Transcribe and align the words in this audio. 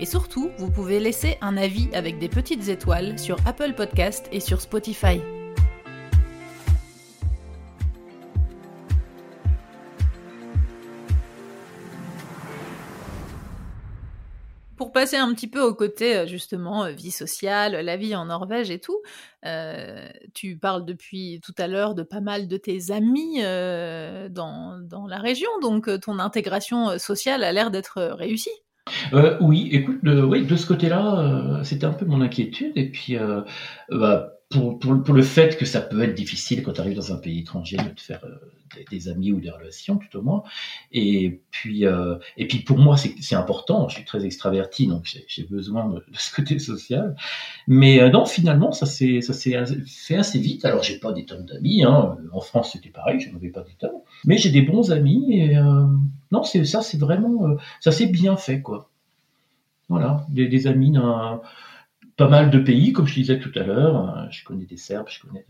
Et 0.00 0.06
surtout, 0.06 0.50
vous 0.58 0.70
pouvez 0.70 0.98
laisser 0.98 1.38
un 1.40 1.56
avis 1.56 1.88
avec 1.94 2.18
des 2.18 2.28
petites 2.28 2.68
étoiles 2.68 3.16
sur 3.16 3.36
Apple 3.46 3.74
Podcast 3.74 4.28
et 4.32 4.40
sur 4.40 4.60
Spotify. 4.60 5.20
Pour 14.76 14.90
passer 14.90 15.16
un 15.16 15.32
petit 15.32 15.46
peu 15.46 15.62
au 15.62 15.74
côté 15.74 16.16
euh, 16.16 16.26
justement 16.26 16.84
euh, 16.84 16.90
vie 16.90 17.12
sociale, 17.12 17.76
la 17.76 17.96
vie 17.96 18.16
en 18.16 18.26
Norvège 18.26 18.72
et 18.72 18.80
tout, 18.80 19.00
euh, 19.46 20.08
tu 20.34 20.56
parles 20.56 20.84
depuis 20.84 21.40
tout 21.44 21.54
à 21.56 21.68
l'heure 21.68 21.94
de 21.94 22.02
pas 22.02 22.20
mal 22.20 22.48
de 22.48 22.56
tes 22.56 22.90
amis 22.90 23.40
dans, 23.40 24.80
dans, 24.82 25.06
la 25.06 25.18
région, 25.18 25.50
donc 25.62 25.88
ton 26.00 26.18
intégration 26.18 26.98
sociale 26.98 27.44
a 27.44 27.52
l'air 27.52 27.70
d'être 27.70 28.02
réussie. 28.02 28.63
Euh, 29.14 29.36
oui, 29.40 29.68
écoute, 29.70 30.04
de, 30.04 30.22
oui, 30.22 30.44
de 30.44 30.56
ce 30.56 30.66
côté-là, 30.66 31.20
euh, 31.20 31.64
c'était 31.64 31.86
un 31.86 31.92
peu 31.92 32.04
mon 32.04 32.20
inquiétude. 32.20 32.72
Et 32.76 32.90
puis, 32.90 33.16
euh, 33.16 33.42
bah, 33.90 34.32
pour, 34.50 34.78
pour, 34.78 35.02
pour, 35.02 35.14
le 35.14 35.22
fait 35.22 35.56
que 35.56 35.64
ça 35.64 35.80
peut 35.80 36.02
être 36.02 36.14
difficile 36.14 36.62
quand 36.62 36.72
tu 36.72 36.80
arrives 36.80 36.96
dans 36.96 37.12
un 37.12 37.16
pays 37.16 37.40
étranger 37.40 37.76
de 37.76 37.88
te 37.90 38.00
faire 38.00 38.24
des, 38.76 38.84
des, 38.90 39.08
amis 39.08 39.32
ou 39.32 39.40
des 39.40 39.50
relations, 39.50 39.98
tout 39.98 40.18
au 40.18 40.22
moins. 40.22 40.42
Et 40.92 41.42
puis, 41.50 41.84
et 42.36 42.48
puis 42.48 42.58
pour 42.58 42.78
moi, 42.78 42.96
c'est 42.96 43.34
important. 43.34 43.88
Je 43.88 43.96
suis 43.96 44.04
très 44.04 44.24
extraverti, 44.24 44.86
donc 44.86 45.12
j'ai 45.26 45.44
besoin 45.44 45.88
de, 45.88 46.04
ce 46.12 46.34
côté 46.34 46.58
social. 46.58 47.16
Mais 47.66 48.08
non, 48.10 48.26
finalement, 48.26 48.72
ça 48.72 48.86
s'est 48.86 49.20
fait 49.22 50.16
assez 50.16 50.38
vite. 50.38 50.64
Alors, 50.64 50.82
j'ai 50.82 50.98
pas 50.98 51.12
des 51.12 51.24
tonnes 51.24 51.46
d'amis. 51.46 51.84
Hein. 51.84 52.16
En 52.32 52.40
France, 52.40 52.72
c'était 52.72 52.90
pareil, 52.90 53.20
je 53.20 53.30
n'en 53.30 53.36
avais 53.36 53.50
pas 53.50 53.62
des 53.62 53.74
tonnes. 53.78 54.02
Mais 54.24 54.38
j'ai 54.38 54.50
des 54.50 54.62
bons 54.62 54.92
amis. 54.92 55.40
Et 55.40 55.56
non, 56.30 56.42
ça, 56.44 56.82
c'est 56.82 56.98
vraiment, 56.98 57.56
ça 57.80 57.90
s'est 57.92 58.06
bien 58.06 58.36
fait, 58.36 58.60
quoi. 58.60 58.90
Voilà, 59.88 60.26
des, 60.30 60.66
amis 60.66 60.90
dans 60.92 61.42
pas 62.16 62.28
mal 62.28 62.50
de 62.50 62.58
pays, 62.58 62.92
comme 62.92 63.06
je 63.06 63.14
disais 63.14 63.38
tout 63.38 63.52
à 63.54 63.62
l'heure. 63.62 64.28
Je 64.30 64.44
connais 64.44 64.64
des 64.64 64.76
Serbes, 64.76 65.08
je 65.08 65.20
connais 65.20 65.44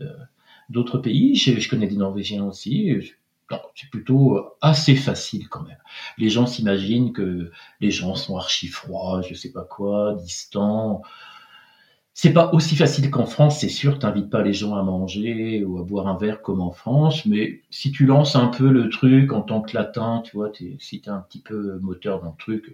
d'autres 0.69 0.97
pays, 0.97 1.35
je, 1.35 1.69
connais 1.69 1.87
des 1.87 1.97
Norvégiens 1.97 2.43
aussi. 2.43 2.91
C'est 3.75 3.89
plutôt 3.89 4.55
assez 4.61 4.95
facile 4.95 5.47
quand 5.49 5.63
même. 5.63 5.77
Les 6.17 6.29
gens 6.29 6.47
s'imaginent 6.47 7.13
que 7.13 7.51
les 7.79 7.91
gens 7.91 8.15
sont 8.15 8.37
archi 8.37 8.67
froids, 8.67 9.21
je 9.21 9.35
sais 9.35 9.51
pas 9.51 9.63
quoi, 9.63 10.15
distants. 10.15 11.03
C'est 12.17 12.33
pas 12.33 12.51
aussi 12.53 12.75
facile 12.77 13.11
qu'en 13.11 13.25
France, 13.25 13.59
c'est 13.59 13.69
sûr. 13.69 13.99
T'invites 13.99 14.29
pas 14.29 14.41
les 14.41 14.53
gens 14.53 14.75
à 14.75 14.81
manger 14.83 15.63
ou 15.65 15.79
à 15.79 15.83
boire 15.83 16.07
un 16.07 16.17
verre 16.17 16.41
comme 16.41 16.61
en 16.61 16.71
France, 16.71 17.25
mais 17.25 17.61
si 17.69 17.91
tu 17.91 18.05
lances 18.05 18.35
un 18.35 18.47
peu 18.47 18.69
le 18.69 18.89
truc 18.89 19.33
en 19.33 19.41
tant 19.41 19.61
que 19.61 19.75
latin, 19.75 20.21
tu 20.23 20.37
vois, 20.37 20.49
es, 20.61 20.77
si 20.79 21.01
t'es 21.01 21.09
un 21.09 21.19
petit 21.19 21.41
peu 21.41 21.77
moteur 21.79 22.21
dans 22.21 22.29
le 22.29 22.37
truc, 22.37 22.73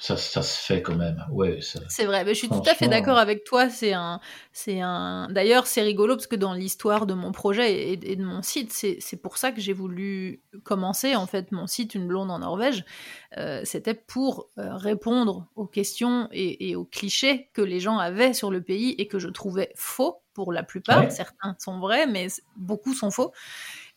ça, 0.00 0.16
ça, 0.16 0.42
se 0.42 0.58
fait 0.58 0.80
quand 0.80 0.96
même. 0.96 1.22
Ouais, 1.30 1.60
c'est 1.88 2.06
vrai, 2.06 2.24
mais 2.24 2.32
je 2.32 2.38
suis 2.38 2.48
tout 2.48 2.62
à 2.64 2.74
fait 2.74 2.88
d'accord 2.88 3.18
avec 3.18 3.44
toi. 3.44 3.68
C'est 3.68 3.92
un, 3.92 4.18
c'est 4.50 4.80
un. 4.80 5.28
D'ailleurs, 5.30 5.66
c'est 5.66 5.82
rigolo 5.82 6.16
parce 6.16 6.26
que 6.26 6.36
dans 6.36 6.54
l'histoire 6.54 7.04
de 7.04 7.12
mon 7.12 7.32
projet 7.32 7.92
et, 7.92 7.96
de 8.16 8.24
mon 8.24 8.40
site, 8.40 8.72
c'est 8.72 9.22
pour 9.22 9.36
ça 9.36 9.52
que 9.52 9.60
j'ai 9.60 9.74
voulu 9.74 10.42
commencer 10.64 11.16
en 11.16 11.26
fait 11.26 11.52
mon 11.52 11.66
site 11.66 11.94
Une 11.94 12.08
blonde 12.08 12.30
en 12.30 12.38
Norvège. 12.38 12.84
Euh, 13.36 13.60
C'était 13.64 13.92
pour 13.92 14.48
euh, 14.56 14.74
répondre 14.74 15.48
aux 15.54 15.66
questions 15.66 16.28
et, 16.32 16.70
et, 16.70 16.76
aux 16.76 16.86
clichés 16.86 17.50
que 17.52 17.60
les 17.60 17.78
gens 17.78 17.98
avaient 17.98 18.32
sur 18.32 18.50
le 18.50 18.62
pays 18.62 18.94
et 18.96 19.06
que 19.06 19.18
je 19.18 19.28
trouvais 19.28 19.70
faux 19.76 20.22
pour 20.32 20.52
la 20.52 20.62
plupart. 20.62 21.12
Certains 21.12 21.54
sont 21.58 21.78
vrais, 21.78 22.06
mais 22.06 22.28
beaucoup 22.56 22.94
sont 22.94 23.10
faux. 23.10 23.32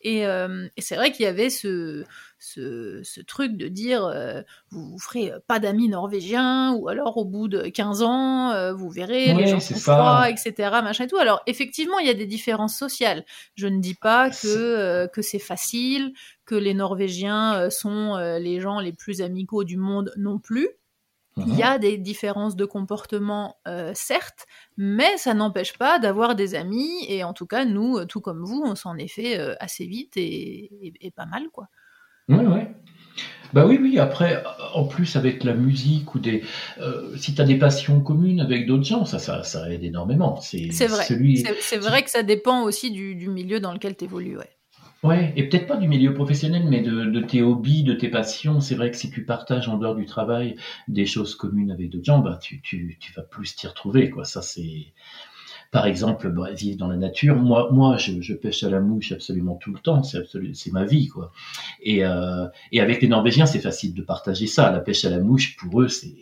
Et, 0.04 0.26
euh, 0.26 0.68
et 0.76 0.82
c'est 0.82 0.96
vrai 0.96 1.12
qu'il 1.12 1.24
y 1.24 1.28
avait 1.28 1.48
ce, 1.48 2.04
ce, 2.38 3.00
ce, 3.02 3.22
truc 3.22 3.56
de 3.56 3.68
dire 3.68 4.04
euh, 4.04 4.42
vous, 4.70 4.90
vous 4.90 4.98
ferez 4.98 5.32
pas 5.46 5.58
d'amis 5.58 5.88
norvégiens 5.88 6.74
ou 6.74 6.88
alors 6.88 7.16
au 7.16 7.24
bout 7.24 7.48
de 7.48 7.62
15 7.62 8.02
ans 8.02 8.50
euh, 8.50 8.74
vous 8.74 8.90
verrez 8.90 9.32
les 9.32 9.46
gens 9.46 9.60
sont 9.60 9.76
froids 9.76 10.28
etc 10.28 10.52
machin 10.82 11.04
et 11.04 11.06
tout. 11.06 11.16
Alors 11.16 11.42
effectivement 11.46 11.98
il 12.00 12.06
y 12.06 12.10
a 12.10 12.14
des 12.14 12.26
différences 12.26 12.76
sociales. 12.76 13.24
Je 13.54 13.66
ne 13.66 13.80
dis 13.80 13.94
pas 13.94 14.28
que 14.28 14.46
euh, 14.46 15.08
que 15.08 15.22
c'est 15.22 15.38
facile 15.38 16.12
que 16.44 16.54
les 16.54 16.74
norvégiens 16.74 17.70
sont 17.70 18.16
les 18.38 18.60
gens 18.60 18.78
les 18.78 18.92
plus 18.92 19.22
amicaux 19.22 19.64
du 19.64 19.78
monde 19.78 20.12
non 20.18 20.38
plus 20.38 20.68
il 21.36 21.56
y 21.56 21.62
a 21.62 21.78
des 21.78 21.98
différences 21.98 22.54
de 22.56 22.64
comportement, 22.64 23.56
euh, 23.66 23.90
certes, 23.94 24.46
mais 24.76 25.16
ça 25.16 25.34
n'empêche 25.34 25.76
pas 25.76 25.98
d'avoir 25.98 26.36
des 26.36 26.54
amis. 26.54 27.04
Et 27.08 27.24
en 27.24 27.32
tout 27.32 27.46
cas, 27.46 27.64
nous, 27.64 28.04
tout 28.04 28.20
comme 28.20 28.44
vous, 28.44 28.62
on 28.64 28.74
s'en 28.74 28.96
est 28.96 29.08
fait 29.08 29.38
euh, 29.38 29.54
assez 29.58 29.86
vite 29.86 30.16
et, 30.16 30.86
et, 30.86 30.92
et, 31.00 31.10
pas 31.10 31.26
mal, 31.26 31.48
quoi. 31.52 31.68
Ouais, 32.28 32.46
ouais. 32.46 32.70
Bah 33.52 33.66
oui, 33.66 33.78
oui. 33.80 33.98
Après, 33.98 34.42
en 34.74 34.84
plus 34.84 35.16
avec 35.16 35.44
la 35.44 35.54
musique 35.54 36.14
ou 36.14 36.18
des, 36.18 36.42
euh, 36.78 37.16
si 37.16 37.34
tu 37.34 37.40
as 37.40 37.44
des 37.44 37.58
passions 37.58 38.00
communes 38.00 38.40
avec 38.40 38.66
d'autres 38.66 38.84
gens, 38.84 39.04
ça, 39.04 39.18
ça, 39.18 39.42
ça 39.42 39.70
aide 39.70 39.84
énormément. 39.84 40.40
C'est 40.40 40.68
vrai. 40.86 41.04
Celui... 41.04 41.44
C'est 41.60 41.78
vrai 41.78 42.02
que 42.02 42.10
ça 42.10 42.22
dépend 42.22 42.62
aussi 42.62 42.90
du, 42.90 43.14
du 43.14 43.28
milieu 43.28 43.60
dans 43.60 43.72
lequel 43.72 43.96
tu 43.96 44.04
évolues, 44.04 44.38
ouais. 44.38 44.50
Ouais, 45.04 45.34
et 45.36 45.46
peut-être 45.46 45.66
pas 45.66 45.76
du 45.76 45.86
milieu 45.86 46.14
professionnel, 46.14 46.64
mais 46.66 46.80
de, 46.80 47.04
de, 47.04 47.20
tes 47.20 47.42
hobbies, 47.42 47.82
de 47.82 47.92
tes 47.92 48.08
passions. 48.08 48.60
C'est 48.60 48.74
vrai 48.74 48.90
que 48.90 48.96
si 48.96 49.10
tu 49.10 49.24
partages 49.24 49.68
en 49.68 49.76
dehors 49.76 49.94
du 49.94 50.06
travail 50.06 50.56
des 50.88 51.04
choses 51.04 51.34
communes 51.34 51.70
avec 51.70 51.90
d'autres 51.90 52.06
gens, 52.06 52.20
bah 52.20 52.38
tu, 52.40 52.62
tu, 52.62 52.96
tu 52.98 53.12
vas 53.12 53.22
plus 53.22 53.54
t'y 53.54 53.66
retrouver, 53.66 54.08
quoi. 54.08 54.24
Ça 54.24 54.40
c'est, 54.40 54.86
par 55.70 55.86
exemple, 55.86 56.30
bah, 56.30 56.52
vivre 56.52 56.78
dans 56.78 56.88
la 56.88 56.96
nature. 56.96 57.36
Moi, 57.36 57.68
moi, 57.70 57.98
je, 57.98 58.22
je, 58.22 58.32
pêche 58.32 58.62
à 58.62 58.70
la 58.70 58.80
mouche 58.80 59.12
absolument 59.12 59.56
tout 59.56 59.72
le 59.74 59.78
temps. 59.78 60.02
C'est 60.02 60.24
c'est 60.54 60.72
ma 60.72 60.84
vie, 60.86 61.08
quoi. 61.08 61.32
Et, 61.82 62.04
euh, 62.04 62.46
et 62.72 62.80
avec 62.80 63.02
les 63.02 63.08
Norvégiens, 63.08 63.44
c'est 63.44 63.60
facile 63.60 63.92
de 63.92 64.02
partager 64.02 64.46
ça. 64.46 64.70
La 64.70 64.80
pêche 64.80 65.04
à 65.04 65.10
la 65.10 65.18
mouche, 65.18 65.56
pour 65.58 65.82
eux, 65.82 65.88
c'est, 65.88 66.14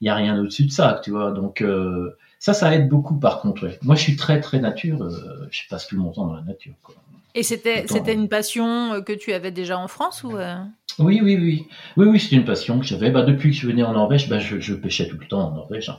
il 0.00 0.06
y 0.06 0.08
a 0.10 0.14
rien 0.14 0.38
au-dessus 0.38 0.66
de 0.66 0.72
ça, 0.72 1.00
tu 1.02 1.10
vois. 1.10 1.32
Donc 1.32 1.62
euh, 1.62 2.16
ça, 2.38 2.52
ça 2.52 2.74
aide 2.74 2.88
beaucoup, 2.88 3.18
par 3.18 3.40
contre. 3.40 3.64
Ouais. 3.64 3.78
Moi, 3.82 3.94
je 3.94 4.02
suis 4.02 4.16
très, 4.16 4.40
très 4.40 4.60
nature. 4.60 5.02
Euh, 5.02 5.46
je 5.50 5.62
passe 5.70 5.86
tout 5.86 5.96
mon 5.96 6.12
temps 6.12 6.26
dans 6.26 6.34
la 6.34 6.42
nature, 6.42 6.74
quoi. 6.82 6.94
Et 7.36 7.42
c'était 7.42 7.84
c'était 7.86 8.14
une 8.14 8.30
passion 8.30 8.94
euh, 8.94 9.00
que 9.02 9.12
tu 9.12 9.34
avais 9.34 9.50
déjà 9.50 9.78
en 9.78 9.88
France 9.88 10.24
ou 10.24 10.36
euh? 10.36 10.56
Oui, 10.98 11.20
oui, 11.22 11.36
oui. 11.36 11.66
Oui, 11.98 12.06
oui, 12.06 12.18
c'était 12.18 12.36
une 12.36 12.46
passion 12.46 12.80
que 12.80 12.86
j'avais. 12.86 13.10
Bah, 13.10 13.22
depuis 13.22 13.50
que 13.50 13.56
je 13.56 13.66
venais 13.66 13.82
en 13.82 13.92
Norvège, 13.92 14.30
bah, 14.30 14.38
je, 14.38 14.58
je, 14.58 14.72
pêchais 14.72 15.06
tout 15.06 15.18
le 15.18 15.26
temps 15.26 15.48
en 15.48 15.54
Norvège. 15.54 15.90
Hein. 15.90 15.98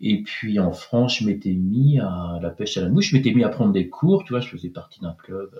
Et 0.00 0.22
puis 0.22 0.58
en 0.58 0.72
France, 0.72 1.18
je 1.18 1.26
m'étais 1.26 1.52
mis 1.52 2.00
à 2.00 2.38
la 2.40 2.48
pêche 2.48 2.78
à 2.78 2.80
la 2.80 2.88
mouche. 2.88 3.10
Je 3.10 3.16
m'étais 3.16 3.32
mis 3.32 3.44
à 3.44 3.50
prendre 3.50 3.72
des 3.72 3.90
cours. 3.90 4.24
Tu 4.24 4.32
vois, 4.32 4.40
je 4.40 4.48
faisais 4.48 4.70
partie 4.70 5.00
d'un 5.00 5.12
club 5.12 5.50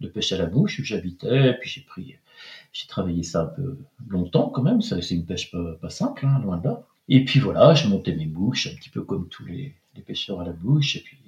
de 0.00 0.06
pêche 0.06 0.30
à 0.30 0.38
la 0.38 0.48
mouche 0.48 0.78
où 0.78 0.84
j'habitais. 0.84 1.54
Puis 1.60 1.68
j'ai 1.68 1.80
pris, 1.80 2.14
j'ai 2.72 2.86
travaillé 2.86 3.24
ça 3.24 3.42
un 3.42 3.46
peu 3.46 3.78
longtemps 4.08 4.48
quand 4.48 4.62
même. 4.62 4.80
C'est 4.80 5.10
une 5.10 5.26
pêche 5.26 5.50
pas, 5.50 5.74
pas 5.80 5.90
simple, 5.90 6.24
hein, 6.24 6.40
loin 6.40 6.58
de 6.58 6.68
là. 6.68 6.86
Et 7.08 7.24
puis 7.24 7.40
voilà, 7.40 7.74
je 7.74 7.88
montais 7.88 8.14
mes 8.14 8.26
mouches, 8.26 8.68
un 8.68 8.76
petit 8.76 8.90
peu 8.90 9.02
comme 9.02 9.28
tous 9.28 9.44
les, 9.44 9.74
les 9.96 10.02
pêcheurs 10.02 10.40
à 10.40 10.44
la 10.44 10.52
mouche. 10.52 10.94
Et 10.94 11.00
puis 11.00 11.18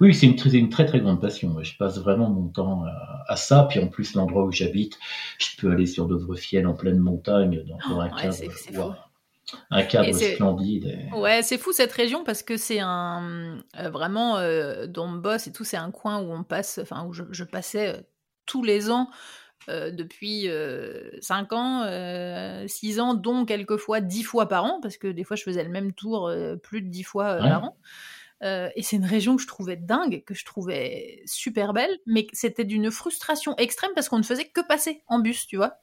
oui, 0.00 0.14
c'est 0.14 0.26
une, 0.26 0.36
une, 0.54 0.68
très 0.68 0.86
très 0.86 1.00
grande 1.00 1.20
passion. 1.20 1.62
Je 1.62 1.76
passe 1.76 1.98
vraiment 1.98 2.30
mon 2.30 2.48
temps 2.48 2.84
à, 2.84 3.24
à 3.28 3.36
ça. 3.36 3.66
Puis 3.68 3.80
en 3.80 3.88
plus, 3.88 4.14
l'endroit 4.14 4.44
où 4.44 4.52
j'habite, 4.52 4.98
je 5.38 5.56
peux 5.58 5.70
aller 5.70 5.86
sur 5.86 6.06
Dovrefiel 6.06 6.66
en 6.66 6.74
pleine 6.74 6.98
montagne, 6.98 7.64
dans 7.66 7.78
oh, 7.90 8.00
un 8.00 8.04
ouais, 8.04 8.22
cadre, 8.22 9.10
un 9.70 9.82
cadre 9.82 10.12
splendide. 10.12 10.86
Et... 10.86 11.16
Ouais, 11.16 11.42
c'est 11.42 11.58
fou 11.58 11.72
cette 11.72 11.92
région 11.92 12.24
parce 12.24 12.42
que 12.42 12.56
c'est 12.56 12.80
un 12.80 13.58
euh, 13.78 13.90
vraiment 13.90 14.38
euh, 14.38 14.86
Dombos 14.86 15.36
et 15.46 15.52
tout, 15.52 15.64
c'est 15.64 15.76
un 15.76 15.90
coin 15.90 16.20
où 16.20 16.32
on 16.32 16.44
passe, 16.44 16.78
enfin 16.82 17.04
où 17.06 17.12
je, 17.12 17.24
je 17.30 17.44
passais 17.44 17.96
euh, 17.96 18.00
tous 18.46 18.62
les 18.62 18.90
ans. 18.90 19.08
Euh, 19.68 19.90
depuis 19.90 20.48
5 21.20 21.52
ans, 21.52 22.66
6 22.66 22.98
ans, 22.98 23.12
dont 23.12 23.44
quelquefois 23.44 24.00
10 24.00 24.22
fois 24.22 24.48
par 24.48 24.64
an, 24.64 24.80
parce 24.80 24.96
que 24.96 25.06
des 25.06 25.22
fois 25.22 25.36
je 25.36 25.42
faisais 25.42 25.62
le 25.62 25.68
même 25.68 25.92
tour 25.92 26.32
plus 26.62 26.80
de 26.80 26.88
10 26.88 27.02
fois 27.02 27.34
ouais. 27.34 27.40
par 27.40 27.64
an. 27.64 27.76
Euh, 28.42 28.70
et 28.74 28.82
c'est 28.82 28.96
une 28.96 29.04
région 29.04 29.36
que 29.36 29.42
je 29.42 29.46
trouvais 29.46 29.76
dingue, 29.76 30.24
que 30.24 30.32
je 30.32 30.44
trouvais 30.46 31.22
super 31.26 31.74
belle, 31.74 31.94
mais 32.06 32.26
c'était 32.32 32.64
d'une 32.64 32.90
frustration 32.90 33.54
extrême 33.58 33.90
parce 33.94 34.08
qu'on 34.08 34.18
ne 34.18 34.22
faisait 34.22 34.46
que 34.46 34.62
passer 34.66 35.02
en 35.08 35.18
bus, 35.18 35.46
tu 35.46 35.56
vois. 35.56 35.74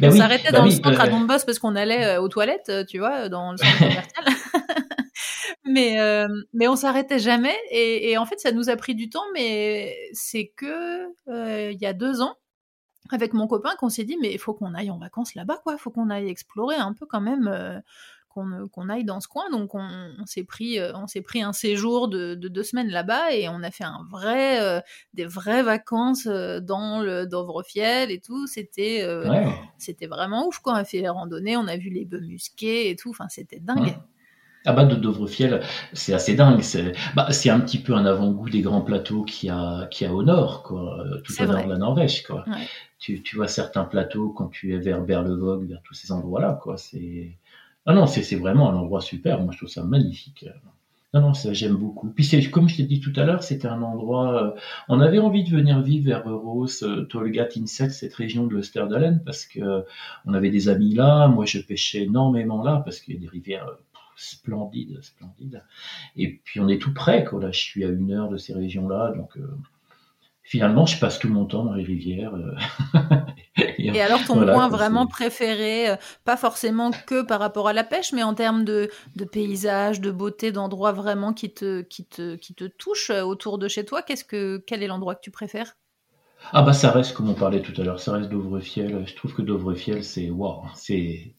Ben 0.00 0.08
on 0.08 0.12
oui, 0.12 0.18
s'arrêtait 0.18 0.52
bah 0.52 0.58
dans 0.58 0.64
oui, 0.64 0.70
le 0.70 0.82
centre 0.82 1.00
euh... 1.00 1.04
à 1.04 1.08
Dombos 1.08 1.44
parce 1.46 1.58
qu'on 1.58 1.74
allait 1.74 2.04
euh, 2.04 2.20
aux 2.20 2.28
toilettes, 2.28 2.68
euh, 2.68 2.84
tu 2.84 2.98
vois, 2.98 3.30
dans 3.30 3.52
le 3.52 3.56
centre 3.56 3.78
commercial. 3.78 4.24
mais, 5.64 6.00
euh, 6.00 6.28
mais 6.52 6.68
on 6.68 6.76
s'arrêtait 6.76 7.18
jamais 7.18 7.56
et, 7.70 8.10
et, 8.10 8.18
en 8.18 8.26
fait 8.26 8.38
ça 8.38 8.52
nous 8.52 8.68
a 8.68 8.76
pris 8.76 8.94
du 8.94 9.08
temps, 9.08 9.24
mais 9.32 9.96
c'est 10.12 10.52
que 10.56 11.06
il 11.72 11.80
y 11.80 11.86
a 11.86 11.94
deux 11.94 12.20
ans, 12.20 12.36
avec 13.10 13.32
mon 13.32 13.46
copain, 13.46 13.74
qu'on 13.78 13.88
s'est 13.88 14.04
dit 14.04 14.18
mais 14.20 14.32
il 14.32 14.38
faut 14.38 14.52
qu'on 14.52 14.74
aille 14.74 14.90
en 14.90 14.98
vacances 14.98 15.34
là-bas, 15.34 15.60
quoi, 15.62 15.74
il 15.74 15.78
faut 15.78 15.90
qu'on 15.90 16.10
aille 16.10 16.28
explorer 16.28 16.76
un 16.76 16.92
peu 16.92 17.06
quand 17.06 17.22
même 17.22 17.82
qu'on 18.34 18.88
aille 18.88 19.04
dans 19.04 19.20
ce 19.20 19.28
coin. 19.28 19.50
Donc 19.50 19.74
on, 19.74 20.26
s'est 20.26 20.44
pris, 20.44 20.78
on 20.94 21.06
s'est 21.06 21.22
pris 21.22 21.42
un 21.42 21.52
séjour 21.52 22.08
de, 22.08 22.34
deux 22.34 22.62
semaines 22.62 22.90
là-bas 22.90 23.32
et 23.32 23.48
on 23.48 23.62
a 23.62 23.70
fait 23.70 23.84
un 23.84 24.06
vrai, 24.10 24.82
des 25.14 25.24
vraies 25.24 25.62
vacances 25.62 26.26
dans 26.26 27.00
le 27.00 27.26
Dovrefiel 27.26 28.10
et 28.10 28.20
tout. 28.20 28.46
C'était, 28.46 29.06
c'était 29.78 30.06
vraiment 30.06 30.46
ouf 30.46 30.58
quoi. 30.58 30.74
On 30.74 30.76
a 30.76 30.84
fait 30.84 31.00
les 31.00 31.08
randonnées, 31.08 31.56
on 31.56 31.68
a 31.68 31.76
vu 31.76 31.90
les 31.90 32.04
bœufs 32.04 32.20
musqués 32.20 32.90
et 32.90 32.96
tout. 32.96 33.10
Enfin, 33.10 33.28
c'était 33.28 33.60
dingue. 33.60 33.96
Ah 34.66 34.72
bah 34.72 34.86
de 34.86 34.94
Dovrefiel, 34.94 35.62
c'est 35.92 36.14
assez 36.14 36.34
dingue. 36.34 36.62
C'est 36.62 36.92
bah, 37.14 37.26
c'est 37.30 37.50
un 37.50 37.60
petit 37.60 37.78
peu 37.78 37.94
un 37.94 38.06
avant-goût 38.06 38.48
des 38.48 38.62
grands 38.62 38.80
plateaux 38.80 39.22
qu'il 39.22 39.48
y 39.48 39.52
a, 39.52 39.88
y 40.00 40.04
a 40.04 40.14
au 40.14 40.22
nord, 40.22 40.62
quoi, 40.62 41.04
tout 41.22 41.34
au 41.42 41.46
nord 41.46 41.64
de 41.64 41.68
la 41.68 41.76
Norvège. 41.76 42.22
Quoi. 42.22 42.44
Tu, 42.98 43.22
tu, 43.22 43.36
vois 43.36 43.48
certains 43.48 43.84
plateaux 43.84 44.30
quand 44.30 44.48
tu 44.48 44.74
es 44.74 44.78
vers 44.78 45.02
Berlevåg, 45.02 45.68
vers 45.68 45.82
tous 45.82 45.92
ces 45.92 46.12
endroits-là. 46.12 46.58
Quoi. 46.62 46.78
C'est... 46.78 47.36
Ah 47.86 47.94
non, 47.94 48.06
c'est, 48.06 48.36
vraiment 48.36 48.70
un 48.70 48.76
endroit 48.76 49.00
super. 49.00 49.40
Moi, 49.40 49.52
je 49.52 49.58
trouve 49.58 49.68
ça 49.68 49.84
magnifique. 49.84 50.46
Non, 51.12 51.20
non, 51.20 51.34
ça 51.34 51.52
j'aime 51.52 51.76
beaucoup. 51.76 52.08
Puis 52.10 52.24
c'est 52.24 52.42
comme 52.50 52.68
je 52.68 52.76
t'ai 52.76 52.82
dit 52.82 53.00
tout 53.00 53.12
à 53.16 53.24
l'heure, 53.24 53.42
c'était 53.44 53.68
un 53.68 53.82
endroit. 53.82 54.42
Euh, 54.42 54.50
on 54.88 55.00
avait 55.00 55.20
envie 55.20 55.44
de 55.44 55.50
venir 55.50 55.80
vivre 55.80 56.06
vers 56.06 56.24
Rose, 56.24 56.82
euh, 56.82 57.04
Tolga, 57.04 57.44
Tinset, 57.44 57.90
cette 57.90 58.14
région 58.14 58.46
de 58.46 58.54
l'Österdalen, 58.54 59.22
parce 59.24 59.44
que 59.46 59.84
on 60.26 60.34
avait 60.34 60.50
des 60.50 60.68
amis 60.68 60.94
là. 60.94 61.28
Moi, 61.28 61.44
je 61.46 61.58
pêchais 61.58 62.02
énormément 62.04 62.64
là 62.64 62.82
parce 62.84 63.00
qu'il 63.00 63.14
y 63.14 63.16
a 63.16 63.20
des 63.20 63.28
rivières 63.28 63.68
splendide, 64.16 65.00
splendide. 65.02 65.62
Et 66.16 66.40
puis 66.44 66.60
on 66.60 66.68
est 66.68 66.78
tout 66.78 66.94
près, 66.94 67.24
quoi. 67.24 67.40
Là, 67.40 67.50
je 67.50 67.60
suis 67.60 67.84
à 67.84 67.88
une 67.88 68.12
heure 68.12 68.28
de 68.28 68.36
ces 68.36 68.54
régions-là, 68.54 69.12
donc 69.16 69.36
euh, 69.36 69.46
finalement, 70.44 70.86
je 70.86 70.98
passe 71.00 71.18
tout 71.18 71.28
mon 71.28 71.46
temps 71.46 71.64
dans 71.64 71.72
les 71.72 71.82
rivières. 71.82 72.34
Euh. 72.34 73.00
et, 73.78 74.00
alors, 74.00 74.24
ton 74.24 74.34
point 74.34 74.68
vraiment 74.68 75.06
préféré, 75.06 75.90
euh, 75.90 75.96
pas 76.24 76.36
forcément 76.36 76.90
que 77.06 77.22
par 77.22 77.40
rapport 77.40 77.66
à 77.66 77.72
la 77.72 77.82
pêche, 77.82 78.12
mais 78.12 78.22
en 78.22 78.34
termes 78.34 78.64
de, 78.64 78.90
de 79.16 79.24
paysage, 79.24 80.00
de 80.00 80.10
beauté, 80.10 80.52
d'endroits 80.52 80.92
vraiment 80.92 81.32
qui 81.32 81.52
te, 81.52 81.80
qui 81.80 82.04
te, 82.04 82.36
qui 82.36 82.54
te 82.54 82.64
touchent 82.64 83.10
autour 83.10 83.58
de 83.58 83.66
chez 83.66 83.84
toi, 83.84 84.02
qu'est-ce 84.02 84.24
que, 84.24 84.62
quel 84.66 84.82
est 84.82 84.86
l'endroit 84.86 85.14
que 85.14 85.22
tu 85.22 85.30
préfères? 85.30 85.76
Ah 86.52 86.62
bah 86.62 86.72
ça 86.72 86.90
reste 86.90 87.14
comme 87.14 87.28
on 87.28 87.34
parlait 87.34 87.62
tout 87.62 87.78
à 87.80 87.84
l'heure, 87.84 88.00
ça 88.00 88.12
reste 88.12 88.30
Dovrefiel. 88.30 89.04
Je 89.06 89.14
trouve 89.14 89.34
que 89.34 89.42
Dovrefiel 89.42 90.04
c'est 90.04 90.30
waouh, 90.30 90.62
c'est 90.74 91.34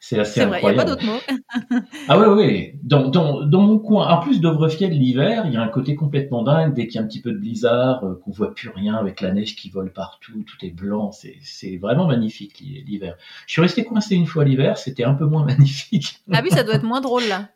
c'est 0.00 0.18
assez 0.18 0.40
incroyable. 0.40 0.68
Il 0.70 0.74
n'y 0.74 0.80
a 0.80 0.84
pas 0.84 0.90
d'autres 0.90 1.06
mots. 1.06 1.80
ah 2.08 2.18
oui 2.18 2.26
oui, 2.36 2.72
dans, 2.82 3.08
dans, 3.08 3.44
dans 3.44 3.60
mon 3.62 3.78
coin, 3.78 4.08
en 4.08 4.20
plus 4.20 4.40
Dovrefiel 4.40 4.92
l'hiver, 4.92 5.44
il 5.46 5.54
y 5.54 5.56
a 5.56 5.62
un 5.62 5.68
côté 5.68 5.94
complètement 5.94 6.42
dingue 6.42 6.74
dès 6.74 6.86
qu'il 6.86 6.96
y 6.96 6.98
a 6.98 7.02
un 7.02 7.06
petit 7.06 7.20
peu 7.20 7.32
de 7.32 7.38
blizzard, 7.38 8.04
euh, 8.04 8.20
qu'on 8.24 8.30
voit 8.30 8.54
plus 8.54 8.68
rien 8.68 8.94
avec 8.94 9.20
la 9.20 9.32
neige 9.32 9.56
qui 9.56 9.70
vole 9.70 9.92
partout, 9.92 10.44
tout 10.44 10.64
est 10.64 10.70
blanc, 10.70 11.12
c'est 11.12 11.36
c'est 11.42 11.76
vraiment 11.76 12.06
magnifique 12.06 12.58
l'hiver. 12.60 13.16
Je 13.46 13.52
suis 13.52 13.62
resté 13.62 13.84
coincé 13.84 14.14
une 14.14 14.26
fois 14.26 14.44
l'hiver, 14.44 14.78
c'était 14.78 15.04
un 15.04 15.14
peu 15.14 15.26
moins 15.26 15.44
magnifique. 15.46 16.20
Ah 16.32 16.40
oui, 16.42 16.50
ça 16.50 16.62
doit 16.62 16.74
être 16.74 16.84
moins 16.84 17.00
drôle 17.00 17.24
là. 17.28 17.48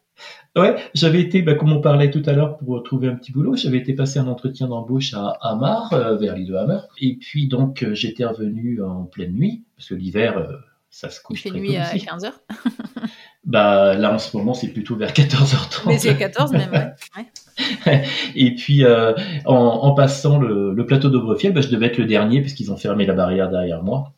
Ouais, 0.57 0.77
j'avais 0.95 1.21
été, 1.21 1.43
bah, 1.43 1.55
comme 1.55 1.73
on 1.73 1.81
parlait 1.81 2.11
tout 2.11 2.23
à 2.27 2.33
l'heure 2.33 2.57
pour 2.59 2.81
trouver 2.85 3.09
un 3.09 3.17
petit 3.17 3.33
boulot, 3.33 3.57
j'avais 3.57 3.79
été 3.79 3.93
passer 3.93 4.21
un 4.21 4.29
entretien 4.29 4.69
d'embauche 4.69 5.13
à 5.15 5.37
Hamar, 5.41 5.93
euh, 5.93 6.17
vers 6.17 6.37
l'île 6.37 6.47
de 6.47 6.55
Hamar. 6.55 6.87
Et 7.01 7.17
puis 7.17 7.49
donc 7.49 7.83
euh, 7.83 7.95
j'étais 7.95 8.25
revenu 8.25 8.81
en 8.81 9.03
pleine 9.05 9.33
nuit, 9.33 9.65
parce 9.77 9.89
que 9.89 9.95
l'hiver, 9.97 10.39
euh, 10.39 10.53
ça 10.91 11.11
se 11.11 11.21
couche 11.21 11.45
Il 11.45 11.51
fait 11.51 11.59
nuit 11.59 11.77
à 11.77 11.93
15h 11.93 12.31
Bah 13.45 13.95
là 13.95 14.15
en 14.15 14.19
ce 14.19 14.37
moment 14.37 14.55
c'est 14.55 14.69
plutôt 14.69 14.95
vers 14.95 15.13
14h30. 15.13 15.89
Mais 15.89 15.99
c'est 15.99 16.17
14 16.17 16.53
même, 16.53 16.95
ouais. 17.17 18.03
et 18.37 18.55
puis 18.55 18.85
en, 18.87 19.55
en, 19.55 19.95
passant 19.95 20.39
le, 20.39 20.73
le 20.73 20.87
plateau 20.87 21.11
d'Aubrefiel, 21.11 21.53
bah, 21.53 21.61
je 21.63 21.69
devais 21.69 21.87
être 21.87 21.99
le 21.99 22.07
dernier 22.07 22.41
puisqu'ils 22.41 22.71
ont 22.71 22.77
fermé 22.77 23.07
la 23.07 23.15
barrière 23.15 23.51
derrière 23.51 23.83
moi. 23.83 24.13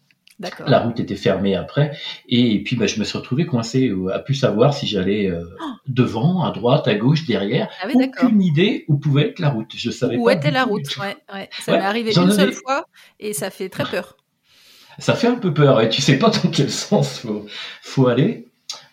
La 0.67 0.81
route 0.81 1.01
était 1.01 1.17
fermée 1.17 1.55
après. 1.55 1.97
Et, 2.29 2.63
puis, 2.63 2.77
bah, 2.77 2.87
je 2.87 2.99
me 2.99 3.05
suis 3.05 3.17
retrouvé 3.17 3.47
coincé 3.47 3.89
euh, 3.89 4.15
à 4.15 4.19
plus 4.19 4.35
savoir 4.35 4.75
si 4.75 4.87
j'allais 4.87 5.31
euh, 5.31 5.45
oh. 5.61 5.65
devant, 5.89 6.45
à 6.45 6.51
droite, 6.51 6.87
à 6.89 6.95
gauche, 6.95 7.27
derrière. 7.27 7.69
Ah 7.83 7.87
Aucune 7.95 8.43
idée 8.43 8.85
où 8.89 8.99
pouvait 8.99 9.29
être 9.29 9.39
la 9.39 9.49
route. 9.49 9.73
Je 9.75 9.91
savais 9.91 10.17
où 10.17 10.29
était 10.29 10.51
la 10.51 10.65
route. 10.65 10.97
Ouais, 10.99 11.17
ouais. 11.33 11.49
Ça 11.61 11.73
m'est 11.73 11.85
arrivé 11.85 12.13
une 12.15 12.33
seule 12.33 12.53
fois 12.53 12.87
et 13.19 13.33
ça 13.33 13.51
fait 13.51 13.71
très 13.71 13.85
peur. 13.85 14.17
Ça 14.99 15.15
fait 15.15 15.27
un 15.27 15.37
peu 15.37 15.53
peur 15.53 15.81
et 15.81 15.89
tu 15.89 16.01
sais 16.01 16.19
pas 16.19 16.31
dans 16.31 16.51
quel 16.51 16.71
sens 16.71 17.19
faut, 17.19 17.47
faut 17.83 18.07
aller. 18.07 18.47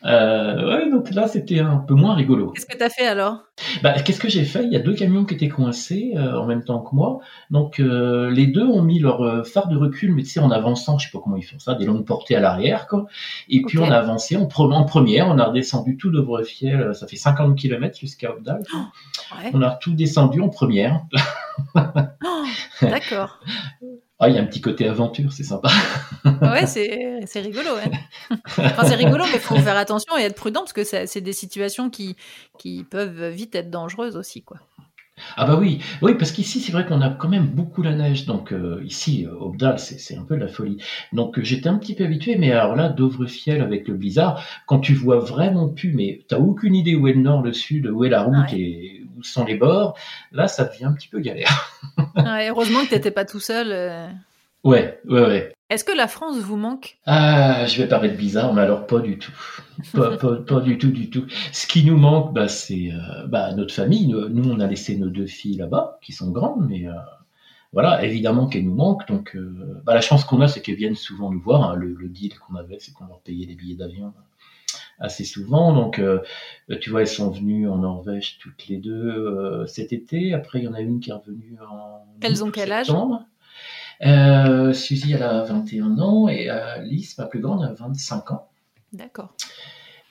Euh, 0.06 0.68
ouais, 0.68 0.92
donc 0.92 1.12
là, 1.12 1.28
c'était 1.28 1.60
un 1.60 1.78
peu 1.78 1.94
moins 1.94 2.14
rigolo. 2.14 2.52
Qu'est-ce 2.52 2.66
que 2.66 2.78
tu 2.78 2.84
as 2.84 2.90
fait 2.90 3.08
alors? 3.08 3.44
Bah, 3.82 3.94
Qu'est-ce 4.02 4.20
que 4.20 4.28
j'ai 4.28 4.44
fait? 4.44 4.66
Il 4.66 4.74
y 4.74 4.76
a 4.76 4.80
deux 4.80 4.94
camions 4.94 5.24
qui 5.24 5.34
étaient 5.34 5.48
coincés 5.48 6.14
euh, 6.16 6.38
en 6.38 6.46
même 6.46 6.64
temps 6.64 6.82
que 6.82 6.94
moi. 6.94 7.20
Donc, 7.52 7.80
euh, 7.80 8.30
les 8.30 8.48
deux 8.48 8.66
ont 8.66 8.82
mis 8.82 9.00
leur 9.00 9.22
euh, 9.22 9.44
phare 9.44 9.68
de 9.70 9.78
recul, 9.78 10.14
mais 10.14 10.24
tu 10.24 10.30
sais, 10.30 10.40
en 10.40 10.52
avançant, 10.52 10.98
je 10.98 11.06
sais 11.06 11.12
pas 11.12 11.20
comment 11.24 11.38
ils 11.38 11.44
font 11.44 11.60
ça, 11.60 11.76
des 11.76 11.86
longues 11.86 12.06
portées 12.06 12.36
à 12.36 12.42
l'arrière, 12.42 12.88
quoi. 12.88 13.06
Et 13.48 13.62
puis, 13.62 13.80
on 13.80 13.90
a 13.90 13.98
avancé 13.98 14.36
en, 14.36 14.44
en, 14.44 14.84
première, 14.84 15.28
on 15.30 15.38
a 15.38 15.46
redescendu 15.46 15.96
tout 15.96 16.12
de 16.12 16.20
Brefiel, 16.20 16.94
ça 16.94 17.08
fait 17.08 17.16
50 17.16 17.58
km 17.58 17.98
jusqu'à 17.98 18.32
Obdal. 18.32 18.62
Oh, 18.74 18.78
on 19.54 19.62
a 19.62 19.72
tout 19.72 19.94
descendu 19.94 20.42
en 20.42 20.50
première. 20.50 21.06
oh, 21.76 21.80
D'accord. 22.82 23.40
Ah, 24.24 24.30
il 24.30 24.36
y 24.36 24.38
a 24.38 24.42
un 24.42 24.46
petit 24.46 24.62
côté 24.62 24.88
aventure, 24.88 25.34
c'est 25.34 25.44
sympa. 25.44 25.68
ouais, 26.26 26.66
c'est 26.66 27.42
rigolo. 27.42 27.72
Enfin, 28.58 28.86
c'est 28.86 28.96
rigolo, 28.96 29.26
mais 29.26 29.34
il 29.34 29.40
faut 29.42 29.58
faire 29.58 29.76
attention 29.76 30.18
et 30.18 30.22
être 30.22 30.36
prudent 30.36 30.62
parce 30.62 30.72
que 30.72 30.86
c'est 30.86 31.20
des 31.20 31.34
situations 31.34 31.90
qui, 31.90 32.16
qui 32.58 32.86
peuvent 32.86 33.28
vite 33.28 33.54
être 33.54 33.70
dangereuses 33.70 34.16
aussi. 34.16 34.42
quoi. 34.42 34.60
Ah 35.36 35.46
bah 35.46 35.58
oui, 35.60 35.80
oui 36.02 36.16
parce 36.18 36.32
qu'ici 36.32 36.60
c'est 36.60 36.72
vrai 36.72 36.86
qu'on 36.88 37.02
a 37.02 37.10
quand 37.10 37.28
même 37.28 37.46
beaucoup 37.46 37.84
la 37.84 37.94
neige, 37.94 38.26
donc 38.26 38.52
euh, 38.52 38.82
ici 38.84 39.28
au 39.28 39.50
Obdal 39.50 39.78
c'est 39.78 40.18
un 40.18 40.24
peu 40.24 40.36
de 40.36 40.42
la 40.42 40.48
folie. 40.48 40.78
Donc 41.12 41.38
euh, 41.38 41.44
j'étais 41.44 41.70
un 41.70 41.78
petit 41.78 41.94
peu 41.94 42.04
habitué, 42.06 42.36
mais 42.36 42.52
alors 42.52 42.76
là 42.76 42.90
Dovrefiel 42.90 43.62
avec 43.62 43.88
le 43.88 43.94
blizzard, 43.94 44.44
quand 44.66 44.80
tu 44.80 44.94
vois 44.96 45.20
vraiment 45.20 45.70
plus, 45.70 45.94
mais 45.94 46.22
t'as 46.30 46.40
aucune 46.40 46.76
idée 46.76 46.96
où 46.96 47.08
est 47.08 47.14
le 47.14 47.22
nord, 47.22 47.44
le 47.44 47.54
sud, 47.54 47.88
où 47.88 48.04
est 48.06 48.10
la 48.10 48.24
route 48.24 48.54
et 48.54 49.03
sont 49.32 49.46
les 49.46 49.56
bords, 49.56 49.98
là 50.32 50.48
ça 50.48 50.66
devient 50.66 50.86
un 50.86 50.94
petit 50.94 51.08
peu 51.08 51.20
galère. 51.20 51.72
heureusement 52.18 52.84
que 52.84 52.90
t'étais 52.90 53.12
pas 53.12 53.26
tout 53.26 53.40
seul. 53.40 53.72
Euh. 53.72 54.08
Ouais, 54.64 55.00
ouais, 55.10 55.22
ouais. 55.22 55.54
Est-ce 55.70 55.84
que 55.84 55.92
la 55.92 56.08
France 56.08 56.38
vous 56.38 56.56
manque? 56.56 56.98
Ah, 57.06 57.66
je 57.66 57.82
vais 57.82 57.88
paraître 57.88 58.16
bizarre, 58.16 58.54
mais 58.54 58.62
alors 58.62 58.86
pas 58.86 59.00
du 59.00 59.18
tout. 59.18 59.34
Pas, 59.94 60.18
pas, 60.18 60.60
du 60.60 60.78
tout, 60.78 60.92
du 60.92 61.10
tout. 61.10 61.26
Ce 61.52 61.66
qui 61.66 61.84
nous 61.84 61.98
manque, 61.98 62.32
bah, 62.32 62.48
c'est 62.48 62.92
euh, 62.92 63.26
bah, 63.28 63.52
notre 63.54 63.74
famille. 63.74 64.08
Nous, 64.08 64.50
on 64.50 64.60
a 64.60 64.68
laissé 64.68 64.96
nos 64.96 65.10
deux 65.10 65.26
filles 65.26 65.58
là-bas, 65.58 65.98
qui 66.02 66.12
sont 66.12 66.30
grandes, 66.30 66.68
mais 66.70 66.88
euh, 66.88 66.94
voilà, 67.72 68.06
évidemment 68.06 68.48
qu'elles 68.48 68.66
nous 68.66 68.76
manquent. 68.76 69.08
Donc, 69.08 69.36
euh, 69.36 69.82
bah, 69.84 69.96
la 69.96 70.02
chance 70.02 70.24
qu'on 70.26 70.42
a, 70.42 70.48
c'est 70.48 70.62
qu'elles 70.62 70.76
viennent 70.76 70.96
souvent 70.96 71.32
nous 71.32 71.42
voir. 71.42 71.72
Hein. 71.72 71.76
Le, 71.76 72.08
deal 72.08 72.38
qu'on 72.38 72.56
avait, 72.56 72.78
c'est 72.80 72.94
qu'on 72.94 73.08
leur 73.08 73.20
payait 73.22 73.48
des 73.48 73.56
billets 73.56 73.76
d'avion 73.76 74.14
assez 75.04 75.24
souvent. 75.26 75.74
Donc, 75.74 76.02
tu 76.82 76.90
vois, 76.90 77.02
elles 77.02 77.08
sont 77.08 77.30
venues 77.30 77.70
en 77.70 77.78
Norvège 77.78 78.40
toutes 78.40 78.68
les 78.68 78.78
deux 78.78 79.66
cet 79.68 79.94
été. 79.94 80.34
Après, 80.34 80.60
il 80.60 80.66
y 80.66 80.68
en 80.68 80.74
a 80.74 80.82
une 80.82 81.00
qui 81.00 81.12
est 81.12 81.14
revenue 81.14 81.58
en. 81.70 82.06
Elles 82.22 82.44
ont 82.44 82.50
quel 82.50 82.72
âge? 82.72 82.90
euh, 84.06 84.74
Suzy, 84.74 85.14
elle 85.14 85.24
a 85.24 85.44
21 85.44 86.00
ans 86.00 86.28
et 86.28 86.50
euh, 86.50 86.78
Lise, 86.80 87.18
ma 87.18 87.26
plus 87.26 87.40
grande, 87.40 87.64
a 87.64 87.74
25 87.74 88.32
ans. 88.32 88.50
D'accord. 88.92 89.34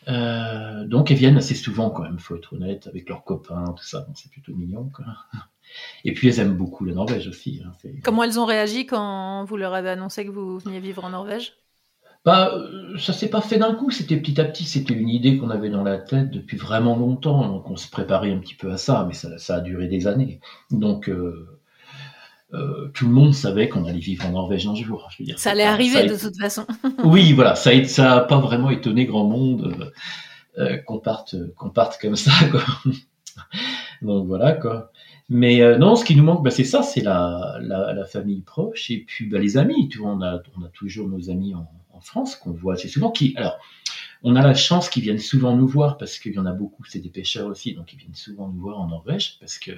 Euh, 0.08 0.84
donc, 0.86 1.10
elles 1.10 1.16
viennent 1.16 1.36
assez 1.36 1.54
souvent 1.54 1.90
quand 1.90 2.02
même, 2.02 2.18
faut 2.18 2.36
être 2.36 2.54
honnête, 2.54 2.86
avec 2.86 3.08
leurs 3.08 3.24
copains, 3.24 3.72
tout 3.76 3.84
ça. 3.84 4.06
c'est 4.14 4.30
plutôt 4.30 4.54
mignon. 4.54 4.90
Quoi. 4.94 5.04
Et 6.04 6.12
puis, 6.12 6.28
elles 6.28 6.40
aiment 6.40 6.56
beaucoup 6.56 6.84
la 6.84 6.94
Norvège 6.94 7.28
aussi. 7.28 7.62
Hein, 7.64 7.72
Comment 8.02 8.24
elles 8.24 8.40
ont 8.40 8.44
réagi 8.44 8.86
quand 8.86 9.44
vous 9.44 9.56
leur 9.56 9.74
avez 9.74 9.90
annoncé 9.90 10.24
que 10.24 10.30
vous 10.30 10.58
veniez 10.58 10.80
vivre 10.80 11.04
en 11.04 11.10
Norvège? 11.10 11.54
Bah, 12.24 12.52
ça 12.98 13.12
s'est 13.12 13.28
pas 13.28 13.40
fait 13.40 13.58
d'un 13.58 13.74
coup, 13.74 13.90
c'était 13.90 14.16
petit 14.16 14.40
à 14.40 14.44
petit, 14.44 14.64
c'était 14.64 14.94
une 14.94 15.08
idée 15.08 15.38
qu'on 15.38 15.50
avait 15.50 15.70
dans 15.70 15.82
la 15.82 15.98
tête 15.98 16.30
depuis 16.30 16.56
vraiment 16.56 16.96
longtemps, 16.96 17.48
donc 17.48 17.68
on 17.68 17.76
se 17.76 17.90
préparait 17.90 18.32
un 18.32 18.38
petit 18.38 18.54
peu 18.54 18.70
à 18.70 18.76
ça, 18.76 19.04
mais 19.08 19.14
ça, 19.14 19.38
ça 19.38 19.56
a 19.56 19.60
duré 19.60 19.88
des 19.88 20.06
années. 20.06 20.38
Donc, 20.70 21.08
euh, 21.08 21.58
euh, 22.54 22.90
tout 22.94 23.06
le 23.06 23.12
monde 23.12 23.34
savait 23.34 23.68
qu'on 23.68 23.86
allait 23.86 23.98
vivre 23.98 24.24
en 24.26 24.32
Norvège 24.32 24.68
un 24.68 24.74
jour. 24.74 25.08
Je 25.10 25.22
veux 25.22 25.26
dire, 25.26 25.38
ça 25.38 25.50
allait 25.50 25.64
arriver 25.64 26.06
de 26.06 26.16
toute 26.16 26.38
façon. 26.38 26.64
oui, 27.04 27.32
voilà, 27.32 27.56
ça 27.56 27.72
n'a 27.98 28.20
pas 28.20 28.38
vraiment 28.38 28.70
étonné 28.70 29.04
grand 29.04 29.24
monde 29.24 29.92
euh, 30.58 30.76
qu'on 30.78 31.00
parte, 31.00 31.34
qu'on 31.56 31.70
parte 31.70 31.98
comme 32.00 32.16
ça. 32.16 32.32
Quoi. 32.50 32.62
Donc 34.02 34.26
voilà 34.26 34.52
quoi. 34.52 34.92
Mais 35.28 35.78
non, 35.78 35.96
ce 35.96 36.04
qui 36.04 36.14
nous 36.14 36.24
manque, 36.24 36.44
bah, 36.44 36.50
c'est 36.50 36.64
ça, 36.64 36.82
c'est 36.82 37.00
la, 37.00 37.56
la, 37.62 37.94
la, 37.94 38.04
famille 38.04 38.42
proche 38.42 38.90
et 38.90 38.98
puis 38.98 39.26
bah, 39.26 39.38
les 39.38 39.56
amis. 39.56 39.88
Tu 39.88 39.98
vois, 39.98 40.10
on 40.10 40.20
a, 40.20 40.42
on 40.58 40.62
a 40.62 40.68
toujours 40.68 41.08
nos 41.08 41.30
amis 41.30 41.54
en 41.54 41.66
France 42.02 42.36
qu'on 42.36 42.52
voit 42.52 42.74
assez 42.74 42.88
souvent. 42.88 43.10
Qui, 43.10 43.34
alors, 43.36 43.58
on 44.22 44.36
a 44.36 44.42
la 44.42 44.54
chance 44.54 44.88
qu'ils 44.88 45.02
viennent 45.02 45.18
souvent 45.18 45.56
nous 45.56 45.66
voir 45.66 45.98
parce 45.98 46.18
qu'il 46.18 46.32
y 46.32 46.38
en 46.38 46.46
a 46.46 46.52
beaucoup, 46.52 46.84
c'est 46.84 47.00
des 47.00 47.08
pêcheurs 47.08 47.48
aussi, 47.48 47.74
donc 47.74 47.92
ils 47.92 47.98
viennent 47.98 48.14
souvent 48.14 48.48
nous 48.48 48.60
voir 48.60 48.78
en 48.78 48.86
Norvège 48.86 49.38
parce 49.40 49.58
que 49.58 49.72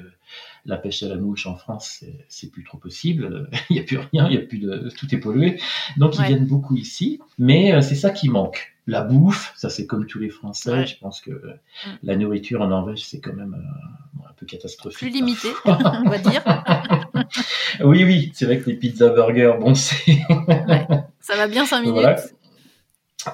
la 0.66 0.76
pêche 0.76 1.02
à 1.02 1.08
la 1.08 1.16
mouche 1.16 1.46
en 1.46 1.56
France, 1.56 2.04
c'est 2.28 2.50
plus 2.50 2.64
trop 2.64 2.78
possible. 2.78 3.48
il 3.70 3.74
n'y 3.74 3.80
a 3.80 3.84
plus 3.84 3.98
rien, 3.98 4.28
il 4.28 4.34
y 4.34 4.38
a 4.38 4.42
plus 4.42 4.58
de, 4.58 4.90
tout 4.98 5.12
est 5.14 5.18
pollué. 5.18 5.60
Donc 5.96 6.16
ils 6.18 6.24
viennent 6.24 6.46
beaucoup 6.46 6.76
ici, 6.76 7.20
mais 7.38 7.72
euh, 7.72 7.80
c'est 7.80 7.94
ça 7.94 8.10
qui 8.10 8.28
manque. 8.28 8.73
La 8.86 9.02
bouffe, 9.02 9.52
ça 9.56 9.70
c'est 9.70 9.86
comme 9.86 10.06
tous 10.06 10.18
les 10.18 10.28
Français. 10.28 10.86
Je 10.86 10.98
pense 10.98 11.20
que 11.20 11.30
mm. 11.30 11.98
la 12.02 12.16
nourriture 12.16 12.60
en 12.60 12.68
Norvège 12.68 13.04
c'est 13.04 13.20
quand 13.20 13.32
même 13.32 13.54
euh, 13.54 14.28
un 14.28 14.32
peu 14.34 14.46
catastrophique. 14.46 14.98
Plus 14.98 15.10
limité, 15.10 15.48
on 15.64 16.08
va 16.08 16.18
dire. 16.18 16.42
oui, 17.84 18.04
oui, 18.04 18.30
c'est 18.34 18.44
vrai 18.44 18.58
que 18.58 18.68
les 18.68 18.76
pizzas 18.76 19.10
burgers, 19.10 19.54
bon 19.58 19.74
c'est. 19.74 20.18
Ça 21.20 21.36
va 21.36 21.46
bien 21.48 21.64
cinq 21.64 21.82
minutes. 21.82 22.34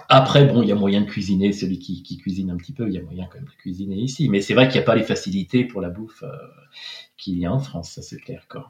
Après, 0.09 0.47
bon, 0.47 0.63
il 0.63 0.69
y 0.69 0.73
a 0.73 0.77
moyen 0.77 1.01
de 1.01 1.07
cuisiner, 1.07 1.53
celui 1.53 1.79
qui, 1.79 2.17
cuisine 2.19 2.51
un 2.51 2.57
petit 2.57 2.73
peu, 2.73 2.87
il 2.87 2.95
y 2.95 2.99
a 2.99 3.03
moyen 3.03 3.27
quand 3.27 3.39
même 3.39 3.49
de 3.49 3.61
cuisiner 3.61 3.97
ici. 3.97 4.29
Mais 4.29 4.41
c'est 4.41 4.55
vrai 4.55 4.69
qu'il 4.69 4.77
n'y 4.77 4.85
a 4.85 4.87
pas 4.87 4.95
les 4.95 5.03
facilités 5.03 5.65
pour 5.65 5.81
la 5.81 5.91
bouffe 5.91 6.23
euh, 6.23 6.31
qu'il 7.17 7.39
y 7.39 7.47
a 7.47 7.53
en 7.53 7.59
France, 7.59 7.93
ça 7.93 8.03
c'est 8.03 8.19
clair. 8.19 8.47
Quoi. 8.49 8.69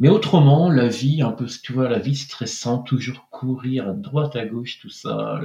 Mais 0.00 0.08
autrement, 0.08 0.70
la 0.70 0.88
vie, 0.88 1.22
un 1.22 1.30
peu, 1.30 1.46
tu 1.46 1.72
vois, 1.72 1.88
la 1.88 1.98
vie 1.98 2.16
stressante, 2.16 2.86
toujours 2.86 3.28
courir 3.30 3.88
à 3.88 3.92
droite, 3.92 4.34
à 4.34 4.46
gauche, 4.46 4.80
tout 4.80 4.88
ça, 4.88 5.40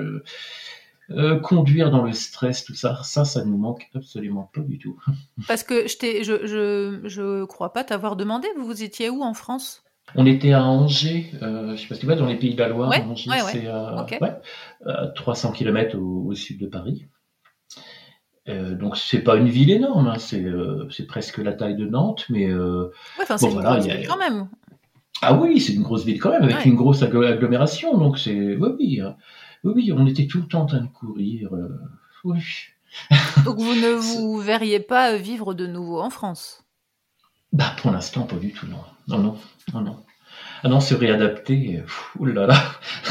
euh, 1.12 1.40
conduire 1.40 1.92
dans 1.92 2.04
le 2.04 2.14
stress, 2.14 2.64
tout 2.64 2.74
ça, 2.74 3.00
ça, 3.04 3.26
ça 3.26 3.44
nous 3.46 3.58
manque 3.58 3.90
absolument 3.94 4.50
pas 4.54 4.62
du 4.62 4.80
tout. 4.80 4.98
Parce 5.48 5.64
que 5.64 5.88
je, 5.88 6.24
je, 6.24 6.48
je, 6.48 7.02
je 7.08 7.44
crois 7.44 7.74
pas 7.74 7.84
t'avoir 7.84 8.16
demandé, 8.16 8.48
vous, 8.58 8.66
vous 8.66 8.82
étiez 8.82 9.10
où 9.10 9.22
en 9.22 9.34
France? 9.34 9.84
On 10.16 10.26
était 10.26 10.54
à 10.54 10.64
Angers, 10.64 11.32
euh, 11.42 11.76
je 11.76 11.82
sais 11.82 11.88
pas 11.88 11.96
si 11.96 12.02
tu 12.02 12.06
vois, 12.06 12.16
dans 12.16 12.28
les 12.28 12.38
Pays 12.38 12.54
de 12.54 12.60
la 12.60 12.70
Loire. 12.70 12.92
Angers, 13.10 13.32
c'est 13.52 13.68
à 13.68 14.06
300 15.16 15.52
km 15.52 15.98
au, 15.98 16.34
sud 16.34 16.60
de 16.60 16.68
Paris. 16.68 17.06
Euh, 18.48 18.76
donc 18.76 18.96
c'est 18.96 19.22
pas 19.22 19.38
une 19.38 19.50
ville 19.50 19.72
énorme, 19.72 20.08
hein, 20.08 20.18
euh, 20.34 20.88
c'est 20.92 21.08
presque 21.08 21.40
la 21.40 21.54
taille 21.54 21.76
de 21.76 21.86
Nantes, 21.86 22.26
mais 22.30 22.48
euh, 22.48 22.92
c'est 23.38 23.50
une 23.50 23.60
grosse 23.60 23.86
ville 23.86 24.08
quand 24.08 24.18
même. 24.18 24.48
Ah 25.22 25.34
oui, 25.34 25.60
c'est 25.60 25.74
une 25.74 25.82
grosse 25.82 26.06
ville 26.06 26.20
quand 26.20 26.30
même, 26.30 26.44
avec 26.44 26.66
une 26.66 26.76
grosse 26.76 27.02
agglomération, 27.02 27.98
donc 27.98 28.20
c'est 28.20 28.56
oui, 28.56 28.70
oui, 28.78 29.02
hein. 29.02 29.16
oui, 29.64 29.74
oui, 29.76 29.92
on 29.92 30.06
était 30.06 30.28
tout 30.28 30.42
le 30.42 30.48
temps 30.48 30.62
en 30.62 30.66
train 30.68 30.82
de 30.82 30.88
courir. 30.88 31.50
oui. 32.24 32.40
donc 33.44 33.58
vous 33.58 33.74
ne 33.74 33.94
vous 33.94 34.38
verriez 34.38 34.80
pas 34.80 35.18
vivre 35.18 35.54
de 35.54 35.68
nouveau 35.68 36.00
en 36.00 36.10
France? 36.10 36.64
Bah 37.52 37.76
pour 37.82 37.92
l'instant 37.92 38.24
pas 38.24 38.38
du 38.38 38.54
tout, 38.54 38.68
non, 38.68 38.78
non, 39.08 39.18
non, 39.18 39.38
non, 39.74 39.82
non. 39.82 40.05
Ah 40.66 40.68
non, 40.68 40.80
se 40.80 40.96
réadapter, 40.96 41.84
oulala. 42.18 42.58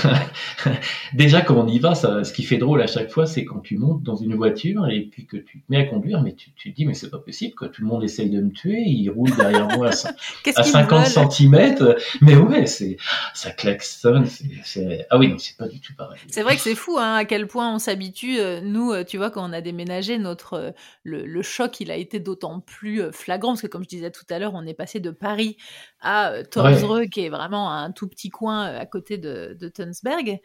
Déjà, 1.15 1.41
quand 1.41 1.55
on 1.55 1.69
y 1.69 1.79
va, 1.79 1.95
ça, 1.95 2.25
ce 2.25 2.33
qui 2.33 2.43
fait 2.43 2.57
drôle 2.57 2.83
à 2.83 2.89
chaque 2.89 3.13
fois, 3.13 3.27
c'est 3.27 3.45
quand 3.45 3.61
tu 3.61 3.77
montes 3.77 4.03
dans 4.03 4.17
une 4.17 4.35
voiture 4.35 4.89
et 4.89 5.03
puis 5.03 5.25
que 5.25 5.37
tu 5.37 5.61
te 5.61 5.65
mets 5.69 5.77
à 5.77 5.85
conduire, 5.85 6.21
mais 6.21 6.35
tu, 6.35 6.51
tu 6.57 6.73
te 6.73 6.77
dis, 6.77 6.85
mais 6.85 6.95
c'est 6.95 7.11
pas 7.11 7.21
possible, 7.21 7.55
que 7.55 7.67
tout 7.67 7.83
le 7.83 7.87
monde 7.87 8.03
essaye 8.03 8.29
de 8.29 8.41
me 8.41 8.51
tuer, 8.51 8.83
il 8.85 9.09
roule 9.09 9.31
derrière 9.37 9.69
moi 9.69 9.91
à, 9.91 10.63
50 10.65 11.07
cm. 11.31 11.95
Mais 12.23 12.35
ouais, 12.35 12.67
c'est, 12.67 12.97
ça 13.35 13.53
klaxonne, 13.53 14.27
c'est, 14.65 15.07
ah 15.11 15.17
oui, 15.17 15.29
non, 15.29 15.39
c'est 15.39 15.57
pas 15.57 15.69
du 15.69 15.79
tout 15.79 15.95
pareil. 15.95 16.19
C'est 16.27 16.43
vrai 16.43 16.57
que 16.57 16.63
c'est 16.63 16.75
fou, 16.75 16.97
hein, 16.99 17.15
à 17.15 17.25
quel 17.25 17.47
point 17.47 17.73
on 17.73 17.79
s'habitue. 17.79 18.41
Euh, 18.41 18.61
nous, 18.63 18.91
euh, 18.91 19.05
tu 19.05 19.17
vois, 19.17 19.31
quand 19.31 19.49
on 19.49 19.53
a 19.53 19.61
déménagé, 19.61 20.19
notre, 20.19 20.55
euh, 20.55 20.71
le, 21.05 21.43
choc, 21.43 21.79
il 21.79 21.93
a 21.93 21.97
été 21.97 22.19
d'autant 22.19 22.59
plus 22.59 23.13
flagrant, 23.13 23.53
parce 23.53 23.63
que 23.63 23.69
comme 23.69 23.85
je 23.85 23.91
disais 23.91 24.11
tout 24.11 24.27
à 24.29 24.41
l'heure, 24.41 24.55
on 24.55 24.67
est 24.67 24.75
passé 24.75 24.99
de 24.99 25.13
Paris 25.13 25.57
à 26.05 26.45
Torsreux, 26.45 27.07
qui 27.07 27.25
est 27.25 27.29
vraiment 27.31 27.73
un 27.73 27.91
tout 27.91 28.07
petit 28.07 28.31
coin 28.31 28.69
euh, 28.69 28.79
à 28.79 28.87
côté 28.87 29.19
de, 29.19 29.57
de 29.59 29.69
Tunsberg. 29.69 30.39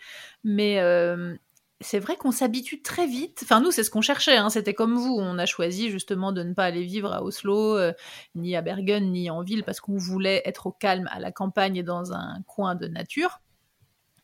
Mais 0.43 0.79
euh, 0.79 1.35
c'est 1.81 1.99
vrai 1.99 2.15
qu'on 2.15 2.31
s'habitue 2.31 2.81
très 2.81 3.05
vite. 3.05 3.41
Enfin, 3.43 3.61
nous, 3.61 3.71
c'est 3.71 3.83
ce 3.83 3.91
qu'on 3.91 4.01
cherchait. 4.01 4.37
Hein. 4.37 4.49
C'était 4.49 4.73
comme 4.73 4.95
vous. 4.95 5.15
On 5.19 5.37
a 5.37 5.45
choisi 5.45 5.89
justement 5.89 6.31
de 6.31 6.43
ne 6.43 6.53
pas 6.53 6.65
aller 6.65 6.83
vivre 6.83 7.13
à 7.13 7.23
Oslo, 7.23 7.77
euh, 7.77 7.93
ni 8.35 8.55
à 8.55 8.61
Bergen, 8.61 9.11
ni 9.11 9.29
en 9.29 9.43
ville, 9.43 9.63
parce 9.63 9.79
qu'on 9.79 9.97
voulait 9.97 10.41
être 10.45 10.67
au 10.67 10.71
calme, 10.71 11.07
à 11.11 11.19
la 11.19 11.31
campagne 11.31 11.75
et 11.75 11.83
dans 11.83 12.13
un 12.13 12.41
coin 12.47 12.75
de 12.75 12.87
nature. 12.87 13.39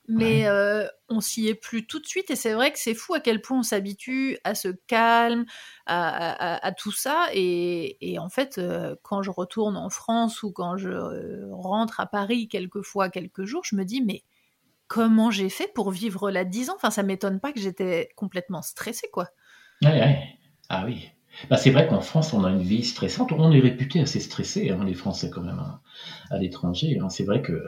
Mais 0.08 0.48
euh, 0.48 0.86
on 1.10 1.20
s'y 1.20 1.48
est 1.48 1.56
plus 1.56 1.88
tout 1.88 2.00
de 2.00 2.06
suite 2.06 2.30
et 2.30 2.36
c'est 2.36 2.54
vrai 2.54 2.72
que 2.72 2.78
c'est 2.78 2.94
fou 2.94 3.16
à 3.16 3.20
quel 3.20 3.42
point 3.42 3.60
on 3.60 3.64
s'habitue 3.64 4.38
à 4.44 4.54
ce 4.54 4.68
calme, 4.88 5.46
à, 5.88 6.72
tout 6.78 6.92
ça. 6.92 7.28
Et, 7.34 8.18
en 8.20 8.30
fait, 8.30 8.58
euh, 8.58 8.96
quand 9.02 9.24
je 9.24 9.32
retourne 9.32 9.78
en 9.78 9.90
France 9.90 10.44
ou 10.44 10.52
quand 10.52 10.78
je 10.78 10.90
euh, 10.90 11.48
rentre 11.52 12.00
à 12.00 12.06
Paris 12.06 12.48
quelquefois 12.48 13.10
quelques 13.10 13.46
jours, 13.46 13.64
je 13.66 13.76
me 13.76 13.84
dis 13.84 14.02
mais 14.02 14.24
comment 14.88 15.32
j'ai 15.32 15.50
fait 15.50 15.72
pour 15.74 15.90
vivre 15.90 16.30
là 16.30 16.46
10 16.46 16.70
ans? 16.70 16.76
Enfin, 16.76 16.92
ça 16.92 17.02
m'étonne 17.02 17.40
pas 17.40 17.52
que 17.52 17.60
j'étais 17.60 18.10
complètement 18.16 18.62
stressée, 18.62 19.10
quoi. 19.12 19.30
Ah 20.70 20.84
oui. 20.86 21.10
Bah, 21.50 21.58
c'est 21.58 21.72
vrai 21.72 21.88
qu'en 21.88 22.02
France, 22.02 22.32
on 22.34 22.44
a 22.46 22.50
une 22.50 22.62
vie 22.62 22.84
stressante. 22.84 23.32
On 23.32 23.52
est 23.52 23.60
réputé 23.60 24.00
assez 24.00 24.20
stressé, 24.20 24.70
hein, 24.70 24.84
les 24.86 24.94
Français 24.94 25.30
quand 25.30 25.42
même, 25.42 25.60
hein, 25.60 25.82
à 26.30 26.38
l'étranger. 26.38 26.98
Hein. 27.02 27.10
C'est 27.10 27.26
vrai 27.26 27.42
que 27.42 27.62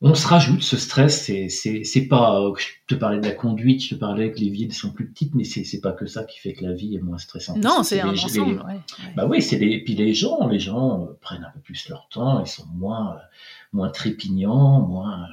on 0.00 0.14
se 0.14 0.26
rajoute 0.28 0.62
ce 0.62 0.76
stress. 0.76 1.30
C'est 1.48 2.06
pas. 2.08 2.40
Euh, 2.40 2.54
je 2.56 2.66
te 2.86 2.94
parlais 2.94 3.18
de 3.18 3.26
la 3.26 3.34
conduite, 3.34 3.82
je 3.82 3.94
te 3.94 3.94
parlais 3.96 4.30
que 4.30 4.38
les 4.38 4.48
villes 4.48 4.72
sont 4.72 4.92
plus 4.92 5.08
petites, 5.08 5.34
mais 5.34 5.44
c'est 5.44 5.64
c'est 5.64 5.80
pas 5.80 5.92
que 5.92 6.06
ça 6.06 6.24
qui 6.24 6.38
fait 6.38 6.52
que 6.52 6.64
la 6.64 6.72
vie 6.72 6.94
est 6.94 7.00
moins 7.00 7.18
stressante. 7.18 7.58
Non, 7.58 7.82
c'est 7.82 8.00
un 8.00 8.10
ensemble. 8.10 8.64
Bah 9.16 9.26
oui, 9.26 9.42
c'est 9.42 9.58
les 9.58 9.82
puis 9.82 9.94
les 9.94 10.14
gens, 10.14 10.46
les 10.46 10.60
gens 10.60 11.02
euh, 11.02 11.18
prennent 11.20 11.44
un 11.44 11.50
peu 11.50 11.60
plus 11.60 11.88
leur 11.88 12.08
temps, 12.08 12.40
ils 12.40 12.48
sont 12.48 12.66
moins 12.74 13.14
euh, 13.14 13.18
moins 13.72 13.90
trépignants, 13.90 14.86
moins. 14.86 15.26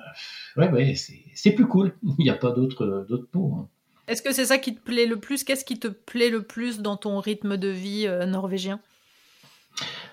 ouais 0.58 0.72
ouais, 0.72 0.96
c'est 0.96 1.24
c'est 1.36 1.52
plus 1.52 1.68
cool. 1.68 1.96
Il 2.18 2.24
n'y 2.24 2.30
a 2.32 2.36
pas 2.36 2.52
d'autres 2.52 3.06
d'autres 3.08 3.30
mots. 3.34 3.58
Hein. 3.60 3.70
Est-ce 4.08 4.22
que 4.22 4.34
c'est 4.34 4.46
ça 4.46 4.58
qui 4.58 4.76
te 4.76 4.82
plaît 4.82 5.06
le 5.06 5.20
plus? 5.20 5.44
Qu'est-ce 5.44 5.66
qui 5.66 5.80
te 5.80 5.88
plaît 5.88 6.30
le 6.30 6.44
plus 6.44 6.80
dans 6.80 6.96
ton 6.96 7.20
rythme 7.20 7.58
de 7.58 7.70
vie 7.70 8.08
norvégien? 8.28 8.80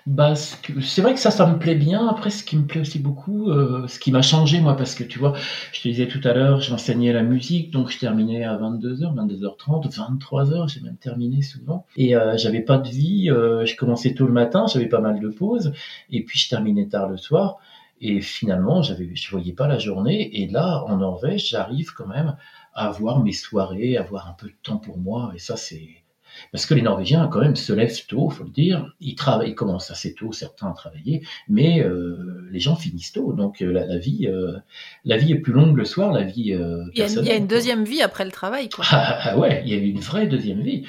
Bah, 0.05 0.35
c'est 0.35 1.01
vrai 1.01 1.13
que 1.13 1.19
ça, 1.19 1.31
ça 1.31 1.45
me 1.47 1.57
plaît 1.57 1.75
bien. 1.75 2.07
Après, 2.07 2.29
ce 2.29 2.43
qui 2.43 2.57
me 2.57 2.65
plaît 2.65 2.81
aussi 2.81 2.99
beaucoup, 2.99 3.49
euh, 3.49 3.87
ce 3.87 3.99
qui 3.99 4.11
m'a 4.11 4.21
changé, 4.21 4.59
moi, 4.59 4.75
parce 4.75 4.95
que 4.95 5.03
tu 5.03 5.17
vois, 5.17 5.33
je 5.71 5.81
te 5.81 5.87
disais 5.87 6.07
tout 6.07 6.19
à 6.25 6.33
l'heure, 6.33 6.59
j'enseignais 6.59 7.13
la 7.13 7.23
musique, 7.23 7.71
donc 7.71 7.89
je 7.89 7.99
terminais 7.99 8.43
à 8.43 8.57
22h, 8.57 9.15
22h30, 9.15 9.89
23h, 9.89 10.73
j'ai 10.73 10.81
même 10.81 10.97
terminé 10.97 11.41
souvent. 11.41 11.85
Et 11.95 12.15
euh, 12.15 12.35
j'avais 12.37 12.61
pas 12.61 12.77
de 12.77 12.89
vie, 12.89 13.29
euh, 13.29 13.65
je 13.65 13.75
commençais 13.77 14.13
tôt 14.13 14.25
le 14.25 14.33
matin, 14.33 14.65
j'avais 14.67 14.89
pas 14.89 14.99
mal 14.99 15.19
de 15.21 15.29
pauses, 15.29 15.71
et 16.09 16.23
puis 16.23 16.37
je 16.37 16.49
terminais 16.49 16.87
tard 16.87 17.07
le 17.07 17.17
soir. 17.17 17.59
Et 18.01 18.19
finalement, 18.19 18.81
j'avais, 18.81 19.15
je 19.15 19.31
voyais 19.31 19.53
pas 19.53 19.67
la 19.67 19.77
journée. 19.79 20.41
Et 20.41 20.47
là, 20.47 20.83
en 20.87 20.97
Norvège, 20.97 21.47
j'arrive 21.47 21.93
quand 21.93 22.07
même 22.07 22.35
à 22.73 22.87
avoir 22.87 23.23
mes 23.23 23.31
soirées, 23.31 23.95
à 23.95 24.01
avoir 24.01 24.27
un 24.27 24.33
peu 24.33 24.47
de 24.47 24.55
temps 24.61 24.77
pour 24.77 24.97
moi. 24.97 25.31
Et 25.33 25.39
ça, 25.39 25.55
c'est 25.55 26.02
parce 26.51 26.65
que 26.65 26.73
les 26.73 26.81
Norvégiens, 26.81 27.27
quand 27.27 27.39
même, 27.39 27.55
se 27.55 27.73
lèvent 27.73 28.05
tôt, 28.07 28.29
faut 28.29 28.43
le 28.43 28.49
dire. 28.49 28.93
Ils 28.99 29.15
travaillent, 29.15 29.51
ils 29.51 29.55
commencent 29.55 29.91
assez 29.91 30.13
tôt, 30.13 30.31
certains 30.31 30.67
à 30.67 30.73
travailler, 30.73 31.23
mais 31.47 31.81
euh, 31.81 32.47
les 32.51 32.59
gens 32.59 32.75
finissent 32.75 33.11
tôt. 33.11 33.33
Donc 33.33 33.61
euh, 33.61 33.71
la, 33.71 33.97
vie, 33.97 34.27
euh, 34.27 34.57
la 35.05 35.17
vie 35.17 35.33
est 35.33 35.39
plus 35.39 35.53
longue 35.53 35.77
le 35.77 35.85
soir. 35.85 36.11
La 36.11 36.23
vie. 36.23 36.53
Euh, 36.53 36.83
il, 36.93 36.99
y 36.99 37.03
a, 37.03 37.07
il 37.07 37.25
y 37.25 37.31
a 37.31 37.35
une 37.35 37.47
deuxième 37.47 37.83
vie 37.83 38.01
après 38.01 38.25
le 38.25 38.31
travail, 38.31 38.69
quoi. 38.69 38.85
Ah, 38.89 39.19
ah, 39.21 39.37
ouais, 39.37 39.61
il 39.65 39.71
y 39.71 39.75
a 39.75 39.77
une 39.77 39.99
vraie 39.99 40.27
deuxième 40.27 40.61
vie. 40.61 40.85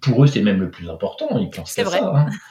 Pour 0.00 0.24
eux, 0.24 0.26
c'est 0.26 0.42
même 0.42 0.60
le 0.60 0.70
plus 0.70 0.90
important. 0.90 1.38
Ils 1.38 1.50
pensent 1.50 1.78
à 1.78 1.84
vrai. 1.84 2.00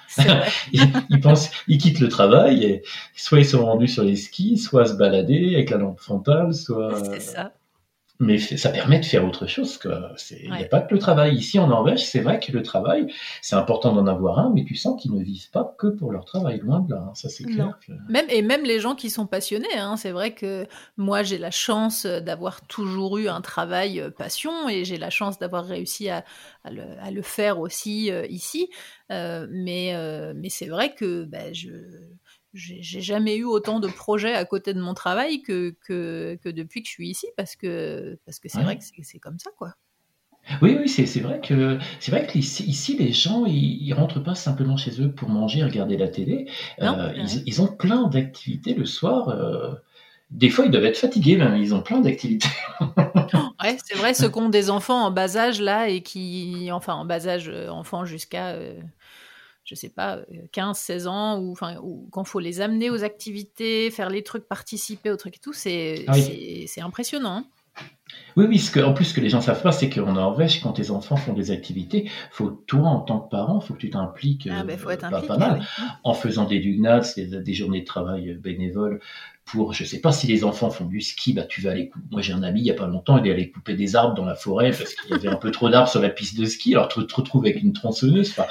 ça. 0.07 0.23
Hein. 0.23 0.43
ils, 1.09 1.19
pensent, 1.19 1.51
ils 1.67 1.77
quittent 1.77 1.99
le 1.99 2.07
travail 2.07 2.63
et 2.63 2.83
soit 3.15 3.39
ils 3.39 3.45
sont 3.45 3.65
rendus 3.65 3.89
sur 3.89 4.03
les 4.03 4.15
skis, 4.15 4.57
soit 4.57 4.85
se 4.85 4.93
balader 4.93 5.55
avec 5.55 5.69
la 5.69 5.77
lampe 5.77 5.99
frontale, 5.99 6.53
soit. 6.53 7.03
C'est 7.03 7.19
ça 7.19 7.51
mais 8.19 8.37
ça 8.37 8.69
permet 8.69 8.99
de 8.99 9.05
faire 9.05 9.25
autre 9.25 9.47
chose. 9.47 9.79
Il 10.31 10.51
n'y 10.51 10.63
a 10.63 10.67
pas 10.67 10.81
que 10.81 10.93
le 10.93 10.99
travail. 10.99 11.35
Ici 11.35 11.59
en 11.59 11.67
Norvège, 11.67 12.05
c'est 12.05 12.19
vrai 12.19 12.39
que 12.39 12.51
le 12.51 12.63
travail, 12.63 13.13
c'est 13.41 13.55
important 13.55 13.93
d'en 13.93 14.07
avoir 14.07 14.39
un, 14.39 14.51
mais 14.53 14.63
tu 14.65 14.75
sens 14.75 15.01
qu'ils 15.01 15.13
ne 15.13 15.23
vivent 15.23 15.51
pas 15.51 15.75
que 15.77 15.87
pour 15.87 16.11
leur 16.11 16.25
travail, 16.25 16.59
loin 16.59 16.79
de 16.79 16.93
là. 16.93 17.05
Hein. 17.07 17.11
ça, 17.13 17.29
c'est 17.29 17.43
clair. 17.43 17.77
Même, 18.09 18.25
et 18.29 18.41
même 18.41 18.63
les 18.63 18.79
gens 18.79 18.95
qui 18.95 19.09
sont 19.09 19.27
passionnés, 19.27 19.77
hein, 19.77 19.97
c'est 19.97 20.11
vrai 20.11 20.33
que 20.33 20.65
moi, 20.97 21.23
j'ai 21.23 21.37
la 21.37 21.51
chance 21.51 22.05
d'avoir 22.05 22.61
toujours 22.67 23.17
eu 23.17 23.27
un 23.27 23.41
travail 23.41 23.99
euh, 23.99 24.09
passion 24.09 24.67
et 24.69 24.85
j'ai 24.85 24.97
la 24.97 25.09
chance 25.09 25.37
d'avoir 25.39 25.65
réussi 25.65 26.09
à, 26.09 26.23
à, 26.63 26.71
le, 26.71 26.83
à, 27.01 27.11
le, 27.11 27.21
faire 27.21 27.59
aussi 27.59 28.11
euh, 28.11 28.25
ici. 28.27 28.69
Euh, 29.11 29.47
mais 29.49 29.93
euh, 29.95 30.33
mais 30.35 30.49
c'est 30.49 30.67
vrai 30.67 30.93
que 30.93 31.23
ben, 31.23 31.53
je 31.53 31.69
j'ai 32.53 33.01
jamais 33.01 33.37
eu 33.37 33.43
autant 33.43 33.79
de 33.79 33.87
projets 33.87 34.33
à 34.33 34.45
côté 34.45 34.73
de 34.73 34.81
mon 34.81 34.93
travail 34.93 35.41
que, 35.41 35.75
que, 35.85 36.37
que 36.43 36.49
depuis 36.49 36.81
que 36.81 36.87
je 36.87 36.93
suis 36.93 37.09
ici, 37.09 37.27
parce 37.35 37.55
que 37.55 38.17
parce 38.25 38.39
que 38.39 38.49
c'est 38.49 38.61
vrai 38.61 38.77
que 38.77 38.83
c'est 38.83 39.19
comme 39.19 39.39
ça, 39.39 39.51
quoi. 39.57 39.73
Oui, 40.61 40.77
oui, 40.79 40.87
c'est 40.87 41.19
vrai 41.19 41.41
que 41.41 41.77
c'est 41.99 42.11
vrai 42.11 42.25
que 42.25 42.37
ici, 42.37 42.97
les 42.97 43.11
gens 43.11 43.45
ils, 43.45 43.85
ils, 43.85 43.93
rentrent 43.93 44.23
pas 44.23 44.35
simplement 44.35 44.77
chez 44.77 45.01
eux 45.01 45.11
pour 45.11 45.29
manger, 45.29 45.63
regarder 45.63 45.97
la 45.97 46.07
télé. 46.07 46.49
Euh, 46.81 47.11
ils, 47.15 47.43
ils, 47.45 47.61
ont 47.61 47.67
plein 47.67 48.07
d'activités 48.07 48.73
le 48.73 48.85
soir. 48.85 49.27
Euh, 49.27 49.73
des 50.31 50.49
fois, 50.49 50.65
ils 50.65 50.71
doivent 50.71 50.85
être 50.85 50.97
fatigués, 50.97 51.37
même. 51.37 51.55
Ils 51.57 51.75
ont 51.75 51.81
plein 51.81 51.99
d'activités. 51.99 52.47
ouais, 53.63 53.77
c'est 53.85 53.97
vrai, 53.97 54.13
ceux 54.13 54.29
qui 54.29 54.39
ont 54.39 54.49
des 54.49 54.69
enfants 54.69 55.05
en 55.05 55.11
bas 55.11 55.35
âge 55.35 55.59
là 55.59 55.89
et 55.89 56.01
qui, 56.01 56.69
enfin, 56.71 56.93
en 56.93 57.05
bas 57.05 57.27
âge, 57.27 57.49
euh, 57.49 57.67
enfants 57.69 58.05
jusqu'à 58.05 58.55
je 59.67 59.75
sais 59.75 59.89
pas, 59.89 60.21
15, 60.53 60.77
16 60.77 61.07
ans, 61.07 61.39
ou, 61.39 61.51
enfin, 61.51 61.77
ou 61.83 62.07
quand 62.11 62.23
faut 62.23 62.39
les 62.39 62.61
amener 62.61 62.89
aux 62.89 63.03
activités, 63.03 63.91
faire 63.91 64.09
les 64.09 64.23
trucs, 64.23 64.47
participer 64.47 65.11
aux 65.11 65.17
trucs 65.17 65.35
et 65.35 65.39
tout, 65.39 65.53
c'est 65.53 66.05
ah 66.07 66.13
c'est 66.13 66.81
impressionnant. 66.81 67.45
Oui, 68.35 68.45
oui, 68.47 68.59
ce 68.59 68.69
que, 68.69 68.79
en 68.79 68.93
plus, 68.93 69.05
ce 69.05 69.13
que 69.15 69.21
les 69.21 69.29
gens 69.29 69.41
savent 69.41 69.63
pas, 69.63 69.71
c'est 69.71 69.89
qu'en 69.89 70.13
Norvège, 70.13 70.61
quand 70.61 70.73
tes 70.73 70.91
enfants 70.91 71.15
font 71.15 71.33
des 71.33 71.49
activités, 71.49 72.07
faut 72.29 72.51
toi, 72.51 72.89
en 72.89 72.99
tant 72.99 73.19
que 73.19 73.29
parent, 73.31 73.59
faut 73.59 73.73
que 73.73 73.79
tu 73.79 73.89
t'impliques 73.89 74.47
ah, 74.51 74.63
ben, 74.63 74.77
euh, 74.79 74.95
pas, 74.95 75.37
mal, 75.39 75.61
en 76.03 76.13
faisant 76.13 76.45
des 76.45 76.59
lugnats, 76.59 77.01
des, 77.15 77.25
des, 77.25 77.53
journées 77.55 77.81
de 77.81 77.85
travail 77.85 78.35
bénévoles, 78.35 78.99
pour, 79.47 79.73
je 79.73 79.83
sais 79.85 80.01
pas, 80.01 80.11
si 80.11 80.27
les 80.27 80.43
enfants 80.43 80.69
font 80.69 80.85
du 80.85 81.01
ski, 81.01 81.33
bah 81.33 81.43
tu 81.43 81.61
vas 81.61 81.71
aller 81.71 81.87
couper. 81.87 82.05
Moi 82.11 82.21
j'ai 82.21 82.33
un 82.33 82.43
ami 82.43 82.59
il 82.59 82.65
y 82.65 82.71
a 82.71 82.73
pas 82.73 82.85
longtemps, 82.85 83.17
il 83.17 83.27
est 83.27 83.31
allé 83.31 83.49
couper 83.49 83.75
des 83.75 83.95
arbres 83.95 84.13
dans 84.13 84.25
la 84.25 84.35
forêt 84.35 84.71
parce 84.71 84.93
qu'il 84.93 85.11
y 85.11 85.13
avait 85.13 85.29
un 85.29 85.37
peu 85.37 85.51
trop 85.51 85.69
d'arbres 85.69 85.89
sur 85.89 86.01
la 86.01 86.09
piste 86.09 86.37
de 86.37 86.45
ski. 86.45 86.75
Alors 86.75 86.89
tu 86.89 87.05
te 87.07 87.15
retrouves 87.15 87.45
avec 87.45 87.61
une 87.63 87.71
tronçonneuse. 87.71 88.29
Enfin, 88.31 88.45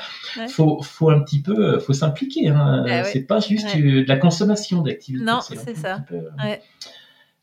faut, 0.49 0.81
faut 0.83 1.11
un 1.11 1.21
petit 1.21 1.43
peu, 1.43 1.79
faut 1.81 1.93
s'impliquer. 1.93 2.49
Hein. 2.49 2.85
Ah 2.89 3.05
c'est 3.05 3.27
pas 3.27 3.41
juste 3.41 3.77
de 3.77 4.07
la 4.09 4.17
consommation 4.17 4.81
d'activité. 4.81 5.23
Non, 5.23 5.41
c'est 5.43 5.77
ça. 5.77 6.03
Euh, 6.13 6.57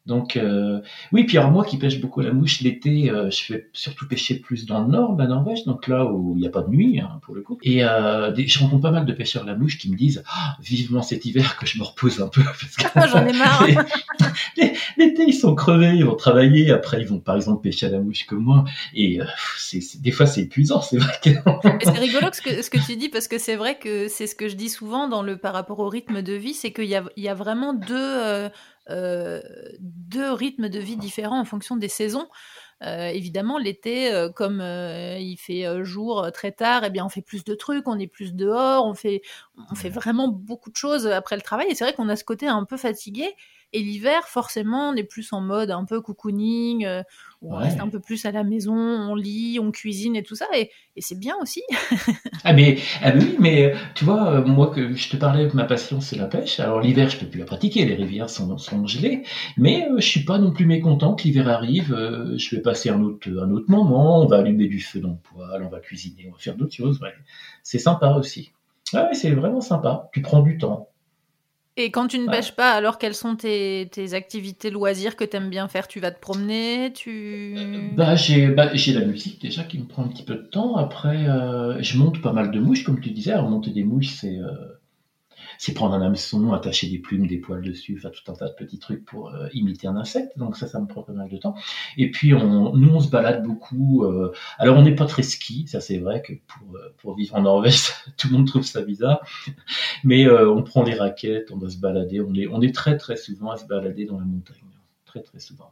Donc 0.06 0.36
euh, 0.36 0.82
oui, 1.14 1.24
puis 1.24 1.38
alors 1.38 1.52
moi 1.52 1.64
qui 1.64 1.78
pêche 1.78 2.02
beaucoup 2.02 2.20
la 2.20 2.34
mouche 2.34 2.60
l'été, 2.60 3.10
euh, 3.10 3.32
je 3.32 3.42
fais 3.42 3.70
surtout 3.72 4.06
pêcher 4.06 4.36
plus 4.36 4.66
dans 4.66 4.82
le 4.84 4.92
nord 4.92 5.16
la 5.18 5.28
Norvège, 5.28 5.64
donc 5.64 5.88
là 5.88 6.06
où 6.06 6.34
il 6.36 6.42
n'y 6.42 6.48
a 6.48 6.50
pas 6.50 6.62
de 6.62 6.70
nuit 6.70 7.00
hein, 7.00 7.22
pour 7.22 7.36
le 7.36 7.42
coup. 7.42 7.58
Et 7.64 7.86
euh, 7.86 8.36
je 8.36 8.60
rencontre 8.60 8.82
pas 8.82 8.92
mal 8.92 9.06
de 9.06 9.14
pêcheurs 9.14 9.46
la 9.46 9.56
mouche 9.56 9.78
qui 9.78 9.90
me 9.90 9.96
disent 9.96 10.22
ah, 10.28 10.58
vivement 10.62 11.02
cet 11.02 11.26
hiver 11.26 11.56
que 11.58 11.66
je 11.66 11.80
me 11.80 11.86
repose 11.86 12.22
un 12.22 12.28
peu 12.28 12.42
parce 12.44 12.76
que 12.76 12.86
ah, 12.96 13.08
j'en 13.08 13.26
ai 13.26 13.32
marre. 13.32 13.66
l'été 14.98 15.24
ils 15.26 15.34
sont 15.34 15.56
crevés, 15.56 15.94
ils 15.96 16.06
vont 16.06 16.16
travailler, 16.16 16.70
après 16.72 17.00
ils 17.00 17.08
vont 17.08 17.20
par 17.20 17.38
exemple 17.38 17.62
pêcher 17.62 17.86
à 17.86 17.90
la 17.90 18.00
mouche 18.00 18.26
comme 18.26 18.44
moi, 18.44 18.66
et 18.94 19.22
euh, 19.22 19.26
c'est, 19.58 20.02
des 20.02 20.12
fois 20.12 20.26
c'est 20.26 20.42
épuisant, 20.42 20.82
c'est 20.82 20.98
vrai. 20.98 21.14
Que... 21.24 21.30
c'est 21.82 21.92
rigolo 21.92 22.28
ce 22.34 22.42
que, 22.42 22.62
ce 22.62 22.70
que 22.70 22.86
tu 22.86 22.98
dis 22.98 23.08
parce 23.08 23.30
que 23.30 23.38
c'est 23.38 23.56
vrai 23.56 23.78
que 23.78 24.10
c'est 24.10 24.28
ce 24.28 24.36
que 24.36 24.50
je 24.50 24.56
dis 24.56 24.70
souvent 24.70 25.08
dans 25.08 25.24
le 25.24 25.38
par 25.38 25.54
rapport 25.54 25.80
au 25.80 25.88
rythme 25.88 26.22
de 26.22 26.34
vie, 26.34 26.54
c'est 26.54 26.74
qu'il 26.74 26.86
y 26.86 26.96
a, 26.96 27.04
il 27.16 27.24
y 27.24 27.30
a 27.30 27.34
vraiment 27.34 27.74
deux 27.74 27.96
euh, 27.96 28.50
deux 28.90 30.32
rythmes 30.32 30.70
de 30.70 30.80
vie 30.80 30.98
différents 30.98 31.40
en 31.40 31.46
fonction 31.46 31.76
des 31.76 31.88
saisons. 31.88 32.28
Euh, 32.84 33.08
évidemment, 33.08 33.58
l'été, 33.58 34.12
euh, 34.12 34.30
comme 34.30 34.62
il 34.62 35.38
fait 35.38 35.66
jour 35.84 36.30
très 36.34 36.52
tard, 36.52 36.84
eh 36.84 36.90
bien, 36.90 37.06
on 37.06 37.10
fait 37.10 37.22
plus 37.22 37.44
de 37.44 37.56
trucs, 37.56 37.88
on 37.88 37.98
est 37.98 38.08
plus 38.08 38.34
dehors, 38.34 38.86
on 38.86 38.94
fait, 38.94 39.22
on 39.72 39.76
fait 39.76 39.90
vraiment 39.90 40.28
beaucoup 40.28 40.70
de 40.70 40.76
choses 40.76 41.08
après 41.08 41.36
le 41.36 41.42
travail. 41.42 41.68
Et 41.70 41.76
c'est 41.76 41.86
vrai 41.86 41.94
qu'on 41.94 42.10
a 42.10 42.16
ce 42.16 42.24
côté 42.24 42.48
un 42.48 42.66
peu 42.66 42.78
fatigué. 42.78 43.36
Et 43.74 43.82
l'hiver, 43.82 44.28
forcément, 44.28 44.90
on 44.90 44.96
est 44.96 45.04
plus 45.04 45.34
en 45.34 45.42
mode 45.42 45.72
un 45.72 45.84
peu 45.84 46.00
cocooning, 46.00 46.86
euh, 46.86 47.02
on 47.42 47.56
reste 47.56 47.80
un 47.80 47.90
peu 47.90 48.00
plus 48.00 48.24
à 48.26 48.32
la 48.32 48.44
maison, 48.44 48.76
on 48.76 49.16
lit, 49.16 49.60
on 49.60 49.72
cuisine 49.72 50.16
et 50.16 50.22
tout 50.22 50.36
ça, 50.36 50.46
et, 50.56 50.70
c'est 51.00 51.18
bien 51.18 51.34
aussi. 51.42 51.64
ah, 52.44 52.54
mais, 52.54 52.78
ah 53.02 53.12
oui, 53.16 53.36
mais 53.40 53.74
tu 53.96 54.06
vois, 54.06 54.30
euh, 54.30 54.46
moi, 54.46 54.68
que 54.68 54.94
je 54.96 55.10
te 55.10 55.18
parlais, 55.18 55.50
ma 55.56 55.66
passion, 55.66 56.02
c'est 56.02 56.16
la 56.16 56.28
pêche. 56.28 56.60
Alors 56.60 56.82
l'hiver, 56.82 57.10
je 57.10 57.18
peux 57.18 57.26
plus 57.26 57.40
la 57.40 57.46
pratiquer, 57.46 57.84
les 57.86 57.96
rivières 57.96 58.30
sont, 58.30 58.60
sont 58.60 58.86
gelées, 58.86 59.24
mais 59.58 59.88
euh, 59.90 59.96
je 59.98 60.08
suis 60.08 60.24
pas 60.24 60.38
non 60.38 60.52
plus 60.52 60.68
mécontent 60.68 61.16
que 61.16 61.24
l'hiver 61.24 61.50
arrive. 61.50 61.96
je 62.38 62.56
vais 62.56 62.62
passer 62.62 62.90
un 62.90 63.02
autre, 63.02 63.28
un 63.28 63.50
autre 63.50 63.70
moment, 63.72 64.22
on 64.22 64.28
va 64.28 64.38
allumer 64.38 64.68
du 64.68 64.80
feu 64.80 65.00
dans 65.00 65.10
le 65.10 65.16
poêle, 65.16 65.64
on 65.64 65.70
va 65.70 65.80
cuisiner, 65.80 66.28
on 66.30 66.34
va 66.34 66.38
faire 66.38 66.56
d'autres 66.56 66.76
choses. 66.76 67.02
Ouais. 67.02 67.14
C'est 67.64 67.80
sympa 67.80 68.12
aussi. 68.12 68.52
Ah 68.94 69.08
oui, 69.10 69.16
c'est 69.16 69.32
vraiment 69.32 69.62
sympa. 69.62 70.10
Tu 70.14 70.22
prends 70.22 70.42
du 70.42 70.60
temps. 70.60 70.93
Et 71.76 71.90
quand 71.90 72.08
tu 72.08 72.20
ne 72.20 72.28
pêches 72.28 72.52
pas, 72.52 72.72
alors 72.72 73.00
quelles 73.00 73.16
sont 73.16 73.36
tes, 73.36 73.90
tes 73.92 74.14
activités 74.14 74.70
loisirs 74.70 75.16
que 75.16 75.24
tu 75.24 75.38
aimes 75.38 75.50
bien 75.50 75.68
faire? 75.68 75.88
Tu 75.88 76.00
vas 76.00 76.12
te 76.12 76.20
promener 76.20 76.94
tu... 76.94 77.56
bah, 77.96 78.16
j'ai, 78.16 78.48
bah, 78.48 78.72
la 78.74 79.06
musique 79.06 79.42
déjà 79.42 79.64
qui 79.64 79.80
me 79.80 79.86
prend 79.86 80.04
un 80.04 80.08
petit 80.10 80.24
peu 80.24 80.36
de 80.36 80.44
temps. 80.44 80.76
Après, 80.76 81.28
euh, 81.28 81.82
je 81.82 81.98
monte 81.98 82.22
pas 82.22 82.32
mal 82.32 82.52
de 82.52 82.60
mouches, 82.60 82.84
comme 82.84 83.02
tu 83.02 83.10
disais. 83.10 83.32
Alors, 83.32 83.50
monter 83.50 83.72
des 83.72 83.84
mouches, 83.84 84.10
c'est, 84.10 84.38
euh, 84.38 84.52
c'est 85.64 85.74
prendre 85.74 85.94
un 85.94 86.02
hameçon, 86.02 86.52
attacher 86.52 86.90
des 86.90 87.00
plumes, 87.00 87.26
des 87.26 87.38
poils 87.38 87.62
dessus, 87.62 87.98
faire 87.98 88.12
tout 88.12 88.30
un 88.30 88.36
tas 88.36 88.50
de 88.50 88.54
petits 88.54 88.80
trucs 88.80 89.06
pour 89.06 89.30
euh, 89.30 89.48
imiter 89.54 89.88
un 89.88 89.96
insecte. 89.96 90.38
Donc 90.38 90.58
ça, 90.58 90.68
ça 90.68 90.78
me 90.82 90.88
prend 90.88 91.04
pas 91.04 91.14
mal 91.14 91.30
de 91.30 91.38
temps. 91.38 91.56
Et 91.96 92.12
puis 92.12 92.34
on, 92.34 92.76
nous, 92.76 92.90
on 92.90 93.00
se 93.00 93.10
balade 93.10 93.46
beaucoup. 93.46 94.04
Euh, 94.04 94.34
alors 94.58 94.76
on 94.76 94.82
n'est 94.82 94.94
pas 94.94 95.06
très 95.06 95.24
ski, 95.24 95.66
ça 95.70 95.80
c'est 95.80 96.00
vrai 96.00 96.22
que 96.22 96.34
pour, 96.34 96.76
euh, 96.76 96.94
pour 96.98 97.16
vivre 97.16 97.36
en 97.36 97.44
Norvège, 97.44 97.94
tout 98.18 98.28
le 98.28 98.34
monde 98.34 98.48
trouve 98.48 98.64
ça 98.64 98.82
bizarre. 98.82 99.26
Mais 100.04 100.30
on 100.30 100.64
prend 100.64 100.84
les 100.84 100.96
raquettes, 100.96 101.50
on 101.54 101.58
va 101.58 101.70
se 101.70 101.78
balader. 101.78 102.20
On 102.20 102.34
est, 102.36 102.48
on 102.48 102.62
est 102.62 102.76
très 102.76 102.98
très 102.98 103.16
souvent 103.16 103.52
à 103.52 103.56
se 103.56 103.66
balader 103.66 104.04
dans 104.04 104.20
la 104.20 104.26
montagne, 104.26 104.58
très 105.06 105.22
très 105.22 105.40
souvent. 105.40 105.72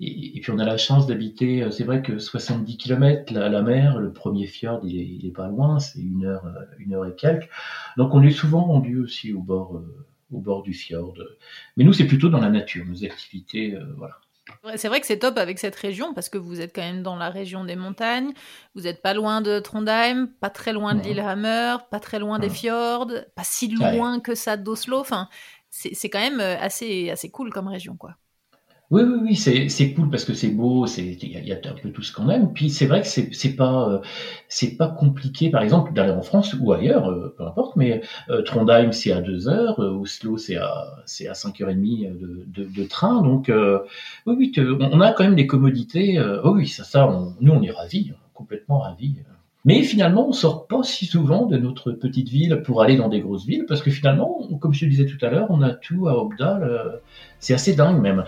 Et, 0.00 0.40
puis 0.40 0.50
on 0.52 0.58
a 0.58 0.64
la 0.64 0.76
chance 0.76 1.06
d'habiter, 1.06 1.62
euh, 1.62 1.70
c'est 1.70 1.84
vrai 1.84 2.02
que 2.02 2.18
70 2.18 2.76
km 2.76 3.32
la 3.32 3.62
mer, 3.62 3.98
le 3.98 4.12
premier 4.12 4.46
fjord 4.46 4.80
il 4.84 5.26
est, 5.26 5.30
pas 5.30 5.48
loin, 5.48 5.78
c'est 5.78 6.00
une 6.00 6.24
heure, 6.24 6.46
euh, 6.46 6.64
une 6.78 6.94
heure 6.94 7.06
et 7.06 7.14
quelques. 7.14 7.48
Donc 7.96 8.14
on 8.14 8.22
est 8.22 8.30
souvent 8.30 8.64
rendu 8.64 8.98
aussi 8.98 9.32
au 9.32 9.40
bord, 9.40 9.76
euh, 9.76 10.06
au 10.32 10.38
bord 10.38 10.62
du 10.62 10.74
fjord. 10.74 11.14
Mais 11.76 11.84
nous 11.84 11.92
c'est 11.92 12.06
plutôt 12.06 12.28
dans 12.28 12.40
la 12.40 12.50
nature, 12.50 12.84
nos 12.86 13.04
activités, 13.04 13.76
voilà. 13.96 14.18
C'est 14.76 14.88
vrai 14.88 15.00
que 15.00 15.06
c'est 15.06 15.18
top 15.18 15.38
avec 15.38 15.58
cette 15.58 15.74
région 15.74 16.12
parce 16.12 16.28
que 16.28 16.36
vous 16.36 16.60
êtes 16.60 16.74
quand 16.74 16.82
même 16.82 17.02
dans 17.02 17.16
la 17.16 17.30
région 17.30 17.64
des 17.64 17.76
montagnes, 17.76 18.32
vous 18.74 18.82
n'êtes 18.82 19.00
pas 19.00 19.14
loin 19.14 19.40
de 19.40 19.58
Trondheim, 19.58 20.28
pas 20.38 20.50
très 20.50 20.74
loin 20.74 20.94
de 20.94 21.00
Lillehammer, 21.00 21.76
pas 21.90 21.98
très 21.98 22.18
loin 22.18 22.38
des 22.38 22.50
fjords, 22.50 23.10
pas 23.34 23.42
si 23.42 23.68
loin 23.68 24.20
que 24.20 24.34
ça 24.34 24.58
d'Oslo. 24.58 24.98
Enfin, 24.98 25.30
c'est 25.70 26.10
quand 26.10 26.20
même 26.20 26.40
assez, 26.40 27.08
assez 27.08 27.30
cool 27.30 27.50
comme 27.50 27.68
région, 27.68 27.96
quoi. 27.96 28.16
Oui, 28.90 29.02
oui, 29.02 29.18
oui, 29.22 29.36
c'est, 29.36 29.68
c'est 29.70 29.92
cool 29.94 30.10
parce 30.10 30.24
que 30.24 30.34
c'est 30.34 30.50
beau, 30.50 30.86
c'est 30.86 31.02
il 31.04 31.46
y, 31.46 31.52
a 31.52 31.56
un 31.56 31.72
peu 31.82 31.90
tout 31.90 32.02
ce 32.02 32.12
qu'on 32.12 32.28
aime. 32.28 32.52
Puis 32.52 32.68
c'est 32.70 32.86
vrai 32.86 33.00
que 33.00 33.06
c'est, 33.06 33.32
c'est 33.34 33.56
pas 33.56 33.88
euh, 33.88 33.98
c'est 34.48 34.76
pas 34.76 34.88
compliqué, 34.88 35.50
par 35.50 35.62
exemple, 35.62 35.92
d'aller 35.94 36.12
en 36.12 36.20
France 36.22 36.54
ou 36.60 36.70
ailleurs, 36.72 37.08
euh, 37.10 37.34
peu 37.36 37.44
importe. 37.46 37.76
Mais 37.76 38.02
euh, 38.28 38.42
Trondheim 38.42 38.92
c'est 38.92 39.10
à 39.12 39.20
deux 39.22 39.48
heures, 39.48 39.78
Oslo 39.78 40.36
c'est 40.36 40.56
à 40.56 40.96
c'est 41.06 41.26
à 41.28 41.34
cinq 41.34 41.60
heures 41.62 41.70
et 41.70 41.74
demie 41.74 42.06
de, 42.06 42.44
de, 42.46 42.68
de 42.68 42.84
train. 42.84 43.22
Donc 43.22 43.50
oui, 44.26 44.52
oui, 44.56 44.78
on 44.80 45.00
a 45.00 45.12
quand 45.12 45.24
même 45.24 45.34
des 45.34 45.46
commodités. 45.46 46.20
oh 46.44 46.52
oui, 46.54 46.68
ça, 46.68 46.84
ça, 46.84 47.08
on, 47.08 47.34
nous 47.40 47.52
on 47.52 47.62
est 47.62 47.70
ravis, 47.70 48.12
complètement 48.34 48.80
ravis. 48.80 49.16
Mais 49.66 49.82
finalement, 49.82 50.28
on 50.28 50.32
sort 50.32 50.66
pas 50.66 50.82
si 50.82 51.06
souvent 51.06 51.46
de 51.46 51.56
notre 51.56 51.92
petite 51.92 52.28
ville 52.28 52.62
pour 52.64 52.82
aller 52.82 52.96
dans 52.96 53.08
des 53.08 53.20
grosses 53.20 53.46
villes, 53.46 53.64
parce 53.66 53.80
que 53.80 53.90
finalement, 53.90 54.46
comme 54.60 54.74
je 54.74 54.80
te 54.80 54.84
disais 54.84 55.06
tout 55.06 55.24
à 55.24 55.30
l'heure, 55.30 55.46
on 55.48 55.62
a 55.62 55.70
tout 55.70 56.06
à 56.06 56.18
Obdal. 56.18 56.62
Euh, 56.62 56.96
c'est 57.40 57.54
assez 57.54 57.74
dingue 57.74 58.00
même. 58.00 58.24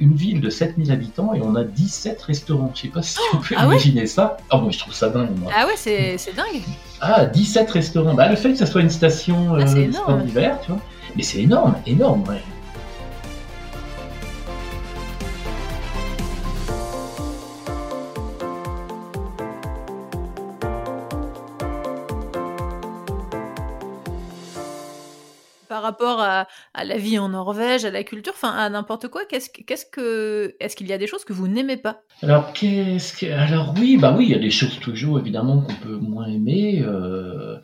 Une 0.00 0.14
ville 0.14 0.40
de 0.40 0.50
7000 0.50 0.90
habitants 0.90 1.34
et 1.34 1.40
on 1.40 1.54
a 1.54 1.64
17 1.64 2.20
restaurants. 2.22 2.72
Je 2.74 2.82
sais 2.82 2.88
pas 2.88 3.02
si 3.02 3.18
on 3.32 3.38
peut 3.38 3.54
ah 3.56 3.66
imaginer 3.66 4.06
ça. 4.06 4.38
Ah 4.50 4.58
moi 4.58 4.70
je 4.70 4.78
trouve 4.78 4.94
ça 4.94 5.08
dingue. 5.08 5.36
Moi. 5.38 5.52
Ah 5.54 5.66
ouais, 5.66 5.74
c'est 5.76 6.34
dingue. 6.34 6.62
Ah, 7.00 7.26
17 7.26 7.70
restaurants. 7.70 8.14
Bah, 8.14 8.28
le 8.28 8.36
fait 8.36 8.50
que 8.50 8.58
ça 8.58 8.66
soit 8.66 8.80
une 8.80 8.90
station 8.90 9.54
ah, 9.54 9.62
euh, 9.62 10.22
d'hiver, 10.22 10.58
tu 10.62 10.72
vois. 10.72 10.80
Mais 11.16 11.22
c'est 11.22 11.40
énorme, 11.42 11.74
énorme, 11.86 12.22
ouais. 12.28 12.42
Rapport 25.78 26.20
à, 26.20 26.46
la 26.82 26.96
vie 26.96 27.18
en 27.18 27.28
Norvège, 27.28 27.84
à 27.84 27.90
la 27.90 28.04
culture, 28.04 28.32
enfin 28.34 28.50
à 28.50 28.68
n'importe 28.68 29.08
quoi, 29.08 29.24
qu'est-ce, 29.24 29.50
qu'est-ce 29.50 29.86
que, 29.86 30.54
est-ce 30.60 30.76
qu'il 30.76 30.88
y 30.88 30.92
a 30.92 30.98
des 30.98 31.06
choses 31.06 31.24
que 31.24 31.32
vous 31.32 31.48
n'aimez 31.48 31.76
pas? 31.76 32.02
Alors 32.22 32.52
qu'est-ce 32.52 33.16
que, 33.16 33.32
alors 33.32 33.74
oui, 33.78 33.96
bah 33.96 34.14
oui, 34.16 34.26
il 34.26 34.30
y 34.30 34.34
a 34.34 34.38
des 34.38 34.50
choses 34.50 34.78
toujours 34.80 35.18
évidemment 35.18 35.62
qu'on 35.62 35.74
peut 35.74 35.96
moins 35.96 36.26
aimer. 36.26 36.82
Euh, 36.82 37.56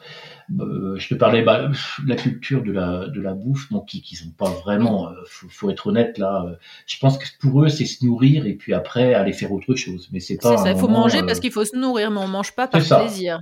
euh, 0.60 0.96
je 0.96 1.08
te 1.08 1.14
parlais 1.14 1.42
bah, 1.42 1.70
la 2.06 2.16
culture 2.16 2.62
de 2.62 2.72
la 2.72 3.08
de 3.08 3.20
la 3.20 3.34
bouffe, 3.34 3.70
bon, 3.70 3.80
qui 3.80 4.00
qui 4.02 4.14
sont 4.14 4.30
pas 4.30 4.50
vraiment, 4.50 5.08
euh, 5.08 5.14
faut, 5.26 5.70
être 5.70 5.88
honnête 5.88 6.18
là. 6.18 6.46
je 6.86 6.98
pense 6.98 7.18
que 7.18 7.26
pour 7.40 7.64
eux 7.64 7.68
c'est 7.68 7.84
se 7.84 8.04
nourrir 8.04 8.46
et 8.46 8.54
puis 8.54 8.72
après 8.72 9.14
aller 9.14 9.32
faire 9.32 9.52
autre 9.52 9.74
chose, 9.74 10.08
mais 10.12 10.20
c'est 10.20 10.36
pas. 10.36 10.56
ça, 10.56 10.70
il 10.70 10.78
faut 10.78 10.88
manger 10.88 11.22
parce 11.26 11.40
qu'il 11.40 11.52
faut 11.52 11.64
se 11.64 11.76
nourrir, 11.76 12.10
mais 12.10 12.20
on 12.20 12.28
mange 12.28 12.52
pas 12.52 12.68
par 12.68 12.80
plaisir. 12.80 13.40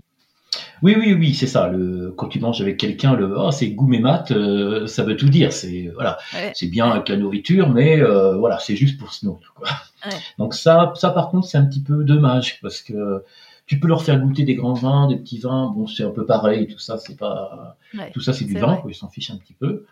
Oui, 0.83 0.95
oui, 0.99 1.15
oui, 1.15 1.35
c'est 1.35 1.47
ça. 1.47 1.69
Le, 1.69 2.13
quand 2.17 2.29
tu 2.29 2.41
manges 2.41 2.61
avec 2.61 2.77
quelqu'un, 2.77 3.15
le 3.15 3.35
oh, 3.37 3.51
c'est 3.51 3.71
goût 3.71 3.87
mat, 3.87 4.31
euh, 4.31 4.87
ça 4.87 5.03
veut 5.03 5.17
tout 5.17 5.29
dire. 5.29 5.53
C'est 5.53 5.91
voilà, 5.95 6.19
c'est 6.55 6.67
bien 6.67 6.91
avec 6.91 7.09
la 7.09 7.17
nourriture, 7.17 7.71
mais 7.71 8.01
euh, 8.01 8.37
voilà, 8.37 8.59
c'est 8.59 8.77
juste 8.77 8.99
pour 8.99 9.13
se 9.13 9.25
nourrir. 9.25 9.53
Quoi. 9.55 9.69
Donc 10.39 10.55
ça, 10.55 10.93
ça 10.97 11.11
par 11.11 11.31
contre, 11.31 11.47
c'est 11.47 11.59
un 11.59 11.65
petit 11.65 11.83
peu 11.83 12.05
dommage 12.05 12.61
parce 12.61 12.83
que 12.83 13.25
tu 13.67 13.81
peux 13.81 13.89
leur 13.89 14.03
faire 14.03 14.21
goûter 14.21 14.45
des 14.45 14.55
grands 14.55 14.75
vins, 14.75 15.09
des 15.09 15.17
petits 15.17 15.39
vins. 15.39 15.73
Bon, 15.75 15.87
c'est 15.87 16.05
un 16.05 16.11
peu 16.11 16.27
pareil. 16.27 16.67
Tout 16.67 16.79
ça, 16.79 16.99
c'est 16.99 17.17
pas, 17.17 17.77
tout 18.13 18.21
ça, 18.21 18.33
c'est 18.33 18.45
du 18.45 18.55
vin. 18.55 18.77
Quoi, 18.77 18.91
ils 18.91 18.95
s'en 18.95 19.09
fichent 19.09 19.31
un 19.31 19.39
petit 19.39 19.55
peu. 19.55 19.87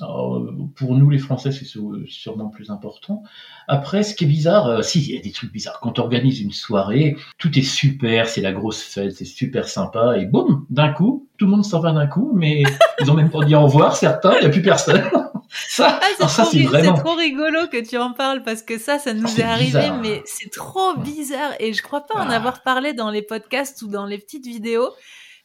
Alors, 0.00 0.42
pour 0.76 0.94
nous, 0.94 1.10
les 1.10 1.18
Français, 1.18 1.50
c'est 1.50 1.64
sûrement 1.64 2.48
plus 2.48 2.70
important. 2.70 3.22
Après, 3.66 4.02
ce 4.02 4.14
qui 4.14 4.24
est 4.24 4.28
bizarre, 4.28 4.66
euh, 4.66 4.82
si, 4.82 5.00
il 5.00 5.14
y 5.14 5.18
a 5.18 5.20
des 5.20 5.32
trucs 5.32 5.52
bizarres. 5.52 5.80
Quand 5.80 5.98
on 5.98 6.02
organise 6.02 6.40
une 6.40 6.52
soirée, 6.52 7.16
tout 7.38 7.58
est 7.58 7.62
super, 7.62 8.28
c'est 8.28 8.40
la 8.40 8.52
grosse 8.52 8.82
fête, 8.82 9.12
c'est 9.12 9.24
super 9.24 9.68
sympa, 9.68 10.16
et 10.18 10.26
boum, 10.26 10.66
d'un 10.70 10.92
coup, 10.92 11.26
tout 11.36 11.46
le 11.46 11.50
monde 11.50 11.64
s'en 11.64 11.80
va 11.80 11.92
d'un 11.92 12.06
coup, 12.06 12.32
mais 12.34 12.62
ils 13.00 13.10
ont 13.10 13.14
même 13.14 13.30
pas 13.30 13.44
dit 13.44 13.54
au 13.54 13.62
revoir, 13.62 13.96
certains, 13.96 14.34
il 14.36 14.40
n'y 14.40 14.46
a 14.46 14.50
plus 14.50 14.62
personne. 14.62 15.02
ça, 15.50 15.98
ah, 16.00 16.26
ça 16.28 16.44
c'est 16.44 16.62
vraiment... 16.62 16.94
trop 16.94 17.14
rigolo 17.14 17.66
que 17.68 17.82
tu 17.82 17.96
en 17.96 18.12
parles 18.12 18.42
parce 18.42 18.62
que 18.62 18.78
ça, 18.78 18.98
ça 18.98 19.14
nous 19.14 19.26
ah, 19.26 19.40
est, 19.40 19.42
arrivé, 19.42 19.90
mais 20.02 20.22
c'est 20.26 20.50
trop 20.50 20.96
bizarre 20.98 21.52
et 21.60 21.72
je 21.72 21.82
crois 21.82 22.02
pas 22.02 22.14
en 22.14 22.28
ah. 22.28 22.36
avoir 22.36 22.62
parlé 22.62 22.92
dans 22.92 23.10
les 23.10 23.22
podcasts 23.22 23.82
ou 23.82 23.88
dans 23.88 24.06
les 24.06 24.18
petites 24.18 24.46
vidéos. 24.46 24.90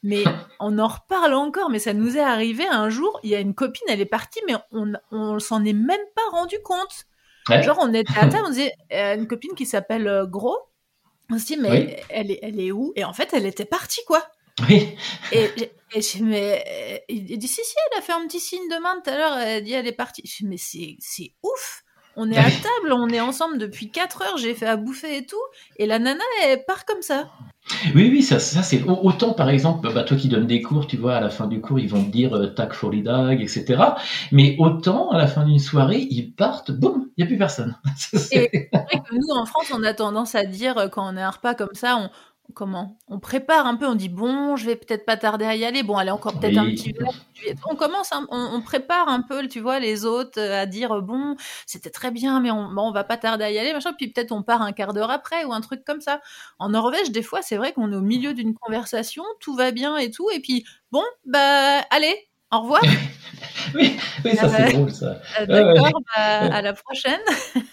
Mais 0.04 0.24
on 0.60 0.78
en 0.80 0.88
reparle 0.88 1.34
encore, 1.34 1.70
mais 1.70 1.80
ça 1.80 1.94
nous 1.94 2.18
est 2.18 2.22
arrivé 2.22 2.66
un 2.68 2.90
jour, 2.90 3.20
il 3.24 3.30
y 3.30 3.36
a 3.36 3.40
une 3.40 3.56
copine, 3.56 3.88
elle 3.88 4.02
est 4.02 4.06
partie, 4.06 4.42
mais 4.46 4.56
on, 4.72 4.92
on 5.12 5.40
s'en 5.40 5.64
est 5.64 5.74
même 5.74 6.06
pas 6.16 6.30
rendu 6.32 6.58
compte. 6.64 7.06
Genre, 7.50 7.78
on 7.80 7.94
était 7.94 8.18
à 8.18 8.28
table, 8.28 8.44
on 8.46 8.50
disait, 8.50 8.74
euh, 8.94 9.16
une 9.16 9.28
copine 9.28 9.54
qui 9.56 9.66
s'appelle 9.66 10.08
euh, 10.08 10.26
Gros, 10.26 10.58
on 11.30 11.38
se 11.38 11.46
dit, 11.46 11.58
mais 11.58 12.04
elle, 12.10 12.32
est, 12.32 12.40
elle 12.42 12.60
est 12.60 12.72
où? 12.72 12.94
Et 12.96 13.04
en 13.04 13.14
fait, 13.14 13.34
elle 13.34 13.46
était 13.46 13.66
partie, 13.66 14.04
quoi. 14.06 14.26
Oui. 14.70 14.96
Et, 15.32 15.50
et 15.94 16.02
je, 16.02 16.24
mais, 16.24 17.04
il 17.10 17.38
dit, 17.38 17.48
si, 17.48 17.62
si, 17.64 17.76
elle 17.92 18.00
a 18.00 18.02
fait 18.02 18.14
un 18.14 18.26
petit 18.28 18.40
signe 18.40 18.68
de 18.70 18.82
main 18.82 19.02
tout 19.04 19.10
à 19.10 19.18
l'heure, 19.18 19.38
elle 19.38 19.64
dit, 19.64 19.74
elle 19.74 19.88
est 19.88 19.94
partie. 19.94 20.22
Je 20.26 20.46
mais 20.46 20.58
c'est, 20.58 20.96
c'est 21.00 21.34
ouf 21.44 21.84
on 22.16 22.32
est 22.32 22.38
à 22.38 22.44
table, 22.44 22.94
on 22.94 23.10
est 23.10 23.20
ensemble 23.20 23.58
depuis 23.58 23.90
4 23.90 24.22
heures, 24.22 24.38
j'ai 24.38 24.54
fait 24.54 24.68
à 24.68 24.78
bouffer 24.78 25.18
et 25.18 25.26
tout, 25.26 25.42
et 25.78 25.86
la 25.86 26.00
nana, 26.00 26.24
elle 26.44 26.64
part 26.66 26.86
comme 26.86 27.02
ça. 27.02 27.32
Oui, 27.96 28.10
oui, 28.12 28.22
ça, 28.22 28.40
ça 28.40 28.62
c'est 28.62 28.84
autant 28.84 29.34
par 29.34 29.50
exemple, 29.50 29.92
bah, 29.94 30.04
toi 30.04 30.18
qui 30.18 30.28
donnes 30.28 30.48
des 30.48 30.62
cours, 30.62 30.86
tu 30.86 30.98
vois, 30.98 31.16
à 31.16 31.22
la 31.22 31.30
fin 31.30 31.48
du 31.48 31.62
cours, 31.62 31.80
ils 31.80 31.90
vont 31.90 32.04
te 32.04 32.10
dire 32.10 32.34
euh, 32.36 32.48
tac 32.48 32.74
for 32.74 32.92
dag, 32.92 33.42
etc. 33.42 33.82
Mais 34.32 34.56
autant 34.60 35.12
à 35.12 35.18
la 35.18 35.28
fin 35.28 35.46
d'une 35.46 35.60
soirée, 35.60 36.06
ils 36.10 36.34
partent, 36.34 36.72
boum, 36.72 37.08
il 37.16 37.22
n'y 37.22 37.24
a 37.24 37.28
plus 37.28 37.38
personne. 37.38 37.76
Et 38.32 38.70
vrai 38.72 39.02
que 39.10 39.16
nous, 39.16 39.36
en 39.36 39.46
France, 39.46 39.72
on 39.74 39.84
a 39.84 39.94
tendance 39.94 40.36
à 40.36 40.46
dire 40.46 40.78
euh, 40.78 40.88
quand 40.88 41.12
on 41.12 41.16
a 41.18 41.26
un 41.26 41.30
repas 41.30 41.56
comme 41.56 41.74
ça, 41.74 41.98
on, 41.98 42.10
comment? 42.54 42.98
On 43.08 43.20
prépare 43.20 43.66
un 43.66 43.76
peu, 43.76 43.88
on 43.88 43.96
dit 43.96 44.10
bon, 44.10 44.56
je 44.56 44.66
vais 44.66 44.76
peut-être 44.76 45.06
pas 45.06 45.18
tarder 45.18 45.46
à 45.46 45.56
y 45.56 45.66
aller. 45.66 45.84
Bon, 45.84 45.98
allez 45.98 46.12
encore 46.12 46.40
peut-être 46.40 46.58
un 46.58 46.66
petit 46.66 46.94
peu. 46.94 47.06
On 47.70 47.76
commence, 47.76 48.12
on, 48.30 48.62
prépare 48.62 49.10
un 49.10 49.22
peu, 49.22 49.48
tu 49.48 49.60
vois, 49.60 49.80
les 49.80 50.06
autres 50.06 50.40
euh, 50.40 50.62
à 50.62 50.66
dire 50.66 51.02
bon, 51.02 51.36
c'était 51.66 51.90
très 51.90 52.12
bien, 52.12 52.40
mais 52.40 52.52
on, 52.52 52.72
bon, 52.72 52.90
on 52.90 52.92
va 52.92 53.04
pas 53.04 53.18
tarder 53.18 53.44
à 53.44 53.52
y 53.52 53.58
aller, 53.58 53.74
machin. 53.74 53.94
Puis 53.98 54.10
peut-être 54.10 54.32
on 54.32 54.44
part 54.44 54.62
un 54.62 54.72
quart 54.72 54.94
d'heure 54.94 55.12
après 55.12 55.44
ou 55.46 55.54
un 55.54 55.62
truc 55.62 55.84
comme 55.84 56.02
ça. 56.02 56.22
En 56.60 56.70
Norvège, 56.70 57.12
des 57.12 57.24
fois, 57.24 57.42
c'est 57.42 57.58
vrai 57.58 57.74
qu'on 57.74 57.92
est 57.92 57.96
au 57.96 58.02
milieu 58.02 58.34
d'une 58.34 58.54
conversation, 58.54 59.24
tout 59.40 59.56
va 59.56 59.72
bien 59.72 59.98
et 59.98 60.12
tout, 60.12 60.30
et 60.32 60.40
puis 60.40 60.66
bon, 60.92 61.04
bah 61.26 61.80
allez, 61.90 62.30
au 62.54 62.62
revoir. 62.62 62.82
oui, 63.76 63.98
oui, 64.26 64.36
ça 64.36 64.50
c'est 64.50 64.74
drôle 64.74 64.92
ça. 64.92 65.20
Euh, 65.40 65.46
d'accord, 65.46 66.02
bah, 66.16 66.56
à 66.56 66.62
la 66.62 66.74
prochaine. 66.74 67.20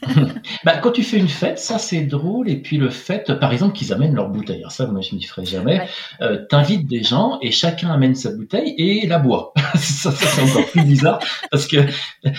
bah, 0.64 0.78
quand 0.78 0.92
tu 0.92 1.02
fais 1.02 1.18
une 1.18 1.28
fête, 1.28 1.58
ça 1.58 1.78
c'est 1.78 2.02
drôle. 2.02 2.48
Et 2.48 2.56
puis 2.56 2.76
le 2.76 2.90
fait, 2.90 3.32
par 3.38 3.52
exemple, 3.52 3.74
qu'ils 3.76 3.92
amènent 3.92 4.14
leur 4.14 4.28
bouteille. 4.28 4.60
Alors 4.60 4.72
ça, 4.72 4.86
moi 4.86 5.00
je 5.00 5.14
m'y 5.14 5.22
ferai 5.22 5.44
jamais. 5.44 5.88
Euh, 6.20 6.44
T'invites 6.48 6.86
des 6.86 7.02
gens 7.02 7.38
et 7.42 7.50
chacun 7.50 7.90
amène 7.90 8.14
sa 8.14 8.30
bouteille 8.30 8.74
et 8.78 9.06
la 9.06 9.18
boit. 9.18 9.52
ça, 9.74 10.10
ça 10.10 10.26
c'est 10.26 10.42
encore 10.42 10.66
plus 10.66 10.82
bizarre 10.82 11.20
parce 11.50 11.66
que, 11.66 11.78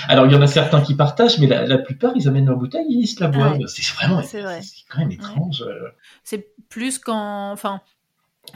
alors 0.07 0.25
il 0.25 0.31
y 0.31 0.35
en 0.35 0.41
a 0.41 0.47
certains 0.47 0.81
qui 0.81 0.95
partagent, 0.95 1.39
mais 1.39 1.47
la, 1.47 1.77
plupart 1.77 2.13
ils 2.15 2.27
amènent 2.27 2.47
leur 2.47 2.57
bouteille 2.57 2.87
et 2.89 2.97
ils 2.97 3.07
se 3.07 3.21
la 3.21 3.29
boivent. 3.29 3.59
C'est 3.67 3.85
vraiment, 3.95 4.21
c'est 4.21 4.41
quand 4.89 4.99
même 4.99 5.11
étrange. 5.11 5.61
Euh. 5.61 5.89
C'est 6.23 6.47
plus 6.69 6.99
quand, 6.99 7.51
enfin 7.51 7.81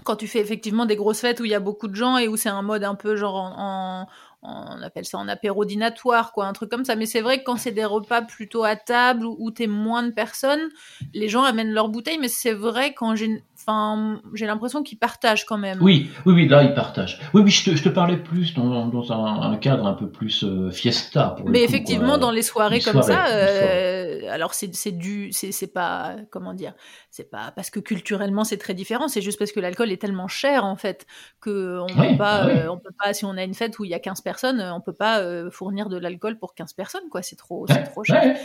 quand 0.03 0.15
tu 0.15 0.27
fais 0.27 0.39
effectivement 0.39 0.85
des 0.85 0.95
grosses 0.95 1.21
fêtes 1.21 1.39
où 1.39 1.45
il 1.45 1.51
y 1.51 1.55
a 1.55 1.59
beaucoup 1.59 1.87
de 1.87 1.95
gens 1.95 2.17
et 2.17 2.27
où 2.27 2.37
c'est 2.37 2.49
un 2.49 2.61
mode 2.61 2.83
un 2.83 2.95
peu 2.95 3.15
genre 3.15 3.35
en, 3.35 4.07
on 4.47 4.81
appelle 4.81 5.05
ça 5.05 5.17
en 5.17 5.27
apéro 5.27 5.65
dînatoire, 5.65 6.31
quoi, 6.31 6.45
un 6.45 6.53
truc 6.53 6.69
comme 6.69 6.85
ça. 6.85 6.95
Mais 6.95 7.05
c'est 7.05 7.21
vrai 7.21 7.39
que 7.39 7.43
quand 7.43 7.57
c'est 7.57 7.71
des 7.71 7.85
repas 7.85 8.21
plutôt 8.21 8.63
à 8.63 8.75
table 8.75 9.25
où, 9.25 9.51
t'es 9.51 9.67
moins 9.67 10.03
de 10.03 10.11
personnes, 10.11 10.69
les 11.13 11.29
gens 11.29 11.43
amènent 11.43 11.71
leur 11.71 11.89
bouteille. 11.89 12.17
Mais 12.19 12.27
c'est 12.27 12.53
vrai 12.53 12.93
quand 12.93 13.15
j'ai, 13.15 13.43
enfin, 13.55 14.21
j'ai 14.33 14.45
l'impression 14.45 14.83
qu'ils 14.83 14.97
partagent 14.97 15.45
quand 15.45 15.57
même. 15.57 15.79
Oui, 15.81 16.09
oui, 16.25 16.33
oui, 16.33 16.47
là 16.47 16.63
ils 16.63 16.73
partagent. 16.73 17.19
Oui, 17.33 17.41
oui, 17.43 17.51
je 17.51 17.71
te, 17.71 17.75
je 17.75 17.83
te 17.83 17.89
parlais 17.89 18.17
plus 18.17 18.53
dans, 18.53 18.87
dans 18.87 19.11
un, 19.11 19.55
cadre 19.57 19.87
un 19.87 19.93
peu 19.93 20.09
plus 20.09 20.43
euh, 20.43 20.71
fiesta. 20.71 21.35
Pour 21.37 21.49
mais 21.49 21.63
effectivement, 21.63 22.17
dans 22.17 22.31
les 22.31 22.41
soirées 22.41 22.81
comme 22.81 23.01
ça, 23.01 23.27
euh, 23.27 24.21
alors 24.29 24.53
c'est, 24.53 24.73
c'est 24.75 24.91
du, 24.91 25.31
c'est, 25.31 25.51
c'est 25.51 25.71
pas, 25.71 26.15
comment 26.29 26.53
dire, 26.53 26.73
c'est 27.09 27.29
pas 27.29 27.51
parce 27.55 27.69
que 27.69 27.79
culturellement 27.79 28.43
c'est 28.43 28.57
très 28.57 28.73
différent. 28.73 29.07
C'est 29.07 29.21
juste 29.21 29.39
parce 29.39 29.51
que 29.51 29.59
l'alcool 29.59 29.91
est 29.91 30.01
tellement 30.01 30.27
cher 30.27 30.65
en 30.65 30.75
fait 30.75 31.05
que 31.41 31.79
on 31.79 31.87
peut 31.87 32.17
pas, 32.17 32.45
euh, 32.47 32.67
on 32.67 32.77
peut 32.77 32.93
pas, 33.01 33.13
si 33.13 33.25
on 33.25 33.37
a 33.37 33.43
une 33.43 33.53
fête 33.53 33.79
où 33.79 33.85
il 33.85 33.91
y 33.91 33.93
a 33.93 33.99
15 33.99 34.21
personnes 34.21 34.34
personnes, 34.35 34.59
euh, 34.59 34.73
on 34.73 34.81
peut 34.81 34.93
pas 34.93 35.19
euh, 35.19 35.49
fournir 35.49 35.87
de 35.87 35.97
l'alcool 35.97 36.37
pour 36.37 36.55
15 36.55 36.73
personnes, 36.73 37.09
quoi. 37.09 37.21
C'est 37.21 37.35
trop, 37.35 37.65
trop 37.65 38.03
cher. 38.03 38.37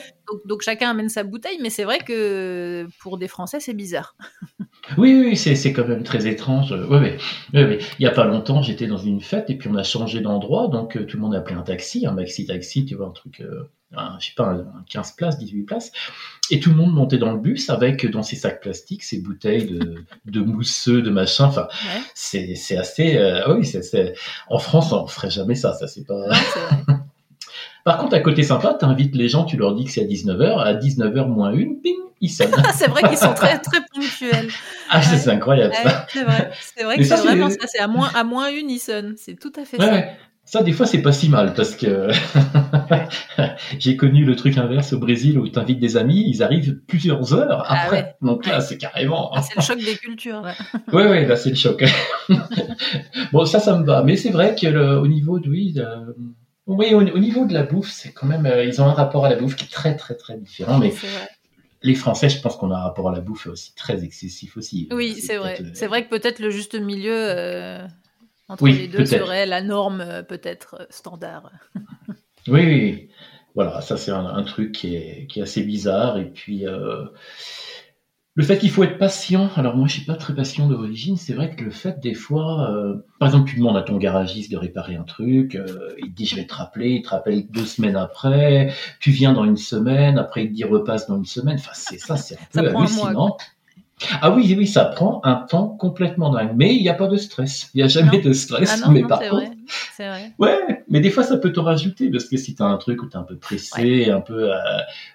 Donc, 0.47 0.63
chacun 0.63 0.91
amène 0.91 1.09
sa 1.09 1.25
bouteille, 1.25 1.59
mais 1.61 1.71
c'est 1.71 1.85
vrai 1.85 1.99
que 1.99 2.87
pour 3.01 3.19
des 3.19 3.29
Français, 3.29 3.59
c'est 3.61 3.75
bizarre. 3.75 4.15
oui, 4.99 5.21
oui, 5.21 5.37
c'est 5.37 5.73
quand 5.73 5.87
même 5.87 6.05
très 6.05 6.27
étrange. 6.27 6.73
Oui, 6.89 6.99
oui. 7.01 7.19
oui, 7.55 7.79
Il 7.99 8.05
y 8.05 8.07
a 8.07 8.13
pas 8.13 8.25
longtemps, 8.25 8.63
j'étais 8.63 8.87
dans 8.87 8.99
une 8.99 9.21
fête 9.21 9.51
et 9.51 9.57
puis 9.57 9.69
on 9.69 9.75
a 9.75 9.83
changé 9.83 10.21
d'endroit, 10.21 10.69
donc 10.69 10.97
euh, 10.97 11.05
tout 11.05 11.17
le 11.17 11.23
monde 11.23 11.35
a 11.35 11.39
appelé 11.39 11.57
un 11.57 11.63
taxi, 11.63 12.07
un 12.07 12.13
maxi 12.13 12.47
taxi, 12.47 12.85
tu 12.85 12.95
vois, 12.95 13.09
un 13.09 13.13
truc. 13.13 13.43
Un, 13.97 14.19
je 14.21 14.27
sais 14.27 14.33
pas, 14.37 14.51
un 14.51 14.85
15 14.89 15.13
places, 15.13 15.39
18 15.39 15.63
places. 15.63 15.93
Et 16.51 16.61
tout 16.61 16.71
le 16.71 16.77
monde 16.77 16.93
montait 16.93 17.19
dans 17.19 17.33
le 17.33 17.39
bus 17.39 17.71
avec, 17.71 18.09
dans 18.09 18.23
ses 18.23 18.37
sacs 18.37 18.61
plastiques, 18.61 19.03
ses 19.03 19.21
bouteilles 19.21 19.67
de, 19.67 20.05
de 20.27 20.41
mousseux, 20.41 21.03
de 21.03 21.11
machin. 21.11 21.47
Enfin, 21.47 21.67
c'est, 22.15 22.55
c'est 22.55 22.77
assez, 22.77 23.19
oui, 23.49 23.65
c'est, 23.65 24.15
en 24.49 24.59
France, 24.59 24.93
on 24.93 25.07
ferait 25.07 25.31
jamais 25.31 25.57
ça, 25.57 25.75
ça 25.75 25.89
c'est 25.89 26.07
pas. 26.07 26.23
Par 27.85 27.99
contre, 27.99 28.15
à 28.15 28.21
côté 28.21 28.43
sympa, 28.43 28.77
tu 28.79 28.85
invites 28.85 29.15
les 29.17 29.29
gens, 29.29 29.45
tu 29.45 29.57
leur 29.57 29.75
dis 29.75 29.85
que 29.85 29.91
c'est 29.91 30.03
à 30.03 30.07
19h, 30.07 30.59
à 30.59 30.75
19h 30.75 31.27
moins 31.29 31.53
une, 31.53 31.81
ping, 31.81 31.97
ils 32.21 32.29
sonnent. 32.29 32.53
c'est 32.75 32.89
vrai 32.89 33.03
qu'ils 33.09 33.19
sont 33.19 33.33
très, 33.33 33.59
très 33.59 33.81
ponctuels. 33.93 34.49
Ah, 34.91 35.03
c'est 35.03 35.31
incroyable 35.31 35.75
ça. 35.75 36.07
C'est 36.13 36.25
vrai, 36.25 36.51
c'est 36.61 36.85
vrai 36.85 36.97
que 36.99 37.05
c'est 37.05 37.17
vraiment 37.17 37.49
ça, 37.49 37.67
c'est 37.67 37.79
à 37.79 37.89
moins, 37.89 38.11
à 38.15 38.25
moins 38.25 38.51
une, 38.51 38.71
ils 38.71 38.79
sonnent. 38.79 39.15
C'est 39.17 39.39
tout 39.39 39.53
à 39.57 39.65
fait 39.65 39.79
ça. 39.79 40.03
Ça, 40.51 40.65
des 40.65 40.73
fois, 40.73 40.85
c'est 40.85 41.01
pas 41.01 41.13
si 41.13 41.29
mal 41.29 41.55
parce 41.55 41.77
que 41.77 42.09
j'ai 43.79 43.95
connu 43.95 44.25
le 44.25 44.35
truc 44.35 44.59
inverse 44.59 44.93
au 44.93 44.99
Brésil 44.99 45.39
où 45.39 45.49
tu 45.49 45.57
invites 45.57 45.79
des 45.79 45.97
amis, 45.97 46.25
ils 46.27 46.43
arrivent 46.43 46.81
plusieurs 46.89 47.33
heures 47.35 47.63
ah 47.69 47.85
après. 47.85 48.17
Donc 48.21 48.47
là, 48.47 48.61
c'est 48.61 48.77
carrément. 48.77 49.31
Ah, 49.33 49.43
c'est 49.43 49.55
le 49.55 49.63
choc 49.63 49.79
des 49.79 49.95
cultures. 49.95 50.43
Oui, 50.93 51.05
oui, 51.09 51.25
là, 51.25 51.37
c'est 51.37 51.51
le 51.51 51.55
choc. 51.55 51.85
bon, 53.33 53.45
ça, 53.45 53.61
ça 53.61 53.79
me 53.79 53.87
va. 53.87 54.03
Mais 54.03 54.17
c'est 54.17 54.31
vrai 54.31 54.57
qu'au 54.61 55.07
niveau 55.07 55.39
de, 55.39 55.49
oui, 55.49 55.73
oui, 56.67 56.95
au, 56.95 57.19
niveau 57.21 57.47
de 57.47 57.55
la 57.55 57.63
bouffe, 57.63 57.93
c'est 57.93 58.11
quand 58.11 58.27
même, 58.27 58.45
euh, 58.45 58.65
ils 58.65 58.83
ont 58.83 58.87
un 58.87 58.93
rapport 58.93 59.27
à 59.27 59.31
la 59.31 59.37
bouffe 59.37 59.55
qui 59.55 59.67
est 59.67 59.73
très, 59.73 59.95
très, 59.95 60.17
très 60.17 60.37
différent. 60.37 60.81
Mais 60.81 60.93
les 61.83 61.95
Français, 61.95 62.29
je 62.29 62.41
pense 62.41 62.57
qu'on 62.57 62.73
a 62.73 62.77
un 62.77 62.83
rapport 62.83 63.09
à 63.09 63.13
la 63.13 63.21
bouffe 63.21 63.47
aussi 63.47 63.73
très 63.77 64.03
excessif 64.03 64.57
aussi. 64.57 64.89
Oui, 64.91 65.15
c'est 65.21 65.37
vrai. 65.37 65.63
C'est 65.75 65.87
vrai 65.87 66.05
que 66.05 66.11
peut-être 66.11 66.41
le 66.41 66.51
juste 66.51 66.75
milieu. 66.75 67.15
Euh, 67.15 67.87
entre 68.51 68.67
les 68.67 68.89
deux 68.89 69.07
serait 69.07 69.47
la 69.47 69.63
norme 69.63 70.01
euh, 70.01 70.23
peut-être 70.23 70.77
euh, 70.81 70.85
standard. 70.91 71.53
oui, 72.49 72.65
oui, 72.65 73.09
voilà, 73.55 73.81
ça 73.81 73.97
c'est 73.97 74.11
un, 74.11 74.43
truc 74.43 74.73
qui 74.73 74.97
est, 74.97 75.27
qui 75.29 75.39
est, 75.39 75.43
assez 75.43 75.63
bizarre. 75.63 76.19
Et 76.19 76.25
puis 76.25 76.67
euh, 76.67 77.05
le 78.35 78.43
fait 78.43 78.59
qu'il 78.59 78.71
faut 78.71 78.83
être 78.83 78.99
patient. 78.99 79.51
Alors 79.55 79.77
moi 79.77 79.87
je 79.87 79.93
suis 79.93 80.05
pas 80.05 80.17
très 80.17 80.35
patient 80.35 80.67
d'origine. 80.67 81.17
C'est 81.17 81.33
vrai 81.33 81.55
que 81.55 81.63
le 81.63 81.71
fait 81.71 82.01
des 82.01 82.15
fois, 82.15 82.75
par 83.21 83.29
exemple 83.29 83.49
tu 83.49 83.57
demandes 83.57 83.77
à 83.77 83.83
ton 83.83 83.99
garagiste 83.99 84.51
de 84.51 84.57
réparer 84.57 84.97
un 84.97 85.05
truc, 85.05 85.57
il 85.99 86.11
te 86.11 86.17
dit 86.17 86.27
je 86.27 86.37
vais 86.37 86.47
te 86.47 86.55
rappeler, 86.55 86.91
il 86.91 87.03
te 87.03 87.11
rappelle 87.11 87.47
deux 87.51 87.67
semaines 87.67 87.97
après. 87.97 88.73
Tu 88.99 89.11
viens 89.11 89.33
dans 89.33 89.45
une 89.45 89.57
semaine, 89.57 90.19
après 90.19 90.45
il 90.45 90.49
te 90.49 90.55
dit 90.55 90.65
repasse 90.65 91.07
dans 91.07 91.19
une 91.19 91.25
semaine. 91.25 91.57
Enfin 91.59 91.73
c'est 91.75 91.99
ça, 91.99 92.17
c'est 92.17 92.37
un 92.57 92.63
peu 92.63 92.69
hallucinant. 92.69 93.37
Ah 94.21 94.31
oui, 94.31 94.55
oui, 94.57 94.67
ça 94.67 94.85
prend 94.85 95.21
un 95.25 95.37
temps 95.37 95.69
complètement 95.69 96.31
dingue. 96.31 96.53
Mais 96.57 96.75
il 96.75 96.83
n'y 96.83 96.89
a 96.89 96.95
pas 96.95 97.07
de 97.07 97.17
stress. 97.17 97.71
Il 97.75 97.79
n'y 97.79 97.83
a 97.83 97.89
jamais 97.89 98.21
de 98.21 98.33
stress. 98.33 98.83
Ah 98.85 98.91
mais 98.91 99.03
par 99.03 99.21
contre, 99.21 99.53
vrai. 99.99 100.33
Ouais, 100.39 100.85
mais 100.89 101.01
des 101.01 101.11
fois 101.11 101.23
ça 101.23 101.37
peut 101.37 101.53
te 101.53 101.61
rajouter 101.61 102.11
parce 102.11 102.25
que 102.25 102.37
si 102.37 102.55
tu 102.55 102.63
as 102.63 102.67
un 102.67 102.77
truc 102.77 103.03
où 103.03 103.07
tu 103.07 103.13
es 103.13 103.17
un 103.17 103.23
peu 103.23 103.37
pressé, 103.37 104.11
un 104.11 104.21
peu, 104.21 104.53
euh, 104.53 104.57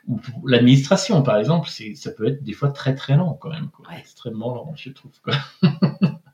ou 0.07 0.19
l'administration 0.45 1.21
par 1.23 1.37
exemple, 1.37 1.69
ça 1.69 2.11
peut 2.11 2.27
être 2.27 2.43
des 2.43 2.53
fois 2.53 2.69
très 2.69 2.95
très 2.95 3.15
lent 3.15 3.37
quand 3.39 3.49
même, 3.49 3.69
quoi. 3.69 3.85
extrêmement 3.97 4.53
lent, 4.53 4.73
je 4.75 4.89
trouve. 4.91 5.11
Quoi. 5.23 5.33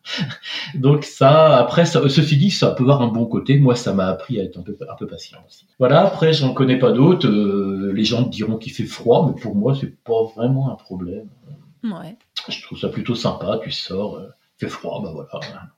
Donc 0.75 1.03
ça, 1.03 1.57
après, 1.57 1.85
ça, 1.85 2.01
ceci 2.09 2.37
dit, 2.37 2.51
ça 2.51 2.71
peut 2.71 2.83
avoir 2.83 3.01
un 3.01 3.07
bon 3.07 3.25
côté. 3.25 3.57
Moi, 3.59 3.75
ça 3.75 3.93
m'a 3.93 4.07
appris 4.07 4.39
à 4.39 4.43
être 4.43 4.57
un 4.57 4.61
peu, 4.61 4.75
un 4.89 4.95
peu 4.95 5.07
patient 5.07 5.39
aussi. 5.47 5.65
Voilà. 5.79 6.01
Après, 6.01 6.33
j'en 6.33 6.53
connais 6.53 6.79
pas 6.79 6.91
d'autres. 6.91 7.27
Euh, 7.27 7.91
les 7.93 8.03
gens 8.03 8.23
diront 8.23 8.57
qu'il 8.57 8.73
fait 8.73 8.85
froid, 8.85 9.27
mais 9.27 9.39
pour 9.39 9.55
moi, 9.55 9.75
c'est 9.79 9.95
pas 10.03 10.23
vraiment 10.35 10.71
un 10.71 10.75
problème. 10.75 11.27
Ouais. 11.83 12.15
Je 12.47 12.61
trouve 12.63 12.79
ça 12.79 12.89
plutôt 12.89 13.15
sympa. 13.15 13.59
Tu 13.63 13.71
sors, 13.71 14.17
euh, 14.17 14.29
il 14.57 14.65
fait 14.65 14.69
froid, 14.69 15.01
bah 15.03 15.11
voilà. 15.13 15.71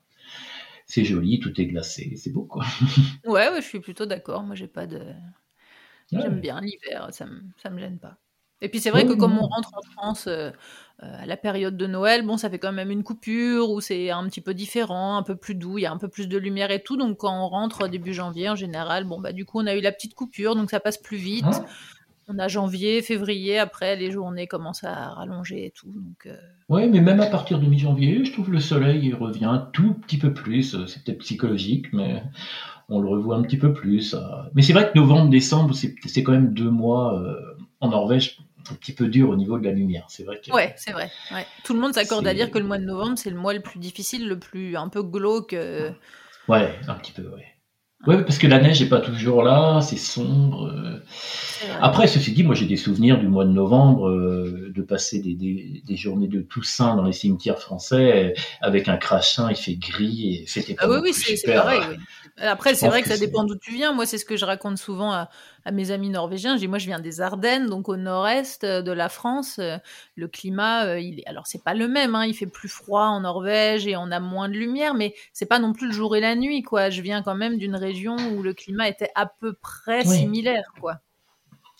C'est 0.86 1.04
joli, 1.04 1.40
tout 1.40 1.58
est 1.60 1.66
glacé, 1.66 2.14
c'est 2.16 2.30
beau 2.30 2.44
quoi. 2.44 2.64
ouais, 3.24 3.48
ouais, 3.50 3.62
je 3.62 3.66
suis 3.66 3.80
plutôt 3.80 4.06
d'accord. 4.06 4.42
Moi, 4.42 4.54
j'ai 4.54 4.68
pas 4.68 4.86
de. 4.86 5.00
J'aime 6.12 6.40
bien 6.40 6.60
l'hiver, 6.60 7.08
ça 7.10 7.26
me, 7.26 7.40
ça 7.56 7.70
me 7.70 7.78
gêne 7.78 7.98
pas. 7.98 8.18
Et 8.60 8.68
puis 8.68 8.80
c'est 8.80 8.90
vrai 8.90 9.04
que 9.04 9.12
comme 9.12 9.36
on 9.36 9.46
rentre 9.46 9.72
en 9.74 9.82
France 9.92 10.26
euh, 10.26 10.50
euh, 11.02 11.22
à 11.22 11.26
la 11.26 11.36
période 11.36 11.76
de 11.76 11.86
Noël, 11.86 12.24
bon, 12.24 12.36
ça 12.38 12.48
fait 12.48 12.58
quand 12.58 12.72
même 12.72 12.90
une 12.90 13.02
coupure 13.02 13.70
où 13.70 13.80
c'est 13.80 14.10
un 14.10 14.26
petit 14.26 14.40
peu 14.40 14.54
différent, 14.54 15.16
un 15.16 15.22
peu 15.22 15.36
plus 15.36 15.54
doux, 15.54 15.76
il 15.76 15.82
y 15.82 15.86
a 15.86 15.92
un 15.92 15.98
peu 15.98 16.08
plus 16.08 16.28
de 16.28 16.38
lumière 16.38 16.70
et 16.70 16.82
tout. 16.82 16.96
Donc 16.96 17.18
quand 17.18 17.44
on 17.44 17.48
rentre 17.48 17.88
début 17.88 18.14
janvier, 18.14 18.48
en 18.48 18.54
général, 18.54 19.04
bon 19.04 19.20
bah 19.20 19.32
du 19.32 19.44
coup 19.44 19.60
on 19.60 19.66
a 19.66 19.74
eu 19.74 19.80
la 19.80 19.92
petite 19.92 20.14
coupure, 20.14 20.56
donc 20.56 20.70
ça 20.70 20.80
passe 20.80 20.98
plus 20.98 21.18
vite. 21.18 21.44
On 22.26 22.38
a 22.38 22.48
janvier, 22.48 23.02
février, 23.02 23.58
après 23.58 23.96
les 23.96 24.10
journées 24.10 24.46
commencent 24.46 24.84
à 24.84 25.10
rallonger 25.10 25.66
et 25.66 25.70
tout. 25.70 25.92
Donc, 25.92 26.26
euh. 26.26 26.36
Oui, 26.68 26.88
mais 26.88 27.00
même 27.00 27.20
à 27.20 27.26
partir 27.26 27.58
de 27.58 27.66
mi-janvier, 27.66 28.24
je 28.24 28.32
trouve 28.32 28.50
le 28.50 28.60
soleil 28.60 29.12
revient 29.12 29.44
un 29.44 29.58
tout 29.72 29.94
petit 29.94 30.16
peu 30.16 30.32
plus. 30.32 30.74
Euh, 30.74 30.86
c'est 30.86 31.04
peut-être 31.04 31.18
psychologique, 31.18 31.92
mais 31.92 32.22
on 32.88 33.00
le 33.00 33.08
revoit 33.08 33.36
un 33.36 33.42
petit 33.42 33.58
peu 33.58 33.72
plus. 33.72 34.14
Euh. 34.14 34.20
Mais 34.54 34.62
c'est 34.62 34.72
vrai 34.72 34.90
que 34.90 34.98
novembre, 34.98 35.30
décembre, 35.30 35.74
c'est 35.74 36.22
quand 36.22 36.32
même 36.32 36.54
deux 36.54 36.70
mois 36.70 37.22
en 37.80 37.88
Norvège 37.88 38.38
un 38.70 38.74
petit 38.76 38.94
peu 38.94 39.08
dur 39.08 39.28
au 39.28 39.36
niveau 39.36 39.58
de 39.58 39.64
la 39.64 39.72
lumière. 39.72 40.06
C'est 40.08 40.24
vrai. 40.24 40.40
Que... 40.40 40.50
Ouais, 40.50 40.72
c'est 40.78 40.92
vrai. 40.92 41.10
Tout 41.64 41.74
le 41.74 41.80
monde 41.80 41.92
s'accorde 41.92 42.26
à 42.26 42.32
dire 42.32 42.50
que 42.50 42.58
le 42.58 42.64
mois 42.64 42.78
de 42.78 42.84
novembre, 42.84 43.18
c'est 43.18 43.30
le 43.30 43.36
mois 43.36 43.52
le 43.52 43.60
plus 43.60 43.78
difficile, 43.78 44.26
le 44.26 44.38
plus 44.38 44.76
un 44.76 44.88
peu 44.88 45.02
glauque. 45.02 45.54
Ouais, 46.48 46.74
un 46.88 46.94
petit 46.94 47.12
peu, 47.12 47.28
ouais. 47.28 47.53
Ouais, 48.06 48.22
parce 48.22 48.38
que 48.38 48.46
la 48.46 48.60
neige 48.60 48.82
n'est 48.82 48.88
pas 48.88 49.00
toujours 49.00 49.42
là, 49.42 49.80
c'est 49.80 49.96
sombre. 49.96 50.66
Euh. 50.66 51.00
Après, 51.80 52.06
ceci 52.06 52.32
dit, 52.32 52.42
moi 52.42 52.54
j'ai 52.54 52.66
des 52.66 52.76
souvenirs 52.76 53.18
du 53.18 53.28
mois 53.28 53.44
de 53.44 53.50
novembre, 53.50 54.08
euh, 54.08 54.72
de 54.74 54.82
passer 54.82 55.20
des, 55.20 55.34
des, 55.34 55.82
des, 55.84 55.96
journées 55.96 56.28
de 56.28 56.40
Toussaint 56.40 56.96
dans 56.96 57.04
les 57.04 57.12
cimetières 57.12 57.58
français 57.58 58.34
avec 58.60 58.88
un 58.88 58.96
crachin, 58.96 59.48
il 59.50 59.56
fait 59.56 59.76
gris 59.76 60.34
et 60.34 60.44
c'était 60.46 60.76
ah, 60.78 60.88
oui, 60.88 60.98
oui, 61.02 61.12
c'est 61.14 61.52
pareil. 61.52 61.80
Oui. 61.90 61.96
Après, 62.36 62.74
c'est 62.74 62.88
vrai 62.88 63.02
que, 63.02 63.08
ça 63.08 63.16
dépend 63.16 63.44
d'où 63.44 63.56
tu 63.56 63.72
viens. 63.72 63.92
Moi, 63.92 64.06
c'est 64.06 64.18
ce 64.18 64.24
que 64.24 64.36
je 64.36 64.44
raconte 64.44 64.76
souvent 64.76 65.12
à, 65.12 65.28
mes 65.72 65.92
amis 65.92 66.10
norvégiens. 66.10 66.56
moi, 66.66 66.78
je 66.78 66.86
viens 66.86 66.98
des 66.98 67.20
Ardennes, 67.20 67.66
donc 67.66 67.88
au 67.88 67.96
nord-est 67.96 68.64
de 68.64 68.92
la 68.92 69.08
France. 69.08 69.60
Le 70.16 70.28
climat, 70.28 70.98
il 70.98 71.20
est... 71.20 71.26
alors 71.26 71.46
c'est 71.46 71.62
pas 71.62 71.74
le 71.74 71.86
même. 71.86 72.14
Hein. 72.14 72.26
Il 72.26 72.34
fait 72.34 72.46
plus 72.46 72.68
froid 72.68 73.04
en 73.04 73.20
Norvège 73.20 73.86
et 73.86 73.96
on 73.96 74.10
a 74.10 74.20
moins 74.20 74.48
de 74.48 74.54
lumière, 74.54 74.94
mais 74.94 75.14
c'est 75.32 75.46
pas 75.46 75.58
non 75.60 75.72
plus 75.72 75.86
le 75.86 75.92
jour 75.92 76.16
et 76.16 76.20
la 76.20 76.34
nuit, 76.34 76.62
quoi. 76.62 76.90
Je 76.90 77.02
viens 77.02 77.22
quand 77.22 77.36
même 77.36 77.56
d'une 77.56 77.76
région 77.76 78.16
où 78.16 78.42
le 78.42 78.52
climat 78.52 78.88
était 78.88 79.10
à 79.14 79.26
peu 79.26 79.52
près 79.52 80.04
similaire, 80.04 80.72
quoi. 80.80 81.00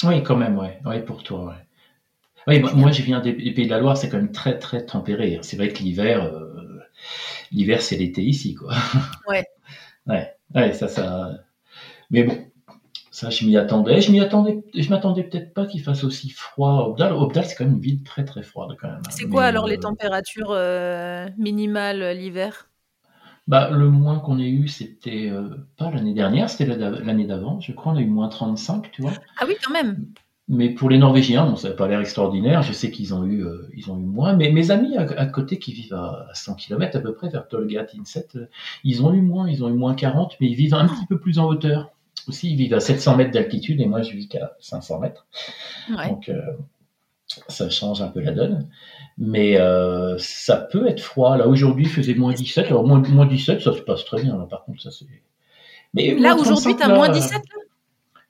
Oui, 0.04 0.22
quand 0.22 0.36
même, 0.36 0.58
ouais. 0.58 0.78
Oui, 0.84 1.00
pour 1.00 1.22
toi, 1.22 1.46
ouais. 1.46 1.64
Oui, 2.46 2.60
moi, 2.60 2.90
je 2.92 3.02
viens 3.02 3.20
des, 3.20 3.32
Pays 3.32 3.66
de 3.66 3.70
la 3.70 3.78
Loire, 3.78 3.96
c'est 3.96 4.08
quand 4.08 4.18
même 4.18 4.32
très, 4.32 4.58
très 4.58 4.84
tempéré. 4.84 5.38
C'est 5.42 5.56
vrai 5.56 5.68
que 5.70 5.78
l'hiver, 5.78 6.24
euh, 6.24 6.80
l'hiver, 7.50 7.80
c'est 7.80 7.96
l'été 7.96 8.22
ici, 8.22 8.54
quoi. 8.54 8.74
Ouais. 9.28 9.44
Ouais, 10.06 10.34
ouais, 10.54 10.72
ça, 10.72 10.88
ça. 10.88 11.32
Mais 12.10 12.24
bon, 12.24 12.36
ça, 13.10 13.30
je 13.30 13.46
m'y 13.46 13.56
attendais. 13.56 14.00
Je 14.00 14.10
m'y 14.10 14.20
attendais, 14.20 14.64
je 14.74 14.88
m'attendais 14.90 15.24
peut-être 15.24 15.54
pas 15.54 15.66
qu'il 15.66 15.82
fasse 15.82 16.04
aussi 16.04 16.30
froid. 16.30 16.86
Obdal, 16.88 17.12
Obdal 17.12 17.44
c'est 17.44 17.54
quand 17.54 17.64
même 17.64 17.74
une 17.74 17.80
ville 17.80 18.02
très, 18.02 18.24
très 18.24 18.42
froide, 18.42 18.76
quand 18.80 18.88
même. 18.88 18.98
Hein. 18.98 19.10
C'est 19.10 19.28
quoi, 19.28 19.44
alors, 19.44 19.66
les 19.66 19.76
euh, 19.76 19.80
températures 19.80 20.50
euh, 20.50 21.28
minimales 21.38 22.16
l'hiver? 22.16 22.70
Bah, 23.46 23.68
le 23.70 23.90
moins 23.90 24.20
qu'on 24.20 24.38
ait 24.38 24.48
eu, 24.48 24.68
c'était 24.68 25.30
pas 25.76 25.90
l'année 25.90 26.14
dernière, 26.14 26.48
c'était 26.48 26.76
l'année 26.76 27.26
d'avant. 27.26 27.60
Je 27.60 27.72
crois 27.72 27.92
on 27.92 27.96
a 27.96 28.00
eu 28.00 28.06
moins 28.06 28.28
35, 28.28 28.90
tu 28.90 29.02
vois. 29.02 29.12
Ah 29.38 29.44
oui, 29.46 29.54
quand 29.62 29.72
même. 29.72 30.06
Mais 30.46 30.68
pour 30.68 30.90
les 30.90 30.98
Norvégiens, 30.98 31.46
bon, 31.46 31.56
ça 31.56 31.70
n'a 31.70 31.74
pas 31.74 31.88
l'air 31.88 32.00
extraordinaire. 32.00 32.62
Je 32.62 32.72
sais 32.72 32.90
qu'ils 32.90 33.14
ont 33.14 33.24
eu, 33.24 33.44
euh, 33.46 33.66
ils 33.74 33.90
ont 33.90 33.98
eu 33.98 34.04
moins. 34.04 34.34
Mais 34.34 34.50
mes 34.50 34.70
amis 34.70 34.94
à, 34.96 35.26
côté 35.26 35.58
qui 35.58 35.72
vivent 35.72 35.94
à 35.94 36.28
100 36.34 36.54
km 36.56 36.98
à 36.98 37.00
peu 37.00 37.14
près 37.14 37.30
vers 37.30 37.48
Tolga, 37.48 37.86
Inset, 37.98 38.28
euh, 38.36 38.46
ils 38.84 39.02
ont 39.02 39.14
eu 39.14 39.22
moins. 39.22 39.48
Ils 39.48 39.64
ont 39.64 39.70
eu 39.70 39.74
moins 39.74 39.94
40, 39.94 40.36
mais 40.40 40.48
ils 40.48 40.54
vivent 40.54 40.74
un 40.74 40.86
petit 40.86 41.06
peu 41.06 41.18
plus 41.18 41.38
en 41.38 41.46
hauteur. 41.46 41.92
Aussi, 42.28 42.50
ils 42.50 42.56
vivent 42.56 42.74
à 42.74 42.80
700 42.80 43.16
mètres 43.16 43.30
d'altitude 43.30 43.80
et 43.80 43.86
moi, 43.86 44.02
je 44.02 44.12
vis 44.12 44.28
qu'à 44.28 44.52
500 44.60 45.00
mètres. 45.00 45.26
Donc, 45.88 46.28
euh, 46.28 46.40
ça 47.26 47.70
change 47.70 48.02
un 48.02 48.08
peu 48.08 48.20
la 48.20 48.32
donne. 48.32 48.68
Mais 49.16 49.56
ça 50.18 50.56
peut 50.56 50.86
être 50.88 51.00
froid. 51.00 51.38
Là, 51.38 51.48
aujourd'hui, 51.48 51.84
il 51.84 51.90
faisait 51.90 52.14
moins 52.14 52.34
17. 52.34 52.66
Alors, 52.66 52.86
moins, 52.86 53.00
moins 53.00 53.26
17, 53.26 53.62
ça 53.62 53.72
se 53.72 53.80
passe 53.80 54.04
très 54.04 54.22
bien. 54.22 54.36
Là, 54.36 54.44
par 54.44 54.64
contre, 54.64 54.82
ça 54.82 54.90
c'est. 54.90 55.06
Mais 55.94 56.14
là, 56.14 56.34
aujourd'hui, 56.36 56.76
tu 56.76 56.82
as 56.82 56.88
moins 56.88 57.08
17 57.08 57.40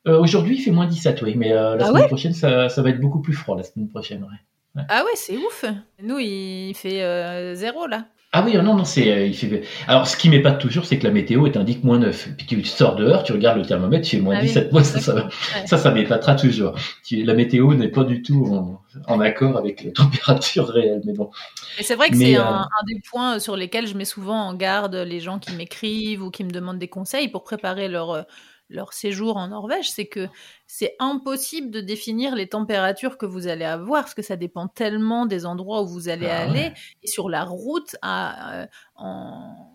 euh, 0.06 0.18
Aujourd'hui, 0.18 0.56
il 0.56 0.60
fait 0.60 0.70
moins 0.70 0.86
17, 0.86 1.22
oui, 1.22 1.34
mais 1.36 1.52
euh, 1.52 1.76
la 1.76 1.84
ah 1.84 1.88
semaine 1.88 2.06
prochaine, 2.06 2.34
ça, 2.34 2.68
ça, 2.68 2.82
va 2.82 2.90
être 2.90 3.00
beaucoup 3.00 3.20
plus 3.20 3.32
froid 3.32 3.56
la 3.56 3.62
semaine 3.62 3.88
prochaine. 3.88 4.22
Ouais. 4.22 4.82
Ah 4.88 5.02
ouais, 5.04 5.12
c'est 5.14 5.36
ouf. 5.36 5.64
Nous, 6.02 6.18
il 6.18 6.74
fait 6.74 7.02
euh, 7.02 7.54
zéro 7.54 7.86
là. 7.86 8.06
Ah 8.36 8.42
oui, 8.44 8.56
non, 8.56 8.74
non, 8.74 8.84
c'est, 8.84 9.28
il 9.28 9.34
fait. 9.34 9.62
Alors, 9.86 10.08
ce 10.08 10.16
qui 10.16 10.28
m'épate 10.28 10.60
toujours, 10.60 10.84
c'est 10.86 10.98
que 10.98 11.04
la 11.04 11.12
météo 11.12 11.48
t'indique 11.48 11.84
moins 11.84 12.00
9. 12.00 12.30
Puis 12.36 12.46
tu 12.46 12.64
sors 12.64 12.96
dehors, 12.96 13.22
tu 13.22 13.32
regardes 13.32 13.58
le 13.58 13.64
thermomètre, 13.64 14.08
tu 14.08 14.16
fais 14.16 14.22
moins 14.22 14.40
17. 14.40 14.64
Ah 14.66 14.72
Moi, 14.72 14.82
ça, 14.82 14.98
ça, 14.98 15.28
ça, 15.66 15.78
ça 15.78 15.90
m'épatera 15.92 16.34
toujours. 16.34 16.74
La 17.12 17.34
météo 17.34 17.74
n'est 17.74 17.90
pas 17.90 18.02
du 18.02 18.22
tout 18.22 18.44
en, 18.46 18.82
en, 19.06 19.20
accord 19.20 19.56
avec 19.56 19.84
la 19.84 19.92
température 19.92 20.66
réelle, 20.66 21.02
mais 21.04 21.12
bon. 21.12 21.30
Et 21.78 21.84
c'est 21.84 21.94
vrai 21.94 22.10
que 22.10 22.16
c'est 22.16 22.34
un, 22.34 22.62
un, 22.62 22.84
des 22.88 23.00
points 23.08 23.38
sur 23.38 23.56
lesquels 23.56 23.86
je 23.86 23.96
mets 23.96 24.04
souvent 24.04 24.48
en 24.48 24.54
garde 24.54 24.96
les 24.96 25.20
gens 25.20 25.38
qui 25.38 25.52
m'écrivent 25.54 26.24
ou 26.24 26.32
qui 26.32 26.42
me 26.42 26.50
demandent 26.50 26.80
des 26.80 26.88
conseils 26.88 27.28
pour 27.28 27.44
préparer 27.44 27.86
leur 27.86 28.26
leur 28.70 28.92
séjour 28.92 29.36
en 29.36 29.48
Norvège, 29.48 29.90
c'est 29.90 30.06
que 30.06 30.28
c'est 30.66 30.96
impossible 30.98 31.70
de 31.70 31.80
définir 31.80 32.34
les 32.34 32.48
températures 32.48 33.18
que 33.18 33.26
vous 33.26 33.46
allez 33.46 33.64
avoir, 33.64 34.02
parce 34.02 34.14
que 34.14 34.22
ça 34.22 34.36
dépend 34.36 34.68
tellement 34.68 35.26
des 35.26 35.46
endroits 35.46 35.82
où 35.82 35.86
vous 35.86 36.08
allez 36.08 36.28
ah 36.28 36.42
aller. 36.42 36.72
Et 37.02 37.06
sur 37.06 37.28
la 37.28 37.44
route, 37.44 37.96
à, 38.02 38.62
euh, 38.62 38.66
en, 38.96 39.70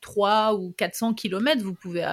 3 0.00 0.54
ou 0.54 0.72
400 0.76 1.14
km, 1.14 1.62
vous 1.62 1.74
pouvez 1.74 2.04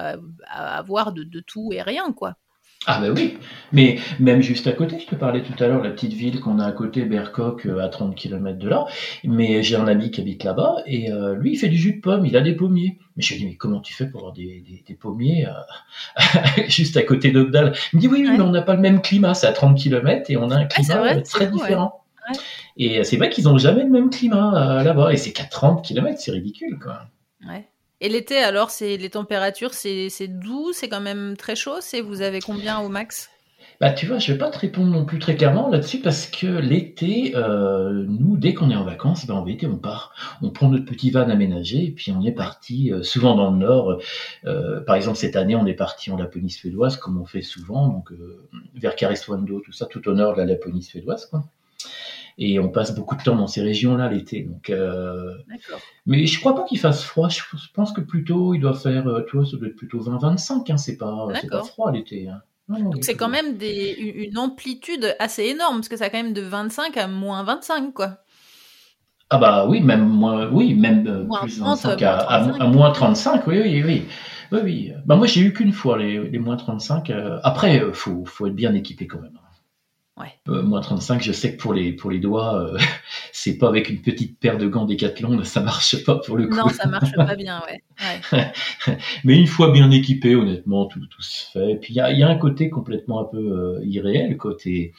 avoir 0.48 1.12
de, 1.12 1.22
de 1.22 1.40
tout 1.40 1.70
et 1.72 1.82
rien, 1.82 2.12
quoi. 2.12 2.36
Ah 2.86 3.00
ben 3.00 3.12
oui, 3.16 3.38
mais 3.70 3.98
même 4.18 4.42
juste 4.42 4.66
à 4.66 4.72
côté, 4.72 4.98
je 4.98 5.06
te 5.06 5.14
parlais 5.14 5.42
tout 5.42 5.52
à 5.62 5.68
l'heure, 5.68 5.82
la 5.82 5.90
petite 5.90 6.14
ville 6.14 6.40
qu'on 6.40 6.58
a 6.58 6.66
à 6.66 6.72
côté, 6.72 7.04
Bercoq, 7.04 7.66
euh, 7.66 7.78
à 7.78 7.88
30 7.88 8.16
km 8.16 8.58
de 8.58 8.68
là, 8.68 8.86
mais 9.22 9.62
j'ai 9.62 9.76
un 9.76 9.86
ami 9.86 10.10
qui 10.10 10.20
habite 10.20 10.42
là-bas, 10.42 10.78
et 10.86 11.12
euh, 11.12 11.34
lui, 11.36 11.52
il 11.52 11.56
fait 11.56 11.68
du 11.68 11.76
jus 11.76 11.94
de 11.94 12.00
pomme, 12.00 12.26
il 12.26 12.36
a 12.36 12.40
des 12.40 12.54
pommiers. 12.54 12.98
Mais 13.16 13.22
je 13.22 13.34
lui 13.34 13.40
dis, 13.40 13.46
mais 13.46 13.54
comment 13.54 13.80
tu 13.80 13.94
fais 13.94 14.06
pour 14.06 14.20
avoir 14.20 14.32
des, 14.32 14.64
des, 14.86 14.94
pommiers 14.94 15.46
euh, 15.46 16.22
juste 16.68 16.96
à 16.96 17.02
côté 17.02 17.30
d'Obdal 17.30 17.72
Il 17.92 17.96
me 17.96 18.00
dit, 18.00 18.08
oui, 18.08 18.24
oui, 18.26 18.30
mais 18.36 18.40
on 18.40 18.50
n'a 18.50 18.62
pas 18.62 18.74
le 18.74 18.80
même 18.80 19.00
climat, 19.00 19.34
c'est 19.34 19.46
à 19.46 19.52
30 19.52 19.78
km, 19.78 20.28
et 20.28 20.36
on 20.36 20.50
a 20.50 20.56
un 20.56 20.64
climat 20.64 21.20
très 21.22 21.46
différent. 21.46 22.02
Et 22.76 23.04
c'est 23.04 23.16
vrai 23.16 23.30
qu'ils 23.30 23.44
n'ont 23.44 23.58
jamais 23.58 23.84
le 23.84 23.90
même 23.90 24.10
climat 24.10 24.82
là-bas, 24.82 25.12
et 25.12 25.16
c'est 25.16 25.32
qu'à 25.32 25.44
30 25.44 25.84
km, 25.84 26.18
c'est 26.18 26.32
ridicule, 26.32 26.78
quoi. 26.80 27.02
Ouais. 27.46 27.68
Et 28.02 28.08
l'été, 28.08 28.38
alors, 28.38 28.70
c'est 28.70 28.96
les 28.96 29.10
températures, 29.10 29.74
c'est 29.74 30.26
doux, 30.26 30.72
c'est 30.72 30.88
quand 30.88 31.00
même 31.00 31.36
très 31.36 31.54
chaud. 31.54 31.76
C'est 31.80 32.00
vous 32.00 32.20
avez 32.20 32.40
combien 32.40 32.80
au 32.80 32.88
max? 32.88 33.30
Bah, 33.80 33.92
tu 33.92 34.06
vois, 34.06 34.18
je 34.18 34.32
vais 34.32 34.38
pas 34.38 34.50
te 34.50 34.58
répondre 34.58 34.90
non 34.90 35.04
plus 35.04 35.20
très 35.20 35.36
clairement 35.36 35.68
là-dessus 35.68 36.00
parce 36.00 36.26
que 36.26 36.46
l'été, 36.46 37.36
euh, 37.36 38.04
nous, 38.08 38.36
dès 38.36 38.54
qu'on 38.54 38.70
est 38.70 38.76
en 38.76 38.82
vacances, 38.82 39.24
ben, 39.24 39.34
en 39.34 39.46
été, 39.46 39.68
on 39.68 39.76
part. 39.76 40.14
On 40.42 40.50
prend 40.50 40.68
notre 40.68 40.84
petit 40.84 41.12
van 41.12 41.28
aménagé 41.30 41.84
et 41.84 41.90
puis 41.92 42.10
on 42.10 42.24
est 42.24 42.32
parti 42.32 42.92
euh, 42.92 43.04
souvent 43.04 43.36
dans 43.36 43.52
le 43.52 43.58
nord. 43.58 44.00
Euh, 44.46 44.80
par 44.80 44.96
exemple, 44.96 45.18
cette 45.18 45.36
année, 45.36 45.54
on 45.54 45.66
est 45.66 45.74
parti 45.74 46.10
en 46.10 46.16
Laponie 46.16 46.50
suédoise, 46.50 46.96
comme 46.96 47.20
on 47.20 47.24
fait 47.24 47.42
souvent, 47.42 47.86
donc 47.86 48.12
vers 48.74 48.96
Karesuando, 48.96 49.60
tout 49.60 49.72
ça, 49.72 49.86
tout 49.86 50.08
au 50.08 50.12
nord 50.12 50.32
de 50.32 50.38
la 50.38 50.46
Laponie 50.46 50.82
suédoise. 50.82 51.30
Et 52.38 52.58
on 52.58 52.68
passe 52.68 52.94
beaucoup 52.94 53.16
de 53.16 53.22
temps 53.22 53.36
dans 53.36 53.46
ces 53.46 53.62
régions-là 53.62 54.08
l'été. 54.08 54.42
Donc, 54.42 54.70
euh... 54.70 55.34
mais 56.06 56.26
je 56.26 56.40
crois 56.40 56.54
pas 56.54 56.64
qu'il 56.64 56.78
fasse 56.78 57.02
froid. 57.02 57.28
Je 57.28 57.42
pense 57.74 57.92
que 57.92 58.00
plutôt 58.00 58.54
il 58.54 58.60
doit 58.60 58.74
faire, 58.74 59.06
euh, 59.06 59.24
tu 59.28 59.36
vois, 59.36 59.46
ça 59.46 59.56
doit 59.56 59.68
être 59.68 59.76
plutôt 59.76 59.98
20-25. 59.98 60.72
Hein. 60.72 60.76
C'est 60.76 60.96
pas, 60.96 61.28
pas 61.50 61.62
froid 61.62 61.92
l'été. 61.92 62.28
Hein. 62.28 62.40
c'est 63.00 63.16
quand 63.16 63.28
même 63.28 63.56
des, 63.56 63.92
une 63.92 64.38
amplitude 64.38 65.14
assez 65.18 65.44
énorme 65.44 65.76
parce 65.76 65.88
que 65.88 65.96
ça 65.96 66.06
a 66.06 66.10
quand 66.10 66.22
même 66.22 66.34
de 66.34 66.42
25 66.42 66.96
à 66.96 67.06
moins 67.06 67.42
25 67.42 67.92
quoi. 67.92 68.18
Ah 69.34 69.38
bah 69.38 69.66
oui, 69.66 69.80
même 69.80 70.06
moins, 70.06 70.50
oui, 70.50 70.74
même 70.74 71.06
euh, 71.06 71.38
plus 71.40 71.58
25 71.58 72.02
à, 72.02 72.18
à, 72.18 72.66
moins 72.66 72.90
35, 72.92 73.46
oui, 73.46 73.60
oui, 73.62 73.82
oui. 73.82 74.02
Oui, 74.52 74.60
oui. 74.62 74.92
Bah 75.06 75.16
moi 75.16 75.26
j'ai 75.26 75.40
eu 75.40 75.54
qu'une 75.54 75.72
fois 75.72 75.96
les, 75.96 76.28
les 76.28 76.38
moins 76.38 76.56
35. 76.56 77.08
Euh, 77.08 77.38
après, 77.42 77.82
faut, 77.94 78.26
faut 78.26 78.46
être 78.46 78.54
bien 78.54 78.74
équipé 78.74 79.06
quand 79.06 79.20
même. 79.20 79.32
Ouais. 80.18 80.32
Euh, 80.48 80.62
moins 80.62 80.82
35, 80.82 81.22
je 81.22 81.32
sais 81.32 81.56
que 81.56 81.62
pour 81.62 81.72
les, 81.72 81.92
pour 81.92 82.10
les 82.10 82.18
doigts, 82.18 82.60
euh, 82.60 82.78
c'est 83.32 83.56
pas 83.56 83.68
avec 83.68 83.88
une 83.88 84.02
petite 84.02 84.38
paire 84.38 84.58
de 84.58 84.66
gants 84.66 84.84
décathlon, 84.84 85.42
ça 85.44 85.60
marche 85.60 86.04
pas 86.04 86.16
pour 86.16 86.36
le 86.36 86.48
coup. 86.48 86.56
Non, 86.56 86.68
ça 86.68 86.86
marche 86.86 87.12
pas 87.14 87.34
bien, 87.34 87.62
ouais. 87.66 87.82
Mais 89.24 89.38
une 89.38 89.46
fois 89.46 89.70
bien 89.70 89.90
équipé, 89.90 90.34
honnêtement, 90.34 90.84
tout, 90.84 91.00
tout 91.06 91.22
se 91.22 91.50
fait. 91.50 91.72
Et 91.72 91.76
puis 91.76 91.94
il 91.94 91.96
y 91.96 92.00
a, 92.00 92.12
y 92.12 92.22
a, 92.22 92.28
un 92.28 92.36
côté 92.36 92.68
complètement 92.68 93.20
un 93.20 93.24
peu 93.24 93.38
euh, 93.38 93.80
irréel, 93.84 94.36
côté, 94.36 94.92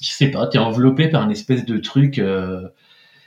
je 0.00 0.08
sais 0.08 0.30
pas, 0.30 0.46
t'es 0.46 0.58
enveloppé 0.58 1.08
par 1.08 1.22
une 1.24 1.30
espèce 1.30 1.66
de 1.66 1.76
truc, 1.76 2.18
euh, 2.18 2.66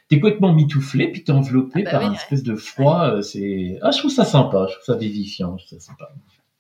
t'es 0.08 0.20
complètement 0.20 0.54
mitouflé, 0.54 1.12
puis 1.12 1.24
t'es 1.24 1.34
enveloppé 1.34 1.84
ah 1.86 1.92
bah 1.92 2.00
par 2.00 2.08
une 2.08 2.16
espèce 2.16 2.42
de 2.42 2.56
froid. 2.56 3.22
C'est, 3.22 3.78
ah, 3.84 3.92
je 3.92 4.00
trouve 4.00 4.12
ça 4.12 4.26
sympa, 4.26 4.66
je 4.70 4.74
trouve 4.74 4.86
ça 4.86 4.96
vivifiant, 4.96 5.56
je 5.60 5.68
trouve 5.68 5.80
ça 5.80 5.86
sympa. 5.86 6.10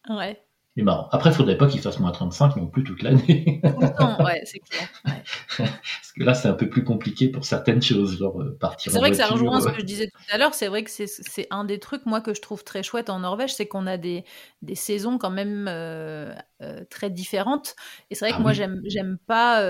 Ouais 0.09 0.39
c'est 0.77 0.83
marrant. 0.83 1.09
Après, 1.11 1.31
il 1.31 1.33
faudrait 1.33 1.57
pas 1.57 1.65
qu'il 1.67 1.81
fasse 1.81 1.99
moins 1.99 2.11
35 2.11 2.55
non 2.57 2.67
plus 2.67 2.83
toute 2.83 3.01
l'année. 3.01 3.61
ouais, 3.63 4.43
c'est 4.45 4.59
clair. 4.59 4.87
Parce 5.57 6.11
que 6.15 6.23
là, 6.23 6.35
c'est 6.35 6.47
un 6.47 6.53
peu 6.53 6.69
plus 6.69 6.83
compliqué 6.83 7.29
pour 7.29 7.45
certaines 7.45 7.81
choses, 7.81 8.19
genre 8.19 8.39
euh, 8.39 8.55
partir 8.59 8.91
C'est 8.91 8.99
vrai 8.99 9.09
que 9.09 9.17
ça 9.17 9.25
rejoint 9.25 9.59
ce 9.59 9.69
que 9.69 9.79
je 9.79 9.85
disais 9.85 10.05
tout 10.05 10.21
à 10.31 10.37
l'heure. 10.37 10.53
C'est 10.53 10.67
vrai 10.67 10.83
que 10.83 10.91
c'est 10.91 11.47
un 11.49 11.63
des 11.63 11.79
trucs, 11.79 12.05
moi, 12.05 12.21
que 12.21 12.35
je 12.35 12.41
trouve 12.41 12.63
très 12.63 12.83
chouette 12.83 13.09
en 13.09 13.21
Norvège, 13.21 13.55
c'est 13.55 13.65
qu'on 13.65 13.87
a 13.87 13.97
des, 13.97 14.23
des 14.61 14.75
saisons 14.75 15.17
quand 15.17 15.31
même 15.31 15.65
euh, 15.67 16.31
euh, 16.61 16.83
très 16.89 17.09
différentes. 17.09 17.75
Et 18.09 18.15
c'est 18.15 18.25
vrai 18.25 18.31
que 18.31 18.39
ah 18.39 18.41
moi, 18.41 18.53
j'aime 18.53 18.81
j'aime 18.85 19.17
pas, 19.27 19.61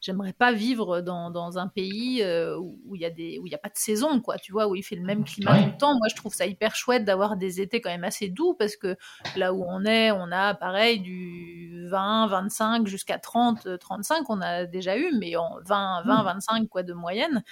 j'aimerais 0.00 0.32
pas 0.32 0.52
vivre 0.52 1.00
dans, 1.00 1.30
dans 1.30 1.58
un 1.58 1.68
pays 1.68 2.24
où 2.58 2.94
il 2.94 3.00
y 3.00 3.04
a 3.04 3.10
des, 3.10 3.38
où 3.38 3.46
il 3.46 3.50
y 3.52 3.54
a 3.54 3.58
pas 3.58 3.68
de 3.68 3.76
saison, 3.76 4.20
quoi. 4.20 4.38
Tu 4.38 4.52
vois, 4.52 4.68
où 4.68 4.74
il 4.74 4.82
fait 4.82 4.96
le 4.96 5.04
même 5.04 5.24
climat 5.24 5.58
tout 5.58 5.66
le 5.66 5.76
temps. 5.76 5.94
Moi, 5.98 6.08
je 6.10 6.16
trouve 6.16 6.34
ça 6.34 6.46
hyper 6.46 6.74
chouette 6.74 7.04
d'avoir 7.04 7.36
des 7.36 7.60
étés 7.60 7.80
quand 7.80 7.90
même 7.90 8.04
assez 8.04 8.28
doux 8.28 8.54
parce 8.54 8.76
que 8.76 8.96
là 9.36 9.52
où 9.52 9.64
on 9.66 9.84
est, 9.84 10.10
on 10.10 10.30
a 10.32 10.54
pareil 10.54 11.00
du 11.00 11.86
20, 11.88 12.28
25 12.28 12.86
jusqu'à 12.86 13.18
30, 13.18 13.78
35 13.78 14.28
on 14.28 14.40
a 14.40 14.66
déjà 14.66 14.96
eu, 14.96 15.12
mais 15.18 15.36
en 15.36 15.58
20, 15.64 16.02
20, 16.04 16.22
25 16.22 16.68
quoi 16.68 16.82
de 16.82 16.92
moyenne. 16.92 17.42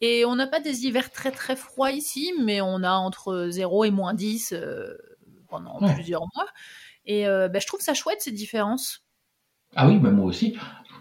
Et 0.00 0.24
on 0.24 0.36
n'a 0.36 0.46
pas 0.46 0.60
des 0.60 0.86
hivers 0.86 1.10
très 1.10 1.30
très 1.30 1.56
froids 1.56 1.90
ici, 1.90 2.32
mais 2.40 2.60
on 2.60 2.82
a 2.82 2.92
entre 2.92 3.48
0 3.50 3.84
et 3.84 3.90
moins 3.90 4.14
10 4.14 4.52
euh, 4.52 4.94
pendant 5.48 5.78
plusieurs 5.94 6.22
mois. 6.34 6.46
Et 7.06 7.26
euh, 7.26 7.48
bah, 7.48 7.58
je 7.60 7.66
trouve 7.66 7.80
ça 7.80 7.94
chouette 7.94 8.20
ces 8.20 8.32
différences. 8.32 9.04
Ah 9.74 9.88
oui, 9.88 9.96
moi 9.98 10.24
aussi. 10.24 10.56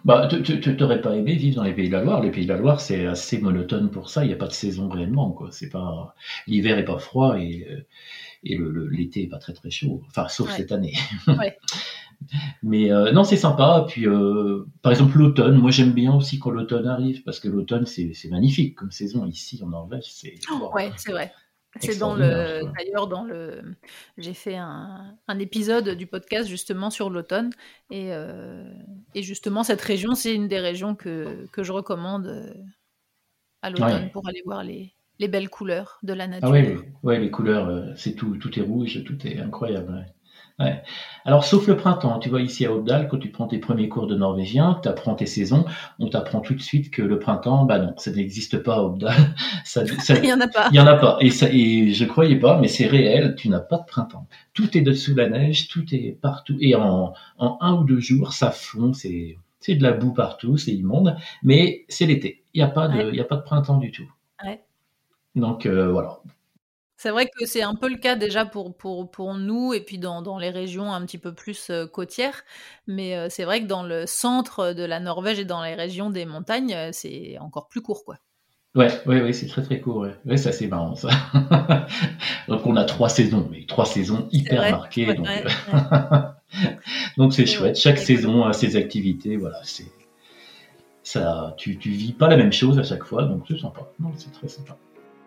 Bah, 0.05 0.27
tu 0.27 0.75
n'aurais 0.75 1.01
pas 1.01 1.15
aimé 1.15 1.33
vivre 1.33 1.55
dans 1.55 1.63
les 1.63 1.73
Pays 1.73 1.87
de 1.87 1.93
la 1.93 2.03
Loire. 2.03 2.21
Les 2.21 2.29
Pays 2.29 2.45
de 2.45 2.53
la 2.53 2.59
Loire, 2.59 2.79
c'est 2.79 3.07
assez 3.07 3.39
monotone 3.39 3.89
pour 3.89 4.09
ça. 4.09 4.23
Il 4.23 4.27
n'y 4.27 4.33
a 4.33 4.37
pas 4.37 4.47
de 4.47 4.53
saison 4.53 4.87
réellement. 4.87 5.31
Quoi. 5.31 5.49
C'est 5.51 5.69
pas 5.69 6.13
l'hiver 6.45 6.77
est 6.77 6.85
pas 6.85 6.99
froid 6.99 7.39
et 7.39 7.67
euh, 7.69 7.81
et 8.45 8.57
l'été 8.91 9.21
le, 9.21 9.25
est 9.25 9.29
pas 9.29 9.39
très 9.39 9.53
très 9.53 9.71
chaud, 9.71 10.03
enfin 10.07 10.27
sauf 10.27 10.51
cette 10.51 10.71
année. 10.71 10.93
Mais 12.63 12.91
euh, 12.91 13.11
non, 13.11 13.23
c'est 13.23 13.37
sympa. 13.37 13.85
Puis 13.87 14.07
euh, 14.07 14.65
par 14.83 14.91
exemple 14.91 15.17
l'automne, 15.17 15.57
moi 15.57 15.71
j'aime 15.71 15.91
bien 15.91 16.13
aussi 16.13 16.37
quand 16.37 16.51
l'automne 16.51 16.87
arrive 16.87 17.23
parce 17.23 17.39
que 17.39 17.47
l'automne 17.47 17.85
c'est 17.85 18.29
magnifique 18.29 18.75
comme 18.75 18.91
saison 18.91 19.25
ici 19.25 19.59
en 19.63 19.69
Norvège. 19.69 20.05
C'est 20.05 20.35
oh, 20.51 20.69
ouais, 20.73 20.91
c'est 20.97 21.11
vrai. 21.11 21.33
C'est 21.79 21.97
dans 21.97 22.15
le. 22.15 22.61
D'ailleurs, 22.77 23.07
dans 23.07 23.23
le. 23.23 23.61
J'ai 24.17 24.33
fait 24.33 24.55
un, 24.55 25.17
un, 25.27 25.39
épisode 25.39 25.89
du 25.89 26.07
podcast 26.07 26.47
justement 26.47 26.89
sur 26.89 27.09
l'automne. 27.09 27.49
Et, 27.91 28.13
euh, 28.13 28.71
et, 29.13 29.23
justement, 29.23 29.63
cette 29.63 29.81
région, 29.81 30.15
c'est 30.15 30.33
une 30.33 30.47
des 30.47 30.59
régions 30.59 30.95
que, 30.95 31.45
que 31.51 31.63
je 31.63 31.71
recommande 31.71 32.27
euh, 32.27 32.53
à 33.61 33.69
l'automne 33.69 34.09
pour 34.11 34.27
aller 34.27 34.41
voir 34.45 34.63
les, 34.63 34.93
les, 35.19 35.27
belles 35.27 35.49
couleurs 35.49 35.99
de 36.03 36.13
la 36.13 36.27
nature. 36.27 36.47
Ah 36.47 36.51
oui, 36.51 36.77
ouais, 37.03 37.19
les 37.19 37.31
couleurs, 37.31 37.67
euh, 37.67 37.91
c'est 37.95 38.13
tout, 38.13 38.38
tout 38.38 38.57
est 38.57 38.63
rouge, 38.63 39.03
tout 39.03 39.27
est 39.27 39.39
incroyable. 39.39 39.93
Ouais. 39.93 40.14
Alors, 41.25 41.43
sauf 41.43 41.67
le 41.67 41.75
printemps, 41.75 42.19
tu 42.19 42.29
vois, 42.29 42.41
ici 42.41 42.65
à 42.65 42.71
Obdal, 42.71 43.07
quand 43.09 43.17
tu 43.17 43.29
prends 43.29 43.47
tes 43.47 43.57
premiers 43.57 43.89
cours 43.89 44.07
de 44.07 44.15
norvégien, 44.15 44.79
tu 44.81 44.87
apprends 44.87 45.15
tes 45.15 45.25
saisons, 45.25 45.65
on 45.99 46.07
t'apprend 46.07 46.39
tout 46.39 46.53
de 46.53 46.61
suite 46.61 46.91
que 46.91 47.01
le 47.01 47.19
printemps, 47.19 47.65
bah 47.65 47.79
non, 47.79 47.93
ça 47.97 48.11
n'existe 48.11 48.59
pas 48.59 48.75
à 48.75 48.81
Obdal. 48.81 49.13
Ça, 49.65 49.83
il 50.15 50.21
n'y 50.21 50.31
en 50.31 50.39
a 50.39 50.47
pas. 50.47 50.67
Il 50.71 50.73
n'y 50.73 50.79
en 50.79 50.87
a 50.87 50.95
pas. 50.95 51.17
Et, 51.19 51.29
ça, 51.31 51.47
et 51.51 51.91
je 51.91 52.05
croyais 52.05 52.37
pas, 52.37 52.59
mais 52.59 52.67
c'est 52.67 52.85
réel, 52.85 53.35
tu 53.35 53.49
n'as 53.49 53.59
pas 53.59 53.77
de 53.77 53.85
printemps. 53.85 54.27
Tout 54.53 54.77
est 54.77 54.81
dessous 54.81 55.15
la 55.15 55.27
neige, 55.27 55.67
tout 55.67 55.83
est 55.93 56.17
partout. 56.21 56.55
Et 56.61 56.75
en, 56.75 57.13
en 57.37 57.57
un 57.59 57.73
ou 57.73 57.83
deux 57.83 57.99
jours, 57.99 58.31
ça 58.33 58.51
fond, 58.51 58.93
c'est, 58.93 59.37
c'est 59.59 59.75
de 59.75 59.83
la 59.83 59.91
boue 59.91 60.13
partout, 60.13 60.57
c'est 60.57 60.71
immonde, 60.71 61.17
mais 61.43 61.85
c'est 61.89 62.05
l'été. 62.05 62.43
Il 62.53 62.59
n'y 62.59 62.63
a, 62.63 62.67
pas 62.67 62.87
de, 62.87 63.11
y 63.11 63.19
a 63.19 63.25
pas 63.25 63.37
de 63.37 63.41
printemps 63.41 63.77
du 63.77 63.91
tout. 63.91 64.09
Ouais. 64.43 64.61
Donc 65.35 65.65
euh, 65.65 65.91
voilà, 65.91 66.19
c'est 66.97 67.10
vrai 67.10 67.27
que 67.27 67.45
c'est 67.45 67.62
un 67.62 67.75
peu 67.75 67.89
le 67.89 67.97
cas 67.97 68.15
déjà 68.15 68.45
pour, 68.45 68.75
pour, 68.75 69.12
pour 69.12 69.36
nous 69.36 69.73
et 69.73 69.81
puis 69.81 69.97
dans, 69.97 70.21
dans 70.21 70.38
les 70.38 70.49
régions 70.49 70.93
un 70.93 71.05
petit 71.05 71.17
peu 71.17 71.34
plus 71.34 71.69
euh, 71.69 71.88
côtières. 71.88 72.43
Mais 72.88 73.15
euh, 73.15 73.27
c'est 73.29 73.43
vrai 73.43 73.62
que 73.62 73.67
dans 73.67 73.84
le 73.84 74.05
centre 74.05 74.73
de 74.73 74.84
la 74.84 74.99
Norvège 74.99 75.39
et 75.39 75.45
dans 75.45 75.63
les 75.63 75.75
régions 75.75 76.10
des 76.10 76.25
montagnes, 76.25 76.73
euh, 76.73 76.89
c'est 76.93 77.38
encore 77.39 77.67
plus 77.67 77.81
court. 77.81 78.05
quoi. 78.05 78.17
Ouais, 78.75 78.89
ouais, 79.05 79.21
ouais, 79.21 79.34
c'est 79.34 79.47
très 79.47 79.62
très 79.62 79.79
court. 79.79 79.97
Ouais, 79.97 80.15
ouais 80.25 80.38
ça 80.38 80.51
c'est 80.51 80.67
marrant 80.67 80.95
ça. 80.95 81.10
donc 82.47 82.65
on 82.65 82.75
a 82.75 82.86
trois 82.86 83.10
saisons, 83.10 83.47
mais 83.51 83.65
trois 83.65 83.86
saisons 83.86 84.27
hyper 84.31 84.69
marquées. 84.71 85.13
donc 85.13 85.27
donc 87.17 87.34
c'est 87.34 87.45
chouette. 87.45 87.77
Chaque 87.77 87.97
saison 87.97 88.45
a 88.45 88.53
ses 88.53 88.77
activités. 88.77 89.36
Voilà, 89.38 89.60
c'est 89.63 89.91
ça. 91.03 91.53
Tu 91.58 91.77
tu 91.77 91.89
vis 91.89 92.13
pas 92.13 92.27
la 92.27 92.38
même 92.38 92.53
chose 92.53 92.79
à 92.79 92.84
chaque 92.84 93.03
fois, 93.03 93.23
donc 93.23 93.43
c'est 93.47 93.58
sympa. 93.58 93.81
c'est 94.17 94.31
très 94.34 94.47
sympa. 94.47 94.77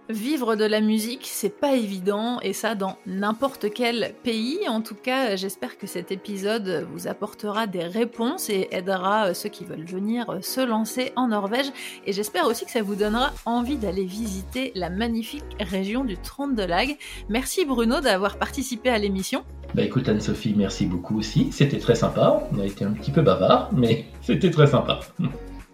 Vivre 0.08 0.56
de 0.56 0.64
la 0.64 0.80
musique, 0.80 1.28
c'est 1.30 1.60
pas 1.60 1.74
évident, 1.74 2.40
et 2.40 2.54
ça 2.54 2.74
dans 2.74 2.96
n'importe 3.06 3.66
quel 3.74 4.14
pays. 4.22 4.60
En 4.66 4.80
tout 4.80 4.94
cas, 4.94 5.36
j'espère 5.36 5.76
que 5.76 5.86
cet 5.86 6.10
épisode 6.10 6.88
vous 6.90 7.08
apportera 7.08 7.66
des 7.66 7.84
réponses 7.84 8.48
et 8.48 8.68
aidera 8.70 9.34
ceux 9.34 9.50
qui 9.50 9.66
veulent 9.66 9.84
venir 9.84 10.38
se 10.40 10.62
lancer 10.62 11.12
en 11.14 11.28
Norvège. 11.28 11.66
Et 12.06 12.14
j'espère 12.14 12.46
aussi 12.46 12.64
que 12.64 12.70
ça 12.70 12.80
vous 12.80 12.94
donnera 12.94 13.34
envie 13.44 13.76
d'aller 13.76 14.06
visiter 14.06 14.72
la 14.74 14.88
magnifique 14.88 15.44
région 15.60 16.04
du 16.04 16.16
Trøndelag. 16.16 16.96
Merci 17.28 17.66
Bruno 17.66 18.00
d'avoir 18.00 18.38
participé 18.38 18.88
à 18.88 18.96
l'émission. 18.96 19.44
Bah 19.74 19.82
écoute 19.82 20.08
Anne-Sophie, 20.08 20.54
merci 20.56 20.86
beaucoup 20.86 21.18
aussi. 21.18 21.52
C'était 21.52 21.78
très 21.78 21.94
sympa. 21.94 22.48
On 22.50 22.60
a 22.60 22.64
été 22.64 22.82
un 22.82 22.92
petit 22.92 23.10
peu 23.10 23.20
bavard, 23.20 23.68
mais 23.74 24.06
c'était 24.22 24.50
très 24.50 24.68
sympa. 24.68 25.00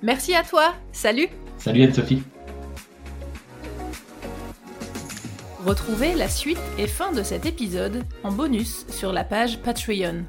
Merci 0.03 0.35
à 0.35 0.43
toi. 0.43 0.75
Salut. 0.91 1.29
Salut 1.57 1.85
Anne-Sophie. 1.85 2.21
Retrouvez 5.65 6.15
la 6.15 6.29
suite 6.29 6.61
et 6.77 6.87
fin 6.87 7.11
de 7.11 7.23
cet 7.23 7.47
épisode 7.47 8.05
en 8.23 8.31
bonus 8.31 8.85
sur 8.91 9.15
la 9.15 9.25
page 9.25 9.61
Patreon. 9.61 10.25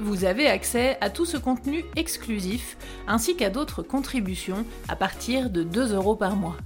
Vous 0.00 0.24
avez 0.24 0.48
accès 0.48 0.98
à 1.00 1.10
tout 1.10 1.24
ce 1.24 1.36
contenu 1.36 1.84
exclusif 1.94 2.76
ainsi 3.06 3.36
qu'à 3.36 3.50
d'autres 3.50 3.84
contributions 3.84 4.64
à 4.88 4.96
partir 4.96 5.48
de 5.48 5.62
2 5.62 5.94
euros 5.94 6.16
par 6.16 6.34
mois. 6.34 6.56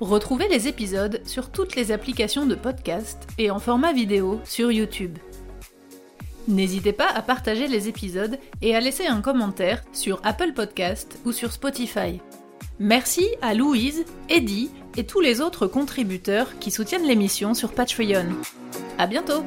Retrouvez 0.00 0.48
les 0.48 0.66
épisodes 0.66 1.20
sur 1.26 1.50
toutes 1.50 1.76
les 1.76 1.92
applications 1.92 2.46
de 2.46 2.54
podcast 2.54 3.28
et 3.36 3.50
en 3.50 3.58
format 3.58 3.92
vidéo 3.92 4.40
sur 4.44 4.72
YouTube. 4.72 5.18
N'hésitez 6.48 6.94
pas 6.94 7.10
à 7.14 7.20
partager 7.20 7.68
les 7.68 7.86
épisodes 7.86 8.38
et 8.62 8.74
à 8.74 8.80
laisser 8.80 9.06
un 9.06 9.20
commentaire 9.20 9.84
sur 9.92 10.22
Apple 10.24 10.54
Podcast 10.54 11.18
ou 11.26 11.32
sur 11.32 11.52
Spotify. 11.52 12.18
Merci 12.78 13.28
à 13.42 13.52
Louise, 13.52 14.06
Eddie 14.30 14.70
et 14.96 15.04
tous 15.04 15.20
les 15.20 15.40
autres 15.40 15.66
contributeurs 15.66 16.58
qui 16.58 16.70
soutiennent 16.70 17.06
l'émission 17.06 17.54
sur 17.54 17.72
Patreon. 17.72 18.26
À 18.98 19.06
bientôt! 19.06 19.44